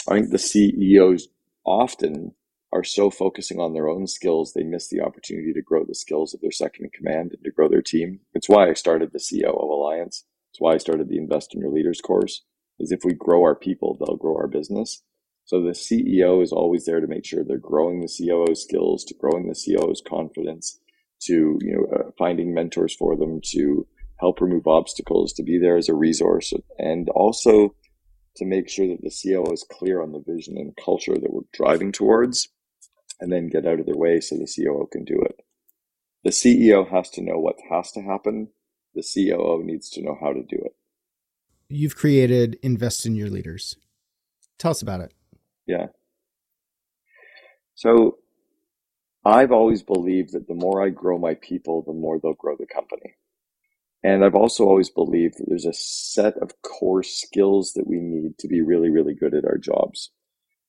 I 0.09 0.15
think 0.15 0.31
the 0.31 0.39
CEOs 0.39 1.29
often 1.65 2.35
are 2.73 2.83
so 2.83 3.09
focusing 3.09 3.61
on 3.61 3.73
their 3.73 3.89
own 3.89 4.09
skills, 4.09 4.53
they 4.53 4.65
miss 4.65 4.89
the 4.89 5.01
opportunity 5.01 5.53
to 5.53 5.63
grow 5.63 5.85
the 5.85 5.95
skills 5.95 6.35
of 6.35 6.41
their 6.41 6.51
second 6.51 6.87
in 6.87 6.91
command 6.91 7.35
and 7.35 7.45
to 7.45 7.53
grow 7.53 7.69
their 7.69 7.83
team. 7.83 8.19
It's 8.35 8.49
why 8.49 8.69
I 8.69 8.73
started 8.73 9.13
the 9.13 9.25
COO 9.25 9.73
Alliance. 9.73 10.25
It's 10.51 10.61
why 10.61 10.75
I 10.75 10.79
started 10.79 11.09
the 11.09 11.19
Invest 11.19 11.55
in 11.55 11.61
Your 11.61 11.71
Leaders 11.71 12.01
course. 12.01 12.43
Is 12.79 12.93
if 12.93 13.05
we 13.05 13.15
grow 13.15 13.43
our 13.43 13.55
people, 13.55 13.97
they'll 13.99 14.17
grow 14.17 14.37
our 14.37 14.49
business. 14.49 15.03
So 15.47 15.63
the 15.63 15.71
CEO 15.71 16.43
is 16.43 16.53
always 16.53 16.85
there 16.85 17.01
to 17.01 17.07
make 17.07 17.25
sure 17.25 17.45
they're 17.45 17.59
growing 17.59 18.01
the 18.01 18.09
COO's 18.09 18.63
skills, 18.63 19.05
to 19.05 19.15
growing 19.15 19.49
the 19.49 19.55
COO's 19.55 20.03
confidence, 20.07 20.79
to 21.23 21.59
you 21.61 21.73
know 21.73 21.99
uh, 21.99 22.11
finding 22.19 22.53
mentors 22.53 22.95
for 22.95 23.17
them, 23.17 23.41
to 23.53 23.87
help 24.19 24.41
remove 24.41 24.67
obstacles, 24.67 25.33
to 25.35 25.43
be 25.43 25.59
there 25.59 25.77
as 25.77 25.89
a 25.89 25.95
resource, 25.95 26.53
and 26.79 27.09
also 27.11 27.75
to 28.37 28.45
make 28.45 28.69
sure 28.69 28.87
that 28.89 29.03
the 29.03 29.11
COO 29.11 29.53
is 29.53 29.65
clear 29.71 30.03
on 30.03 30.13
the 30.13 30.23
vision 30.27 30.57
and 30.59 30.77
culture 30.77 31.15
that 31.15 31.33
we're 31.33 31.43
driving 31.53 31.93
towards, 31.93 32.49
and 33.21 33.33
then 33.33 33.49
get 33.49 33.67
out 33.67 33.81
of 33.81 33.87
their 33.87 33.97
way 33.97 34.21
so 34.21 34.37
the 34.37 34.53
COO 34.53 34.89
can 34.91 35.05
do 35.05 35.21
it. 35.23 35.41
The 36.25 36.31
CEO 36.31 36.91
has 36.91 37.09
to 37.11 37.23
know 37.23 37.39
what 37.39 37.57
has 37.71 37.93
to 37.93 38.03
happen. 38.03 38.49
The 38.95 39.03
COO 39.03 39.63
needs 39.65 39.89
to 39.91 40.03
know 40.03 40.19
how 40.21 40.33
to 40.33 40.43
do 40.43 40.57
it. 40.57 40.75
You've 41.69 41.97
created 41.97 42.59
Invest 42.63 43.07
in 43.07 43.15
Your 43.17 43.29
Leaders. 43.29 43.77
Tell 44.59 44.71
us 44.71 44.83
about 44.83 45.01
it. 45.01 45.13
Yeah. 45.67 45.87
So 47.75 48.19
I've 49.25 49.51
always 49.51 49.83
believed 49.83 50.33
that 50.33 50.47
the 50.47 50.55
more 50.55 50.85
I 50.85 50.91
grow 50.91 51.19
my 51.19 51.35
people, 51.35 51.83
the 51.83 51.93
more 51.93 52.19
they'll 52.19 52.35
grow 52.35 52.57
the 52.57 52.67
company. 52.67 53.17
And 54.05 54.25
I've 54.25 54.37
also 54.37 54.65
always 54.65 54.89
believed 54.89 55.39
that 55.39 55.47
there's 55.49 55.67
a 55.67 55.73
set 55.73 56.37
of 56.39 56.63
core 56.63 57.03
skills 57.03 57.73
that 57.73 57.89
we 57.89 57.99
need 57.99 58.39
to 58.39 58.47
be 58.47 58.61
really, 58.61 58.89
really 58.89 59.15
good 59.15 59.35
at 59.35 59.45
our 59.45 59.59
jobs. 59.59 60.11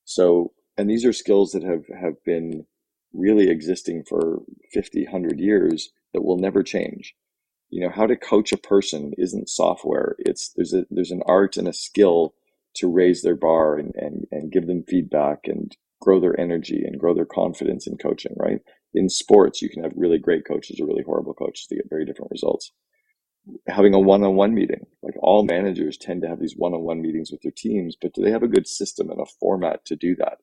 So, 0.06 0.54
and 0.76 0.90
these 0.90 1.06
are 1.06 1.14
skills 1.14 1.52
that 1.52 1.62
have, 1.64 1.84
have 2.02 2.24
been 2.24 2.66
really 3.14 3.50
existing 3.50 4.04
for 4.10 4.40
50, 4.74 5.04
100 5.04 5.40
years 5.40 5.92
that 6.14 6.24
will 6.24 6.40
never 6.40 6.64
change. 6.64 7.16
You 7.70 7.82
know, 7.82 7.94
how 7.94 8.08
to 8.08 8.16
coach 8.16 8.52
a 8.52 8.58
person 8.58 9.14
isn't 9.18 9.50
software. 9.50 10.16
It's, 10.20 10.54
there's 10.56 10.74
a, 10.74 10.86
there's 10.90 11.12
an 11.12 11.24
art 11.26 11.58
and 11.58 11.68
a 11.68 11.74
skill 11.74 12.34
to 12.76 12.92
raise 12.92 13.22
their 13.22 13.36
bar 13.36 13.78
and, 13.78 13.94
and, 13.96 14.26
and 14.32 14.52
give 14.52 14.68
them 14.68 14.84
feedback 14.88 15.40
and 15.46 15.76
grow 16.00 16.20
their 16.20 16.40
energy 16.40 16.84
and 16.86 17.00
grow 17.00 17.14
their 17.14 17.26
confidence 17.26 17.88
in 17.88 17.98
coaching, 17.98 18.36
right? 18.38 18.60
In 18.94 19.10
sports, 19.10 19.62
you 19.62 19.70
can 19.70 19.84
have 19.84 19.94
really 19.96 20.18
great 20.18 20.46
coaches 20.48 20.80
or 20.80 20.86
really 20.86 21.04
horrible 21.04 21.34
coaches 21.34 21.66
to 21.68 21.76
get 21.76 21.90
very 21.90 22.06
different 22.06 22.32
results. 22.32 22.72
Having 23.68 23.96
a 23.96 24.00
one 24.00 24.24
on 24.24 24.36
one 24.36 24.54
meeting, 24.54 24.86
like 25.02 25.16
all 25.20 25.44
managers 25.44 25.98
tend 25.98 26.22
to 26.22 26.28
have 26.28 26.40
these 26.40 26.56
one 26.56 26.74
on 26.74 26.82
one 26.82 27.02
meetings 27.02 27.32
with 27.32 27.42
their 27.42 27.52
teams, 27.56 27.96
but 28.00 28.14
do 28.14 28.22
they 28.22 28.32
have 28.32 28.44
a 28.44 28.48
good 28.48 28.68
system 28.68 29.10
and 29.10 29.20
a 29.20 29.26
format 29.40 29.84
to 29.86 29.96
do 29.96 30.16
that? 30.18 30.38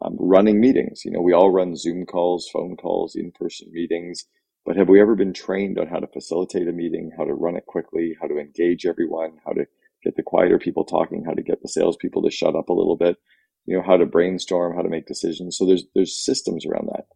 Um, 0.00 0.16
running 0.18 0.60
meetings, 0.60 1.04
you 1.04 1.10
know, 1.10 1.20
we 1.20 1.32
all 1.32 1.50
run 1.50 1.76
Zoom 1.76 2.06
calls, 2.06 2.48
phone 2.48 2.76
calls, 2.76 3.16
in 3.16 3.32
person 3.32 3.68
meetings, 3.72 4.26
but 4.68 4.76
have 4.76 4.90
we 4.90 5.00
ever 5.00 5.14
been 5.14 5.32
trained 5.32 5.78
on 5.78 5.86
how 5.86 5.98
to 5.98 6.06
facilitate 6.06 6.68
a 6.68 6.72
meeting, 6.72 7.10
how 7.16 7.24
to 7.24 7.32
run 7.32 7.56
it 7.56 7.64
quickly, 7.64 8.14
how 8.20 8.28
to 8.28 8.36
engage 8.36 8.84
everyone, 8.84 9.38
how 9.46 9.52
to 9.52 9.66
get 10.04 10.14
the 10.14 10.22
quieter 10.22 10.58
people 10.58 10.84
talking, 10.84 11.24
how 11.24 11.32
to 11.32 11.42
get 11.42 11.62
the 11.62 11.68
salespeople 11.68 12.20
to 12.20 12.30
shut 12.30 12.54
up 12.54 12.68
a 12.68 12.74
little 12.74 12.94
bit, 12.94 13.16
you 13.64 13.74
know, 13.74 13.82
how 13.82 13.96
to 13.96 14.04
brainstorm, 14.04 14.76
how 14.76 14.82
to 14.82 14.90
make 14.90 15.06
decisions. 15.06 15.56
So 15.56 15.64
there's 15.64 15.84
there's 15.94 16.22
systems 16.22 16.66
around 16.66 16.88
that. 16.88 17.06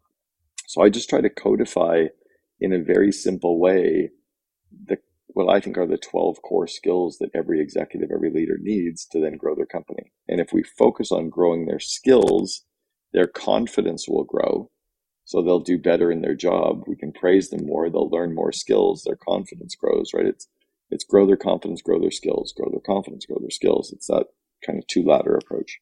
So 0.66 0.80
I 0.80 0.88
just 0.88 1.10
try 1.10 1.20
to 1.20 1.28
codify 1.28 2.06
in 2.58 2.72
a 2.72 2.82
very 2.82 3.12
simple 3.12 3.60
way 3.60 4.08
the 4.86 4.96
what 5.26 5.54
I 5.54 5.60
think 5.60 5.76
are 5.76 5.86
the 5.86 5.98
12 5.98 6.40
core 6.40 6.66
skills 6.66 7.18
that 7.18 7.32
every 7.34 7.60
executive, 7.60 8.08
every 8.10 8.30
leader 8.30 8.56
needs 8.58 9.04
to 9.08 9.20
then 9.20 9.36
grow 9.36 9.54
their 9.54 9.66
company. 9.66 10.10
And 10.26 10.40
if 10.40 10.54
we 10.54 10.62
focus 10.62 11.12
on 11.12 11.28
growing 11.28 11.66
their 11.66 11.80
skills, 11.80 12.64
their 13.12 13.26
confidence 13.26 14.08
will 14.08 14.24
grow. 14.24 14.70
So 15.24 15.42
they'll 15.42 15.60
do 15.60 15.78
better 15.78 16.10
in 16.10 16.20
their 16.20 16.34
job. 16.34 16.84
We 16.86 16.96
can 16.96 17.12
praise 17.12 17.50
them 17.50 17.66
more. 17.66 17.88
They'll 17.88 18.10
learn 18.10 18.34
more 18.34 18.52
skills. 18.52 19.04
Their 19.04 19.16
confidence 19.16 19.74
grows, 19.74 20.12
right? 20.14 20.26
It's 20.26 20.48
it's 20.90 21.04
grow 21.04 21.26
their 21.26 21.36
confidence, 21.36 21.80
grow 21.80 21.98
their 21.98 22.10
skills, 22.10 22.52
grow 22.54 22.68
their 22.70 22.80
confidence, 22.80 23.24
grow 23.24 23.38
their 23.40 23.50
skills. 23.50 23.92
It's 23.92 24.08
that 24.08 24.26
kind 24.66 24.78
of 24.78 24.86
two 24.86 25.02
ladder 25.02 25.34
approach. 25.34 25.80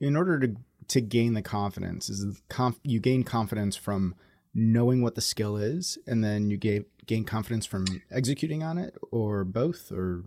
In 0.00 0.16
order 0.16 0.38
to 0.40 0.56
to 0.88 1.00
gain 1.00 1.34
the 1.34 1.42
confidence, 1.42 2.10
is 2.10 2.40
conf- 2.48 2.80
you 2.82 3.00
gain 3.00 3.22
confidence 3.22 3.76
from 3.76 4.14
knowing 4.54 5.02
what 5.02 5.14
the 5.14 5.20
skill 5.20 5.56
is, 5.56 5.96
and 6.06 6.22
then 6.22 6.50
you 6.50 6.56
gain 6.56 6.84
gain 7.06 7.24
confidence 7.24 7.66
from 7.66 8.02
executing 8.10 8.62
on 8.62 8.78
it, 8.78 8.96
or 9.10 9.44
both, 9.44 9.90
or 9.92 10.24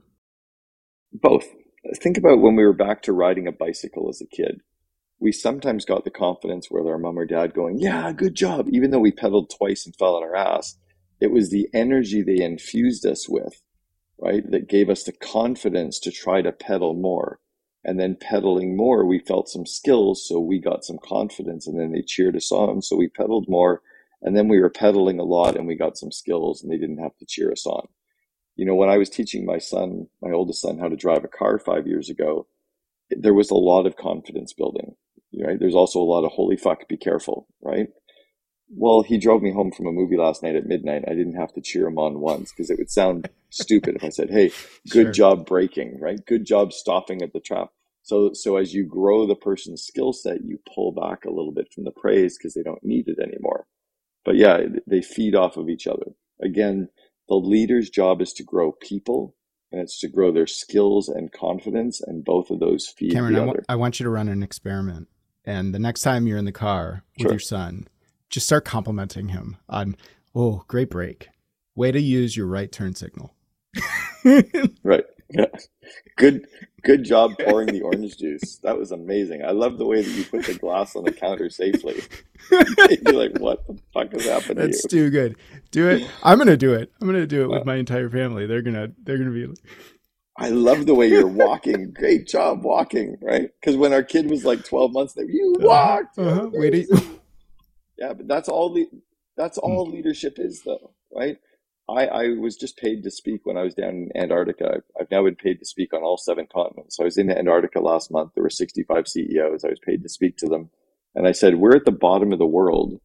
both. 1.13 1.45
Think 2.01 2.17
about 2.17 2.39
when 2.39 2.55
we 2.55 2.65
were 2.65 2.73
back 2.73 3.01
to 3.03 3.13
riding 3.13 3.47
a 3.47 3.51
bicycle 3.51 4.09
as 4.09 4.21
a 4.21 4.25
kid. 4.25 4.61
We 5.19 5.31
sometimes 5.31 5.85
got 5.85 6.03
the 6.03 6.11
confidence 6.11 6.69
with 6.69 6.85
our 6.85 6.97
mom 6.97 7.17
or 7.17 7.25
dad 7.25 7.53
going, 7.53 7.79
"Yeah, 7.79 8.11
good 8.13 8.35
job," 8.35 8.67
even 8.71 8.91
though 8.91 8.99
we 8.99 9.11
pedaled 9.11 9.49
twice 9.49 9.85
and 9.85 9.95
fell 9.95 10.15
on 10.15 10.23
our 10.23 10.35
ass. 10.35 10.77
It 11.19 11.31
was 11.31 11.49
the 11.49 11.67
energy 11.73 12.21
they 12.21 12.43
infused 12.43 13.05
us 13.05 13.27
with 13.27 13.61
right? 14.19 14.49
That 14.49 14.69
gave 14.69 14.89
us 14.89 15.03
the 15.03 15.11
confidence 15.11 15.99
to 15.99 16.11
try 16.11 16.41
to 16.41 16.51
pedal 16.51 16.93
more. 16.93 17.39
And 17.83 17.99
then 17.99 18.17
pedaling 18.19 18.75
more, 18.75 19.05
we 19.05 19.19
felt 19.19 19.49
some 19.49 19.65
skills, 19.65 20.27
so 20.27 20.39
we 20.39 20.59
got 20.59 20.83
some 20.83 20.97
confidence, 21.01 21.67
and 21.67 21.79
then 21.79 21.91
they 21.91 22.01
cheered 22.01 22.35
us 22.35 22.51
on, 22.51 22.81
so 22.81 22.97
we 22.97 23.07
pedaled 23.07 23.47
more. 23.47 23.81
And 24.21 24.35
then 24.35 24.47
we 24.47 24.59
were 24.59 24.69
pedaling 24.69 25.19
a 25.19 25.23
lot, 25.23 25.55
and 25.55 25.67
we 25.67 25.75
got 25.75 25.97
some 25.97 26.11
skills, 26.11 26.61
and 26.61 26.71
they 26.71 26.77
didn't 26.77 26.97
have 26.97 27.15
to 27.17 27.25
cheer 27.25 27.51
us 27.51 27.65
on. 27.65 27.87
You 28.55 28.65
know, 28.65 28.75
when 28.75 28.89
I 28.89 28.97
was 28.97 29.09
teaching 29.09 29.45
my 29.45 29.59
son, 29.59 30.07
my 30.21 30.31
oldest 30.31 30.61
son, 30.61 30.79
how 30.79 30.89
to 30.89 30.95
drive 30.95 31.23
a 31.23 31.29
car 31.29 31.59
five 31.59 31.87
years 31.87 32.09
ago, 32.09 32.47
there 33.09 33.35
was 33.35 33.51
a 33.51 33.55
lot 33.55 33.85
of 33.85 33.95
confidence 33.95 34.51
building. 34.51 34.95
Right? 35.39 35.59
There's 35.59 35.75
also 35.75 35.99
a 35.99 36.03
lot 36.03 36.25
of 36.25 36.31
holy 36.31 36.57
fuck, 36.57 36.87
be 36.87 36.97
careful, 36.97 37.47
right? 37.61 37.87
Well, 38.69 39.01
he 39.01 39.17
drove 39.17 39.41
me 39.41 39.53
home 39.53 39.71
from 39.71 39.87
a 39.87 39.91
movie 39.91 40.17
last 40.17 40.43
night 40.43 40.55
at 40.55 40.65
midnight. 40.65 41.05
I 41.07 41.13
didn't 41.13 41.35
have 41.35 41.53
to 41.53 41.61
cheer 41.61 41.87
him 41.87 41.97
on 41.97 42.19
once 42.19 42.51
because 42.51 42.69
it 42.69 42.77
would 42.77 42.91
sound 42.91 43.29
stupid 43.49 43.95
if 43.95 44.03
I 44.03 44.09
said, 44.09 44.29
"Hey, 44.29 44.51
good 44.89 45.07
sure. 45.07 45.11
job 45.11 45.45
braking," 45.45 45.99
right? 45.99 46.19
Good 46.25 46.45
job 46.45 46.73
stopping 46.73 47.21
at 47.21 47.33
the 47.33 47.39
trap. 47.39 47.69
So, 48.03 48.31
so 48.33 48.55
as 48.55 48.73
you 48.73 48.85
grow 48.85 49.27
the 49.27 49.35
person's 49.35 49.83
skill 49.83 50.13
set, 50.13 50.43
you 50.43 50.59
pull 50.73 50.93
back 50.93 51.25
a 51.25 51.29
little 51.29 51.51
bit 51.51 51.73
from 51.73 51.83
the 51.83 51.91
praise 51.91 52.37
because 52.37 52.53
they 52.53 52.63
don't 52.63 52.83
need 52.83 53.07
it 53.07 53.19
anymore. 53.19 53.67
But 54.23 54.37
yeah, 54.37 54.61
they 54.85 55.01
feed 55.01 55.35
off 55.35 55.57
of 55.57 55.67
each 55.67 55.87
other. 55.87 56.13
Again, 56.41 56.87
the 57.27 57.35
leader's 57.35 57.89
job 57.89 58.21
is 58.21 58.31
to 58.33 58.43
grow 58.43 58.71
people 58.71 59.35
and 59.71 59.81
it's 59.81 59.99
to 59.99 60.07
grow 60.07 60.31
their 60.31 60.47
skills 60.47 61.09
and 61.09 61.31
confidence, 61.31 61.99
and 62.01 62.23
both 62.23 62.49
of 62.49 62.59
those 62.59 62.87
feed 62.87 63.11
Cameron, 63.11 63.33
the 63.33 63.39
I, 63.39 63.43
other. 63.43 63.51
W- 63.51 63.65
I 63.67 63.75
want 63.75 63.99
you 63.99 64.05
to 64.05 64.09
run 64.09 64.29
an 64.29 64.41
experiment. 64.41 65.09
And 65.47 65.73
the 65.73 65.79
next 65.79 66.01
time 66.01 66.27
you're 66.27 66.37
in 66.37 66.43
the 66.43 66.51
car 66.51 67.03
with 67.17 67.23
sure. 67.23 67.31
your 67.31 67.39
son, 67.39 67.87
just 68.29 68.45
start 68.45 68.65
complimenting 68.65 69.29
him 69.29 69.55
on, 69.69 69.95
oh, 70.35 70.65
great 70.67 70.89
brake! 70.89 71.29
Way 71.73 71.93
to 71.93 72.01
use 72.01 72.35
your 72.35 72.47
right 72.47 72.69
turn 72.69 72.95
signal. 72.95 73.33
right. 74.83 75.05
Yeah. 75.29 75.45
Good 76.17 76.47
good 76.83 77.05
job 77.05 77.37
pouring 77.39 77.67
the 77.67 77.81
orange 77.81 78.17
juice. 78.19 78.57
That 78.57 78.77
was 78.77 78.91
amazing. 78.91 79.43
I 79.45 79.51
love 79.51 79.77
the 79.77 79.85
way 79.85 80.01
that 80.01 80.09
you 80.09 80.25
put 80.25 80.45
the 80.45 80.55
glass 80.55 80.97
on 80.97 81.05
the 81.05 81.13
counter 81.13 81.49
safely. 81.49 82.01
You're 82.51 83.13
like, 83.13 83.39
what 83.39 83.65
the 83.67 83.77
fuck 83.93 84.13
is 84.13 84.25
happening? 84.25 84.65
That's 84.65 84.81
to 84.81 84.87
too 84.89 85.09
good. 85.09 85.37
Do 85.71 85.89
it. 85.89 86.09
I'm 86.23 86.37
gonna 86.37 86.57
do 86.57 86.73
it. 86.73 86.91
I'm 86.99 87.07
gonna 87.07 87.25
do 87.25 87.43
it 87.43 87.49
with 87.49 87.65
my 87.65 87.75
entire 87.75 88.09
family. 88.09 88.47
They're 88.47 88.61
gonna 88.61 88.89
they're 89.03 89.17
gonna 89.17 89.31
be 89.31 89.47
I 90.37 90.49
love 90.49 90.85
the 90.85 90.93
way 90.93 91.07
you're 91.07 91.27
walking. 91.27 91.91
Great 91.93 92.27
job 92.27 92.63
walking, 92.63 93.17
right? 93.21 93.49
Because 93.59 93.75
when 93.75 93.93
our 93.93 94.03
kid 94.03 94.29
was 94.29 94.45
like 94.45 94.63
12 94.63 94.93
months, 94.93 95.13
they 95.13 95.23
you 95.23 95.55
uh-huh. 95.57 95.67
walked. 95.67 96.19
Uh-huh. 96.19 96.49
Wait, 96.53 96.87
yeah, 97.97 98.13
but 98.13 98.27
that's 98.27 98.47
all 98.47 98.73
the 98.73 98.87
that's 99.35 99.57
all 99.57 99.87
mm. 99.87 99.93
leadership 99.93 100.35
is, 100.37 100.63
though, 100.63 100.91
right? 101.13 101.37
I, 101.89 102.07
I 102.07 102.27
was 102.29 102.57
just 102.57 102.77
paid 102.77 103.03
to 103.03 103.11
speak 103.11 103.45
when 103.45 103.55
I 103.55 103.63
was 103.63 103.73
down 103.73 103.89
in 103.89 104.11
Antarctica. 104.15 104.73
I've, 104.75 104.83
I've 104.99 105.11
now 105.11 105.23
been 105.23 105.35
paid 105.35 105.59
to 105.59 105.65
speak 105.65 105.93
on 105.93 106.03
all 106.03 106.17
seven 106.17 106.47
continents. 106.51 106.97
So 106.97 107.03
I 107.03 107.05
was 107.05 107.17
in 107.17 107.31
Antarctica 107.31 107.79
last 107.79 108.11
month. 108.11 108.31
There 108.33 108.43
were 108.43 108.49
65 108.49 109.07
CEOs. 109.07 109.63
I 109.63 109.69
was 109.69 109.79
paid 109.79 110.03
to 110.03 110.09
speak 110.09 110.37
to 110.37 110.47
them. 110.47 110.69
And 111.15 111.27
I 111.27 111.31
said, 111.31 111.55
We're 111.55 111.75
at 111.75 111.85
the 111.85 111.91
bottom 111.91 112.33
of 112.33 112.39
the 112.39 112.45
world. 112.45 112.99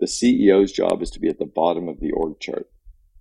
The 0.00 0.06
CEO's 0.06 0.72
job 0.72 1.02
is 1.02 1.10
to 1.10 1.20
be 1.20 1.28
at 1.28 1.38
the 1.38 1.46
bottom 1.46 1.88
of 1.88 2.00
the 2.00 2.10
org 2.12 2.40
chart, 2.40 2.68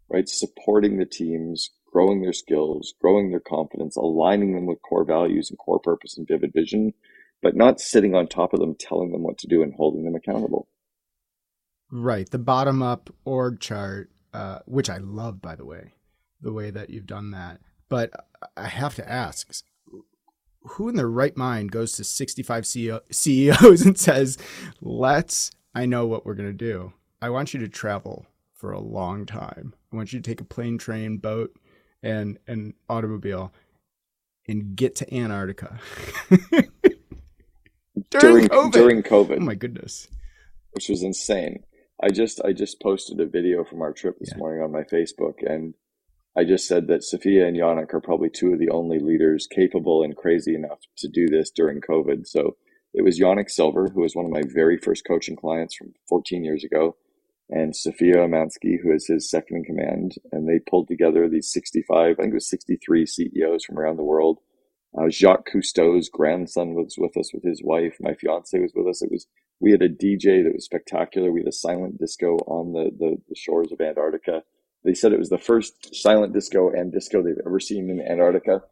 right? 0.10 0.28
Supporting 0.28 0.98
the 0.98 1.06
teams, 1.06 1.72
growing 1.92 2.22
their 2.22 2.34
skills, 2.34 2.94
growing 3.02 3.30
their 3.30 3.40
confidence, 3.40 3.96
aligning 3.96 4.54
them 4.54 4.66
with 4.66 4.82
core 4.82 5.06
values 5.06 5.50
and 5.50 5.60
core 5.60 5.80
purpose 5.80 6.18
and 6.18 6.28
vivid 6.28 6.52
vision, 6.54 6.94
but 7.42 7.56
not 7.56 7.82
sitting 7.82 8.16
on 8.16 8.28
top 8.28 8.54
of 8.54 8.60
them, 8.60 8.76
telling 8.80 9.12
them 9.12 9.24
what 9.24 9.38
to 9.40 9.48
do 9.48 9.62
and 9.62 9.74
holding 9.76 10.06
them 10.06 10.16
accountable. 10.16 10.68
Right. 11.92 12.30
The 12.30 12.40
bottom 12.40 12.82
up 12.82 13.10
org 13.26 13.60
chart, 13.60 14.10
uh, 14.34 14.60
which 14.66 14.90
I 14.90 14.98
love, 14.98 15.42
by 15.42 15.56
the 15.56 15.66
way, 15.66 15.94
the 16.42 16.54
way 16.54 16.72
that 16.72 16.90
you've 16.90 17.08
done 17.08 17.32
that. 17.32 17.60
But 17.90 18.12
I 18.56 18.68
have 18.68 18.96
to 18.96 19.10
ask 19.10 19.64
who 20.64 20.90
in 20.90 20.96
their 20.96 21.10
right 21.10 21.36
mind 21.36 21.72
goes 21.72 21.94
to 21.94 22.04
65 22.04 22.64
CEO- 22.64 23.02
CEOs 23.12 23.82
and 23.86 23.98
says, 23.98 24.38
let's, 24.80 25.52
I 25.74 25.86
know 25.86 26.06
what 26.06 26.26
we're 26.26 26.36
going 26.36 26.50
to 26.50 26.54
do. 26.54 26.94
I 27.22 27.30
want 27.30 27.54
you 27.54 27.60
to 27.60 27.68
travel 27.68 28.26
for 28.54 28.72
a 28.72 28.80
long 28.80 29.26
time. 29.26 29.74
I 29.92 29.96
want 29.96 30.14
you 30.14 30.20
to 30.20 30.30
take 30.30 30.42
a 30.42 30.46
plane, 30.46 30.78
train, 30.78 31.18
boat, 31.18 31.52
and 32.04 32.38
an 32.48 32.74
automobile 32.90 33.54
and 34.48 34.76
get 34.76 34.96
to 34.98 35.14
Antarctica. 35.14 35.80
during, 36.30 36.68
during 38.10 38.48
COVID. 38.48 38.72
During 38.72 39.04
COVID. 39.04 39.38
Oh 39.38 39.46
my 39.46 39.56
goodness. 39.56 40.08
Which 40.72 40.90
was 40.90 41.04
insane. 41.04 41.64
I 42.04 42.10
just 42.10 42.42
I 42.44 42.54
just 42.54 42.82
posted 42.82 43.20
a 43.20 43.26
video 43.26 43.64
from 43.64 43.82
our 43.82 43.94
trip 43.94 44.18
this 44.20 44.30
yeah. 44.32 44.38
morning 44.38 44.64
on 44.64 44.72
my 44.72 44.84
Facebook 44.84 45.36
and 45.46 45.76
I 46.36 46.46
just 46.46 46.68
said 46.68 46.88
that 46.88 47.04
Sophia 47.04 47.46
and 47.46 47.58
Yanik 47.58 47.94
are 47.94 48.00
probably 48.00 48.30
two 48.30 48.54
of 48.54 48.60
the 48.60 48.70
only 48.70 49.00
leaders 49.00 49.48
capable 49.48 50.02
and 50.02 50.16
crazy 50.16 50.56
enough 50.56 50.80
to 50.98 51.10
do 51.10 51.28
this 51.28 51.52
during 51.52 51.82
COVID. 51.82 52.26
So 52.26 52.56
it 52.94 53.04
was 53.04 53.20
Yanik 53.20 53.50
Silver, 53.50 53.90
who 53.90 54.02
was 54.02 54.16
one 54.16 54.26
of 54.26 54.32
my 54.32 54.44
very 54.46 54.78
first 54.78 55.06
coaching 55.06 55.36
clients 55.36 55.76
from 55.76 55.94
14 56.08 56.44
years 56.44 56.64
ago, 56.64 56.96
and 57.52 57.76
Sophia 57.76 58.16
Amansky, 58.16 58.82
who 58.82 58.94
is 58.94 59.08
his 59.08 59.30
second 59.30 59.58
in 59.58 59.64
command. 59.66 60.16
And 60.32 60.48
they 60.48 60.60
pulled 60.60 60.88
together 60.88 61.28
these 61.28 61.52
65, 61.52 61.90
I 61.98 62.14
think 62.16 62.32
it 62.32 62.34
was 62.34 62.50
63 62.50 63.06
CEOs 63.06 63.66
from 63.66 63.78
around 63.78 63.98
the 63.98 64.04
world. 64.04 64.40
Uh, 64.98 65.10
Jacques 65.10 65.50
Cousteau's 65.52 66.10
grandson 66.10 66.74
was 66.74 66.96
with 66.98 67.16
us 67.18 67.34
with 67.34 67.44
his 67.44 67.62
wife. 67.64 67.98
My 68.00 68.14
fiance 68.14 68.58
was 68.58 68.72
with 68.76 68.88
us. 68.88 69.02
It 69.02 69.12
was 69.12 69.28
we 69.60 69.72
had 69.72 69.82
a 69.82 69.90
DJ 69.90 70.44
that 70.44 70.54
was 70.54 70.66
spectacular. 70.66 71.32
We 71.32 71.42
had 71.42 71.48
a 71.48 71.54
silent 71.54 72.00
disco 72.00 72.38
on 72.48 72.74
the, 72.74 72.90
the, 72.98 73.18
the 73.30 73.36
shores 73.36 73.72
of 73.72 73.80
Antarctica. 73.80 74.42
They 74.84 74.96
said 74.96 75.14
it 75.14 75.20
was 75.20 75.30
the 75.30 75.38
first 75.38 75.94
silent 75.94 76.34
disco 76.34 76.72
and 76.72 76.92
disco 76.92 77.22
they've 77.22 77.36
ever 77.46 77.60
seen 77.60 77.90
in 77.90 78.02
Antarctica. 78.02 78.64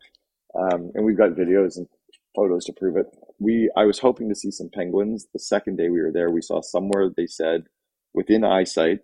Um, 0.55 0.91
and 0.95 1.05
we've 1.05 1.17
got 1.17 1.31
videos 1.31 1.77
and 1.77 1.87
photos 2.35 2.65
to 2.65 2.73
prove 2.73 2.97
it. 2.97 3.05
We, 3.37 3.71
I 3.77 3.85
was 3.85 3.99
hoping 3.99 4.29
to 4.29 4.35
see 4.35 4.49
some 4.49 4.69
penguins. 4.73 5.27
The 5.31 5.39
second 5.39 5.77
day 5.77 5.89
we 5.89 6.01
were 6.01 6.11
there, 6.11 6.31
we 6.31 6.41
saw 6.41 6.61
somewhere 6.61 7.11
they 7.15 7.27
said 7.27 7.65
within 8.13 8.43
eyesight, 8.43 8.99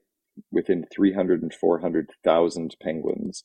within 0.51 0.85
300 0.93 1.41
and 1.41 1.53
400,000 1.53 2.75
penguins, 2.81 3.43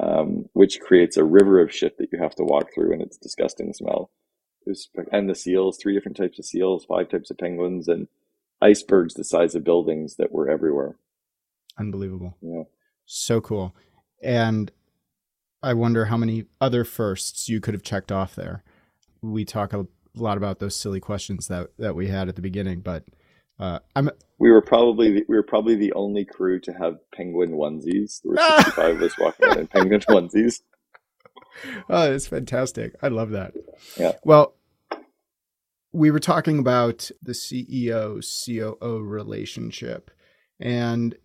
um, 0.00 0.46
which 0.52 0.80
creates 0.80 1.16
a 1.16 1.24
river 1.24 1.60
of 1.60 1.72
shit 1.72 1.98
that 1.98 2.08
you 2.12 2.18
have 2.18 2.34
to 2.36 2.44
walk 2.44 2.68
through 2.74 2.92
and 2.92 3.02
it's 3.02 3.16
disgusting 3.16 3.72
smell. 3.72 4.10
It 4.66 4.70
was, 4.70 4.88
and 5.12 5.28
the 5.28 5.34
seals, 5.34 5.78
three 5.78 5.94
different 5.94 6.16
types 6.16 6.38
of 6.38 6.44
seals, 6.44 6.86
five 6.86 7.08
types 7.08 7.30
of 7.30 7.38
penguins, 7.38 7.86
and 7.86 8.08
icebergs 8.62 9.14
the 9.14 9.24
size 9.24 9.54
of 9.54 9.64
buildings 9.64 10.16
that 10.16 10.32
were 10.32 10.48
everywhere. 10.48 10.96
Unbelievable. 11.78 12.36
Yeah. 12.40 12.62
So 13.04 13.40
cool. 13.40 13.74
And 14.22 14.72
I 15.62 15.74
wonder 15.74 16.06
how 16.06 16.16
many 16.16 16.46
other 16.60 16.84
firsts 16.84 17.48
you 17.48 17.60
could 17.60 17.74
have 17.74 17.82
checked 17.82 18.10
off 18.10 18.34
there. 18.34 18.62
We 19.20 19.44
talk 19.44 19.72
a 19.72 19.86
lot 20.14 20.38
about 20.38 20.60
those 20.60 20.76
silly 20.76 21.00
questions 21.00 21.48
that, 21.48 21.70
that 21.78 21.94
we 21.94 22.08
had 22.08 22.28
at 22.28 22.36
the 22.36 22.42
beginning, 22.42 22.80
but 22.80 23.04
uh, 23.58 23.78
I'm. 23.94 24.10
We 24.44 24.50
were 24.50 24.60
probably 24.60 25.10
the, 25.10 25.24
we 25.26 25.36
were 25.36 25.42
probably 25.42 25.74
the 25.74 25.94
only 25.94 26.26
crew 26.26 26.60
to 26.60 26.72
have 26.74 26.98
penguin 27.14 27.52
onesies. 27.52 28.20
There 28.20 28.32
were 28.32 28.36
ah! 28.38 28.56
sixty 28.58 28.72
five 28.72 28.96
of 28.96 29.02
us 29.02 29.18
walking 29.18 29.46
around 29.46 29.58
in 29.58 29.66
penguin 29.68 30.00
onesies. 30.10 30.60
Oh, 31.88 32.12
it's 32.12 32.26
fantastic! 32.26 32.94
I 33.00 33.08
love 33.08 33.30
that. 33.30 33.54
Yeah. 33.98 34.12
Well, 34.22 34.54
we 35.94 36.10
were 36.10 36.20
talking 36.20 36.58
about 36.58 37.10
the 37.22 37.32
CEO 37.32 38.20
COO 38.20 39.00
relationship, 39.00 40.10
and 40.60 41.16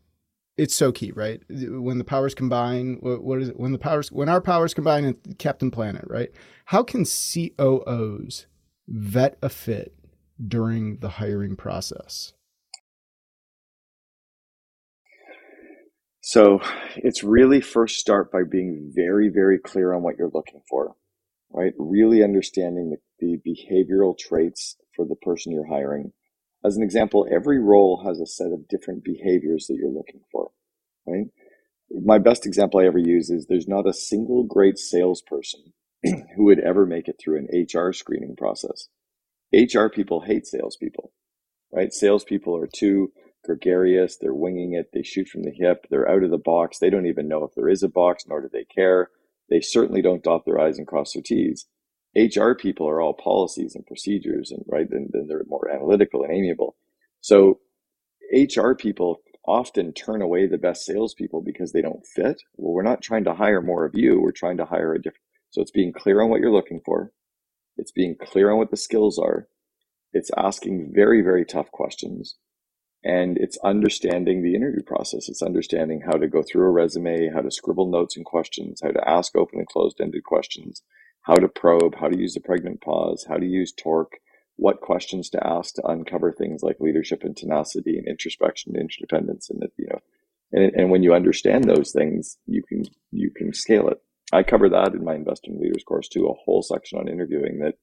it's 0.57 0.73
so 0.73 0.93
key, 0.93 1.11
right? 1.11 1.41
When 1.49 1.97
the 1.97 2.05
powers 2.05 2.33
combine, 2.33 2.99
what 3.01 3.41
is 3.41 3.49
it? 3.49 3.59
When 3.59 3.73
the 3.73 3.79
powers, 3.79 4.13
when 4.13 4.29
our 4.29 4.39
powers 4.39 4.73
combine 4.73 5.03
in 5.03 5.15
Captain 5.37 5.71
Planet, 5.71 6.05
right? 6.07 6.29
How 6.67 6.83
can 6.83 7.03
COOs 7.03 8.45
vet 8.87 9.37
a 9.41 9.49
fit 9.49 9.93
during 10.47 10.99
the 10.99 11.09
hiring 11.09 11.57
process? 11.57 12.31
So 16.29 16.61
it's 16.95 17.23
really 17.23 17.59
first 17.59 17.97
start 17.97 18.31
by 18.31 18.43
being 18.43 18.91
very, 18.93 19.29
very 19.29 19.57
clear 19.57 19.95
on 19.95 20.03
what 20.03 20.15
you're 20.19 20.29
looking 20.31 20.61
for, 20.69 20.95
right? 21.51 21.73
Really 21.79 22.23
understanding 22.23 22.91
the, 22.91 22.97
the 23.19 23.37
behavioral 23.49 24.15
traits 24.15 24.75
for 24.95 25.05
the 25.05 25.15
person 25.15 25.51
you're 25.51 25.67
hiring 25.67 26.13
as 26.63 26.75
an 26.75 26.83
example, 26.83 27.25
every 27.31 27.59
role 27.59 28.03
has 28.05 28.19
a 28.19 28.27
set 28.27 28.51
of 28.51 28.67
different 28.67 29.03
behaviors 29.03 29.65
that 29.67 29.75
you're 29.75 29.89
looking 29.89 30.21
for, 30.31 30.51
right? 31.07 31.27
My 31.89 32.19
best 32.19 32.45
example 32.45 32.79
I 32.79 32.85
ever 32.85 32.99
use 32.99 33.31
is 33.31 33.47
there's 33.47 33.67
not 33.67 33.87
a 33.87 33.93
single 33.93 34.43
great 34.43 34.77
salesperson 34.77 35.73
who 36.03 36.43
would 36.43 36.59
ever 36.59 36.85
make 36.85 37.07
it 37.07 37.15
through 37.19 37.39
an 37.39 37.65
HR 37.65 37.91
screening 37.91 38.35
process. 38.35 38.89
HR 39.51 39.87
people 39.87 40.21
hate 40.21 40.45
salespeople, 40.45 41.11
right? 41.71 41.91
Salespeople 41.91 42.55
are 42.55 42.69
too 42.71 43.11
gregarious. 43.43 44.17
They're 44.17 44.33
winging 44.33 44.73
it. 44.73 44.91
They 44.93 45.03
shoot 45.03 45.27
from 45.27 45.43
the 45.43 45.51
hip. 45.51 45.85
They're 45.89 46.09
out 46.09 46.23
of 46.23 46.31
the 46.31 46.37
box. 46.37 46.79
They 46.79 46.89
don't 46.89 47.07
even 47.07 47.27
know 47.27 47.43
if 47.43 47.55
there 47.55 47.69
is 47.69 47.83
a 47.83 47.89
box, 47.89 48.25
nor 48.27 48.41
do 48.41 48.49
they 48.51 48.65
care. 48.65 49.09
They 49.49 49.61
certainly 49.61 50.01
don't 50.01 50.23
dot 50.23 50.45
their 50.45 50.59
I's 50.59 50.77
and 50.77 50.87
cross 50.87 51.13
their 51.13 51.23
T's. 51.23 51.65
HR 52.15 52.53
people 52.53 52.87
are 52.87 53.01
all 53.01 53.13
policies 53.13 53.75
and 53.75 53.85
procedures 53.85 54.51
and 54.51 54.63
right, 54.67 54.87
then, 54.89 55.09
then 55.11 55.27
they're 55.27 55.43
more 55.47 55.69
analytical 55.69 56.23
and 56.23 56.33
amiable. 56.33 56.75
So 57.21 57.59
HR 58.33 58.73
people 58.73 59.21
often 59.47 59.93
turn 59.93 60.21
away 60.21 60.47
the 60.47 60.57
best 60.57 60.85
salespeople 60.85 61.41
because 61.41 61.71
they 61.71 61.81
don't 61.81 62.05
fit. 62.05 62.41
Well, 62.55 62.73
we're 62.73 62.83
not 62.83 63.01
trying 63.01 63.23
to 63.25 63.35
hire 63.35 63.61
more 63.61 63.85
of 63.85 63.95
you. 63.95 64.19
We're 64.21 64.31
trying 64.31 64.57
to 64.57 64.65
hire 64.65 64.93
a 64.93 65.01
different. 65.01 65.23
So 65.51 65.61
it's 65.61 65.71
being 65.71 65.93
clear 65.93 66.21
on 66.21 66.29
what 66.29 66.39
you're 66.39 66.51
looking 66.51 66.81
for. 66.85 67.11
It's 67.77 67.91
being 67.91 68.15
clear 68.21 68.51
on 68.51 68.57
what 68.57 68.71
the 68.71 68.77
skills 68.77 69.17
are. 69.17 69.47
It's 70.13 70.31
asking 70.37 70.91
very, 70.93 71.21
very 71.21 71.45
tough 71.45 71.71
questions. 71.71 72.35
And 73.03 73.37
it's 73.37 73.57
understanding 73.63 74.43
the 74.43 74.55
interview 74.55 74.83
process. 74.83 75.29
It's 75.29 75.41
understanding 75.41 76.01
how 76.05 76.17
to 76.17 76.27
go 76.27 76.43
through 76.43 76.65
a 76.65 76.71
resume, 76.71 77.29
how 77.33 77.41
to 77.41 77.51
scribble 77.51 77.89
notes 77.89 78.17
and 78.17 78.25
questions, 78.25 78.81
how 78.83 78.91
to 78.91 79.09
ask 79.09 79.35
open 79.35 79.59
and 79.59 79.67
closed 79.67 80.01
ended 80.01 80.23
questions, 80.25 80.81
how 81.21 81.35
to 81.35 81.47
probe, 81.47 81.95
how 81.99 82.09
to 82.09 82.19
use 82.19 82.33
the 82.33 82.41
pregnant 82.41 82.81
pause, 82.81 83.25
how 83.29 83.37
to 83.37 83.45
use 83.45 83.71
torque, 83.71 84.17
what 84.57 84.81
questions 84.81 85.29
to 85.29 85.47
ask 85.47 85.75
to 85.75 85.87
uncover 85.87 86.33
things 86.33 86.61
like 86.61 86.81
leadership 86.81 87.23
and 87.23 87.37
tenacity 87.37 87.97
and 87.97 88.07
introspection 88.07 88.73
and 88.75 88.81
interdependence. 88.81 89.49
And 89.49 89.63
you 89.77 89.87
know, 89.87 89.99
and, 90.51 90.73
and 90.75 90.89
when 90.89 91.03
you 91.03 91.13
understand 91.13 91.63
those 91.63 91.93
things, 91.93 92.37
you 92.45 92.63
can, 92.63 92.83
you 93.11 93.31
can 93.31 93.53
scale 93.53 93.87
it. 93.87 94.01
I 94.33 94.43
cover 94.43 94.69
that 94.69 94.93
in 94.93 95.03
my 95.03 95.15
investing 95.15 95.57
leaders 95.59 95.83
course 95.83 96.09
too, 96.09 96.27
a 96.27 96.33
whole 96.33 96.61
section 96.61 96.99
on 96.99 97.07
interviewing 97.07 97.59
that 97.59 97.75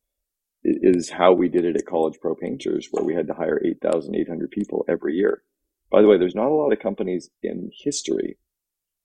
is 0.65 1.11
how 1.11 1.33
we 1.33 1.49
did 1.49 1.65
it 1.65 1.77
at 1.77 1.87
College 1.87 2.19
Pro 2.21 2.35
Painters, 2.35 2.89
where 2.91 3.05
we 3.05 3.15
had 3.15 3.27
to 3.29 3.35
hire 3.35 3.61
8,800 3.65 4.51
people 4.51 4.85
every 4.89 5.15
year. 5.15 5.43
By 5.91 6.03
the 6.03 6.09
way, 6.09 6.19
there's 6.19 6.35
not 6.35 6.49
a 6.49 6.55
lot 6.55 6.73
of 6.73 6.81
companies 6.81 7.31
in 7.43 7.71
history 7.85 8.39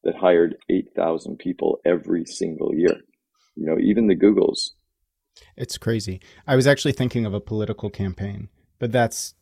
that 0.04 0.16
hired 0.16 0.56
8,000 0.70 1.38
people 1.38 1.80
every 1.86 2.26
single 2.26 2.74
year 2.74 3.02
you 3.56 3.66
know, 3.66 3.78
even 3.80 4.08
the 4.08 4.16
Googles. 4.16 4.72
It's 5.56 5.78
crazy. 5.78 6.22
I 6.47 6.56
was 6.56 6.68
actually 6.68 6.93
thinking 6.93 7.26
of 7.26 7.34
a 7.34 7.39
political 7.39 7.89
campaign, 7.89 8.49
but 8.80 8.91
that's 8.91 9.34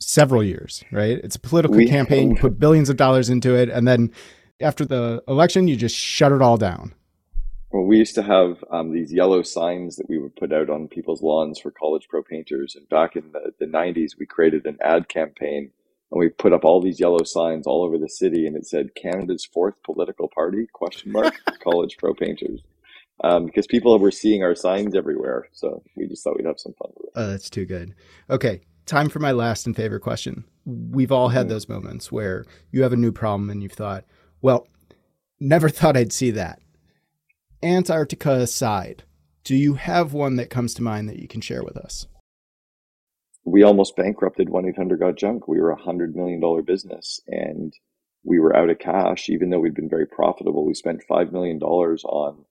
several 0.00 0.42
years, 0.42 0.84
right? 0.92 1.18
It's 1.22 1.36
a 1.36 1.40
political 1.40 1.76
we, 1.76 1.88
campaign. 1.88 2.32
You 2.32 2.36
put 2.36 2.58
billions 2.58 2.88
of 2.88 2.96
dollars 2.96 3.28
into 3.28 3.54
it, 3.54 3.68
and 3.68 3.86
then 3.86 4.12
after 4.60 4.84
the 4.84 5.22
election, 5.26 5.68
you 5.68 5.76
just 5.76 5.96
shut 5.96 6.32
it 6.32 6.42
all 6.42 6.56
down. 6.56 6.94
Well, 7.76 7.84
we 7.84 7.98
used 7.98 8.14
to 8.14 8.22
have 8.22 8.64
um, 8.70 8.90
these 8.94 9.12
yellow 9.12 9.42
signs 9.42 9.96
that 9.96 10.08
we 10.08 10.16
would 10.16 10.34
put 10.34 10.50
out 10.50 10.70
on 10.70 10.88
people's 10.88 11.20
lawns 11.20 11.58
for 11.58 11.70
college 11.70 12.08
pro 12.08 12.22
painters. 12.22 12.74
And 12.74 12.88
back 12.88 13.16
in 13.16 13.32
the, 13.32 13.52
the 13.60 13.66
90s, 13.66 14.12
we 14.18 14.24
created 14.24 14.64
an 14.64 14.78
ad 14.82 15.10
campaign 15.10 15.70
and 16.10 16.18
we 16.18 16.30
put 16.30 16.54
up 16.54 16.64
all 16.64 16.80
these 16.80 16.98
yellow 16.98 17.22
signs 17.24 17.66
all 17.66 17.84
over 17.84 17.98
the 17.98 18.08
city 18.08 18.46
and 18.46 18.56
it 18.56 18.66
said 18.66 18.94
Canada's 18.94 19.44
fourth 19.44 19.74
political 19.84 20.26
party 20.26 20.66
question 20.72 21.12
mark 21.12 21.34
college 21.62 21.98
pro 21.98 22.14
painters 22.14 22.62
um, 23.22 23.44
because 23.44 23.66
people 23.66 23.98
were 23.98 24.10
seeing 24.10 24.42
our 24.42 24.54
signs 24.54 24.94
everywhere. 24.96 25.46
So 25.52 25.82
we 25.98 26.06
just 26.06 26.24
thought 26.24 26.38
we'd 26.38 26.46
have 26.46 26.58
some 26.58 26.72
fun 26.78 26.92
with 26.96 27.08
it. 27.08 27.12
Oh, 27.14 27.28
that's 27.28 27.50
too 27.50 27.66
good. 27.66 27.94
Okay, 28.30 28.62
time 28.86 29.10
for 29.10 29.18
my 29.18 29.32
last 29.32 29.66
and 29.66 29.76
favorite 29.76 30.00
question. 30.00 30.44
We've 30.64 31.12
all 31.12 31.28
had 31.28 31.42
mm-hmm. 31.42 31.50
those 31.50 31.68
moments 31.68 32.10
where 32.10 32.46
you 32.70 32.84
have 32.84 32.94
a 32.94 32.96
new 32.96 33.12
problem 33.12 33.50
and 33.50 33.62
you've 33.62 33.72
thought, 33.72 34.06
well, 34.40 34.66
never 35.38 35.68
thought 35.68 35.98
I'd 35.98 36.14
see 36.14 36.30
that. 36.30 36.62
Antarctica 37.62 38.32
aside, 38.32 39.04
do 39.42 39.56
you 39.56 39.74
have 39.74 40.12
one 40.12 40.36
that 40.36 40.50
comes 40.50 40.74
to 40.74 40.82
mind 40.82 41.08
that 41.08 41.18
you 41.18 41.26
can 41.26 41.40
share 41.40 41.62
with 41.62 41.76
us? 41.76 42.06
We 43.44 43.62
almost 43.62 43.96
bankrupted 43.96 44.50
1 44.50 44.68
800 44.68 45.00
Got 45.00 45.16
Junk. 45.16 45.48
We 45.48 45.60
were 45.60 45.70
a 45.70 45.80
$100 45.80 46.14
million 46.14 46.64
business 46.64 47.20
and 47.26 47.72
we 48.24 48.40
were 48.40 48.54
out 48.54 48.70
of 48.70 48.78
cash, 48.78 49.28
even 49.28 49.50
though 49.50 49.60
we'd 49.60 49.74
been 49.74 49.88
very 49.88 50.06
profitable. 50.06 50.66
We 50.66 50.74
spent 50.74 51.04
$5 51.08 51.32
million 51.32 51.62
on 51.62 52.44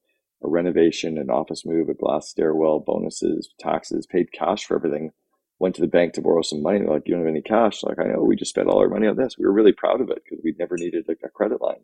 a 0.44 0.50
renovation, 0.50 1.18
an 1.18 1.30
office 1.30 1.66
move, 1.66 1.90
a 1.90 1.94
glass 1.94 2.30
stairwell, 2.30 2.80
bonuses, 2.80 3.50
taxes, 3.60 4.08
paid 4.08 4.32
cash 4.32 4.66
for 4.66 4.76
everything. 4.76 5.12
Went 5.60 5.76
to 5.76 5.82
the 5.82 5.88
bank 5.88 6.14
to 6.14 6.22
borrow 6.22 6.42
some 6.42 6.64
money. 6.64 6.80
They're 6.80 6.90
like, 6.90 7.04
you 7.06 7.14
don't 7.14 7.26
have 7.26 7.32
any 7.32 7.42
cash. 7.42 7.84
Like, 7.84 8.00
I 8.00 8.06
know 8.06 8.22
we 8.22 8.36
just 8.36 8.50
spent 8.50 8.70
all 8.70 8.80
our 8.80 8.90
money 8.90 9.08
on 9.08 9.18
this. 9.18 9.38
We 9.38 9.46
were 9.46 9.54
really 9.54 9.72
proud 9.72 10.02
of 10.02 10.10
it 10.10 10.24
because 10.24 10.44
we'd 10.44 10.60
never 10.60 10.78
needed 10.78 11.06
a, 11.08 11.26
a 11.26 11.30
credit 11.30 11.62
line. 11.62 11.82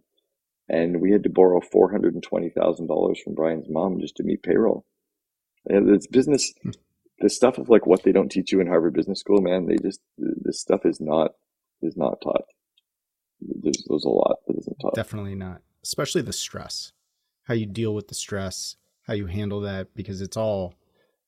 And 0.71 1.01
we 1.01 1.11
had 1.11 1.23
to 1.23 1.29
borrow 1.29 1.59
$420,000 1.59 3.17
from 3.23 3.33
Brian's 3.35 3.67
mom 3.69 3.99
just 3.99 4.15
to 4.15 4.23
meet 4.23 4.41
payroll. 4.41 4.85
And 5.65 5.89
it's 5.89 6.07
business, 6.07 6.53
hmm. 6.63 6.71
the 7.19 7.29
stuff 7.29 7.57
of 7.57 7.69
like 7.69 7.85
what 7.85 8.03
they 8.03 8.11
don't 8.11 8.31
teach 8.31 8.51
you 8.51 8.61
in 8.61 8.67
Harvard 8.67 8.93
Business 8.93 9.19
School, 9.19 9.41
man, 9.41 9.65
they 9.65 9.75
just, 9.75 9.99
this 10.17 10.61
stuff 10.61 10.85
is 10.85 10.99
not, 11.01 11.31
is 11.81 11.97
not 11.97 12.21
taught 12.21 12.45
there's, 13.41 13.83
there's 13.87 14.05
a 14.05 14.09
lot 14.09 14.37
that 14.47 14.57
isn't 14.57 14.77
taught. 14.79 14.95
Definitely 14.95 15.35
not, 15.35 15.61
especially 15.83 16.21
the 16.21 16.33
stress, 16.33 16.91
how 17.43 17.53
you 17.53 17.65
deal 17.65 17.93
with 17.93 18.07
the 18.07 18.15
stress, 18.15 18.75
how 19.03 19.13
you 19.13 19.25
handle 19.25 19.61
that, 19.61 19.93
because 19.95 20.21
it's 20.21 20.37
all. 20.37 20.75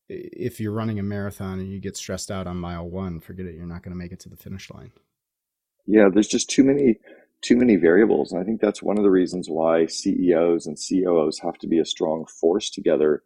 If 0.10 0.60
you're 0.60 0.74
running 0.74 1.00
a 1.00 1.04
marathon 1.04 1.60
and 1.60 1.72
you 1.72 1.80
get 1.80 1.96
stressed 1.96 2.30
out 2.30 2.46
on 2.46 2.58
mile 2.58 2.88
one, 2.88 3.20
forget 3.22 3.46
it. 3.46 3.56
You're 3.56 3.66
not 3.66 3.84
going 3.84 3.94
to 3.94 3.98
make 3.98 4.12
it 4.12 4.20
to 4.22 4.30
the 4.30 4.36
finish 4.36 4.70
line. 4.70 4.92
Yeah, 5.88 6.10
there's 6.14 6.28
just 6.28 6.50
too 6.50 6.64
many 6.64 7.00
too 7.44 7.58
many 7.58 7.76
variables, 7.76 8.32
and 8.32 8.42
I 8.42 8.46
think 8.46 8.62
that's 8.62 8.82
one 8.82 8.98
of 8.98 9.04
the 9.04 9.12
reasons 9.12 9.48
why 9.50 9.86
CEOs 9.86 10.66
and 10.66 10.78
COOs 10.78 11.40
have 11.40 11.58
to 11.60 11.68
be 11.68 11.80
a 11.80 11.86
strong 11.86 12.26
force 12.26 12.70
together. 12.70 13.22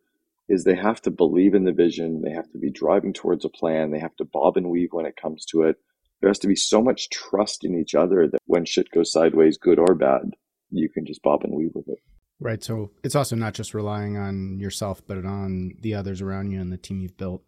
Is 0.49 0.63
they 0.63 0.75
have 0.75 1.01
to 1.01 1.11
believe 1.11 1.53
in 1.53 1.65
the 1.65 1.73
vision, 1.73 2.21
they 2.21 2.31
have 2.31 2.49
to 2.51 2.57
be 2.57 2.71
driving 2.71 3.11
towards 3.11 3.43
a 3.43 3.49
plan, 3.49 3.91
they 3.91 3.99
have 3.99 4.15
to 4.15 4.25
bob 4.25 4.55
and 4.55 4.69
weave 4.69 4.89
when 4.91 5.05
it 5.05 5.19
comes 5.21 5.43
to 5.47 5.63
it, 5.63 5.75
there 6.21 6.29
has 6.29 6.39
to 6.39 6.47
be 6.47 6.55
so 6.55 6.81
much 6.81 7.09
trust 7.09 7.63
in 7.63 7.77
each 7.79 7.93
other 7.93 8.27
that 8.27 8.41
when 8.45 8.65
shit 8.65 8.89
goes 8.91 9.11
sideways, 9.11 9.57
good 9.57 9.77
or 9.77 9.93
bad, 9.93 10.31
you 10.71 10.89
can 10.89 11.05
just 11.05 11.21
bob 11.21 11.43
and 11.43 11.53
weave 11.53 11.71
with 11.75 11.87
it. 11.87 11.99
Right. 12.39 12.63
So 12.63 12.91
it's 13.03 13.15
also 13.15 13.35
not 13.35 13.53
just 13.53 13.73
relying 13.73 14.17
on 14.17 14.59
yourself, 14.59 15.01
but 15.07 15.25
on 15.25 15.73
the 15.81 15.95
others 15.95 16.21
around 16.21 16.51
you 16.51 16.61
and 16.61 16.71
the 16.71 16.77
team 16.77 17.01
you've 17.01 17.17
built 17.17 17.43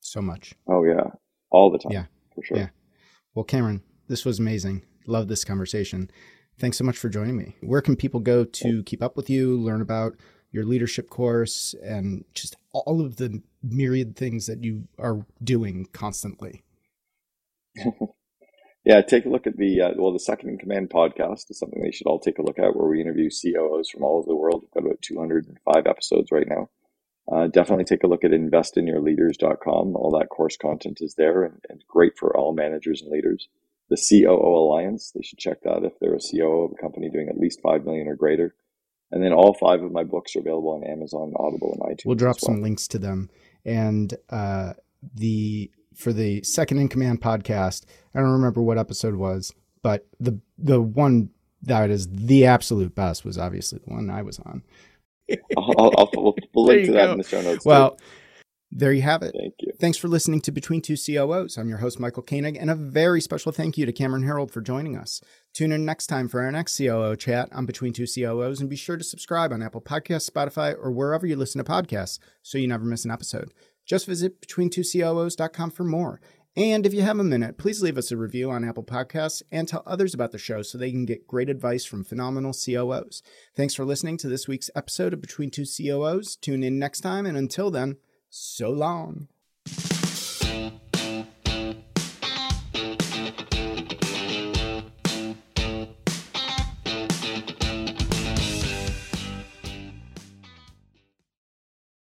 so 0.00 0.20
much. 0.20 0.54
Oh, 0.68 0.84
yeah. 0.84 1.10
All 1.50 1.70
the 1.70 1.78
time. 1.78 1.92
Yeah. 1.92 2.04
For 2.34 2.42
sure. 2.42 2.56
Yeah. 2.56 2.68
Well, 3.34 3.44
Cameron, 3.44 3.82
this 4.08 4.24
was 4.24 4.38
amazing. 4.38 4.82
Love 5.06 5.28
this 5.28 5.44
conversation. 5.44 6.10
Thanks 6.58 6.78
so 6.78 6.84
much 6.84 6.98
for 6.98 7.08
joining 7.08 7.36
me. 7.36 7.56
Where 7.60 7.80
can 7.80 7.96
people 7.96 8.20
go 8.20 8.44
to 8.44 8.82
keep 8.84 9.02
up 9.02 9.16
with 9.16 9.30
you, 9.30 9.56
learn 9.58 9.80
about 9.80 10.16
your 10.50 10.64
leadership 10.64 11.08
course, 11.08 11.74
and 11.82 12.24
just 12.34 12.56
all 12.72 13.00
of 13.00 13.16
the 13.16 13.42
myriad 13.62 14.16
things 14.16 14.46
that 14.46 14.62
you 14.62 14.86
are 14.98 15.24
doing 15.42 15.86
constantly? 15.92 16.62
yeah, 18.84 19.00
take 19.00 19.24
a 19.24 19.30
look 19.30 19.46
at 19.46 19.56
the 19.56 19.80
uh, 19.80 19.90
well, 19.96 20.12
the 20.12 20.18
Second 20.18 20.50
in 20.50 20.58
Command 20.58 20.90
podcast 20.90 21.50
is 21.50 21.58
something 21.58 21.82
they 21.82 21.90
should 21.90 22.06
all 22.06 22.20
take 22.20 22.38
a 22.38 22.42
look 22.42 22.58
at, 22.58 22.76
where 22.76 22.86
we 22.86 23.00
interview 23.00 23.30
COOs 23.30 23.88
from 23.90 24.02
all 24.02 24.18
over 24.18 24.28
the 24.28 24.36
world. 24.36 24.62
We've 24.62 24.70
got 24.70 24.84
about 24.84 25.02
205 25.02 25.86
episodes 25.86 26.30
right 26.30 26.48
now. 26.48 26.68
Uh, 27.30 27.46
definitely 27.46 27.84
take 27.84 28.02
a 28.02 28.08
look 28.08 28.24
at 28.24 28.32
investinyourleaders.com. 28.32 29.96
All 29.96 30.18
that 30.18 30.28
course 30.28 30.56
content 30.56 30.98
is 31.00 31.14
there 31.14 31.44
and, 31.44 31.64
and, 31.70 31.84
great 31.86 32.18
for 32.18 32.36
all 32.36 32.52
managers 32.52 33.00
and 33.00 33.12
leaders. 33.12 33.48
The 33.92 34.24
COO 34.24 34.56
Alliance, 34.56 35.12
they 35.14 35.20
should 35.20 35.38
check 35.38 35.62
that 35.64 35.84
if 35.84 35.98
they're 36.00 36.14
a 36.14 36.18
COO 36.18 36.62
of 36.64 36.72
a 36.72 36.80
company 36.80 37.10
doing 37.10 37.28
at 37.28 37.36
least 37.36 37.60
5 37.60 37.84
million 37.84 38.08
or 38.08 38.16
greater. 38.16 38.54
And 39.10 39.22
then 39.22 39.34
all 39.34 39.52
five 39.52 39.82
of 39.82 39.92
my 39.92 40.02
books 40.02 40.34
are 40.34 40.38
available 40.38 40.70
on 40.70 40.84
Amazon, 40.84 41.34
Audible, 41.36 41.74
and 41.74 41.82
iTunes. 41.82 42.06
We'll 42.06 42.16
drop 42.16 42.36
well. 42.40 42.54
some 42.54 42.62
links 42.62 42.88
to 42.88 42.98
them. 42.98 43.28
And 43.66 44.14
uh, 44.30 44.72
the 45.14 45.70
for 45.94 46.14
the 46.14 46.42
second 46.42 46.78
in 46.78 46.88
command 46.88 47.20
podcast. 47.20 47.84
I 48.14 48.20
don't 48.20 48.30
remember 48.30 48.62
what 48.62 48.78
episode 48.78 49.16
was, 49.16 49.52
but 49.82 50.06
the 50.18 50.40
the 50.56 50.80
one 50.80 51.28
that 51.60 51.90
is 51.90 52.08
the 52.08 52.46
absolute 52.46 52.94
best 52.94 53.26
was 53.26 53.36
obviously 53.36 53.80
the 53.84 53.92
one 53.92 54.08
I 54.08 54.22
was 54.22 54.38
on. 54.38 54.62
I'll, 55.56 55.92
I'll, 55.98 56.10
we'll, 56.16 56.34
we'll 56.54 56.64
link 56.64 56.86
to 56.86 56.92
that 56.92 57.06
go. 57.06 57.12
in 57.12 57.18
the 57.18 57.24
show 57.24 57.42
notes. 57.42 57.66
Well, 57.66 57.90
too. 57.90 58.04
There 58.74 58.92
you 58.92 59.02
have 59.02 59.22
it. 59.22 59.34
Thank 59.38 59.54
you. 59.58 59.72
Thanks 59.78 59.98
for 59.98 60.08
listening 60.08 60.40
to 60.40 60.50
Between 60.50 60.80
Two 60.80 60.96
COOs. 60.96 61.58
I'm 61.58 61.68
your 61.68 61.78
host, 61.78 62.00
Michael 62.00 62.22
Koenig, 62.22 62.56
and 62.56 62.70
a 62.70 62.74
very 62.74 63.20
special 63.20 63.52
thank 63.52 63.76
you 63.76 63.84
to 63.84 63.92
Cameron 63.92 64.24
Herold 64.24 64.50
for 64.50 64.62
joining 64.62 64.96
us. 64.96 65.20
Tune 65.52 65.72
in 65.72 65.84
next 65.84 66.06
time 66.06 66.26
for 66.26 66.40
our 66.40 66.50
next 66.50 66.78
COO 66.78 67.14
chat 67.14 67.50
on 67.52 67.66
Between 67.66 67.92
Two 67.92 68.06
COOs, 68.06 68.60
and 68.60 68.70
be 68.70 68.76
sure 68.76 68.96
to 68.96 69.04
subscribe 69.04 69.52
on 69.52 69.62
Apple 69.62 69.82
Podcasts, 69.82 70.30
Spotify, 70.30 70.74
or 70.74 70.90
wherever 70.90 71.26
you 71.26 71.36
listen 71.36 71.62
to 71.62 71.70
podcasts 71.70 72.18
so 72.40 72.56
you 72.56 72.66
never 72.66 72.84
miss 72.84 73.04
an 73.04 73.10
episode. 73.10 73.52
Just 73.84 74.06
visit 74.06 74.40
between2coos.com 74.40 75.70
for 75.70 75.84
more. 75.84 76.20
And 76.56 76.84
if 76.84 76.92
you 76.92 77.00
have 77.00 77.18
a 77.18 77.24
minute, 77.24 77.56
please 77.56 77.82
leave 77.82 77.96
us 77.96 78.12
a 78.12 78.16
review 78.16 78.50
on 78.50 78.62
Apple 78.62 78.84
Podcasts 78.84 79.42
and 79.50 79.66
tell 79.66 79.82
others 79.86 80.12
about 80.12 80.32
the 80.32 80.38
show 80.38 80.60
so 80.62 80.76
they 80.76 80.90
can 80.90 81.06
get 81.06 81.26
great 81.26 81.48
advice 81.48 81.84
from 81.84 82.04
phenomenal 82.04 82.52
COOs. 82.52 83.22
Thanks 83.56 83.74
for 83.74 83.86
listening 83.86 84.18
to 84.18 84.28
this 84.28 84.46
week's 84.46 84.70
episode 84.74 85.12
of 85.12 85.20
Between 85.20 85.50
Two 85.50 85.64
COOs. 85.64 86.36
Tune 86.36 86.62
in 86.62 86.78
next 86.78 87.00
time, 87.00 87.26
and 87.26 87.38
until 87.38 87.70
then, 87.70 87.96
so 88.32 88.70
long. 88.70 89.28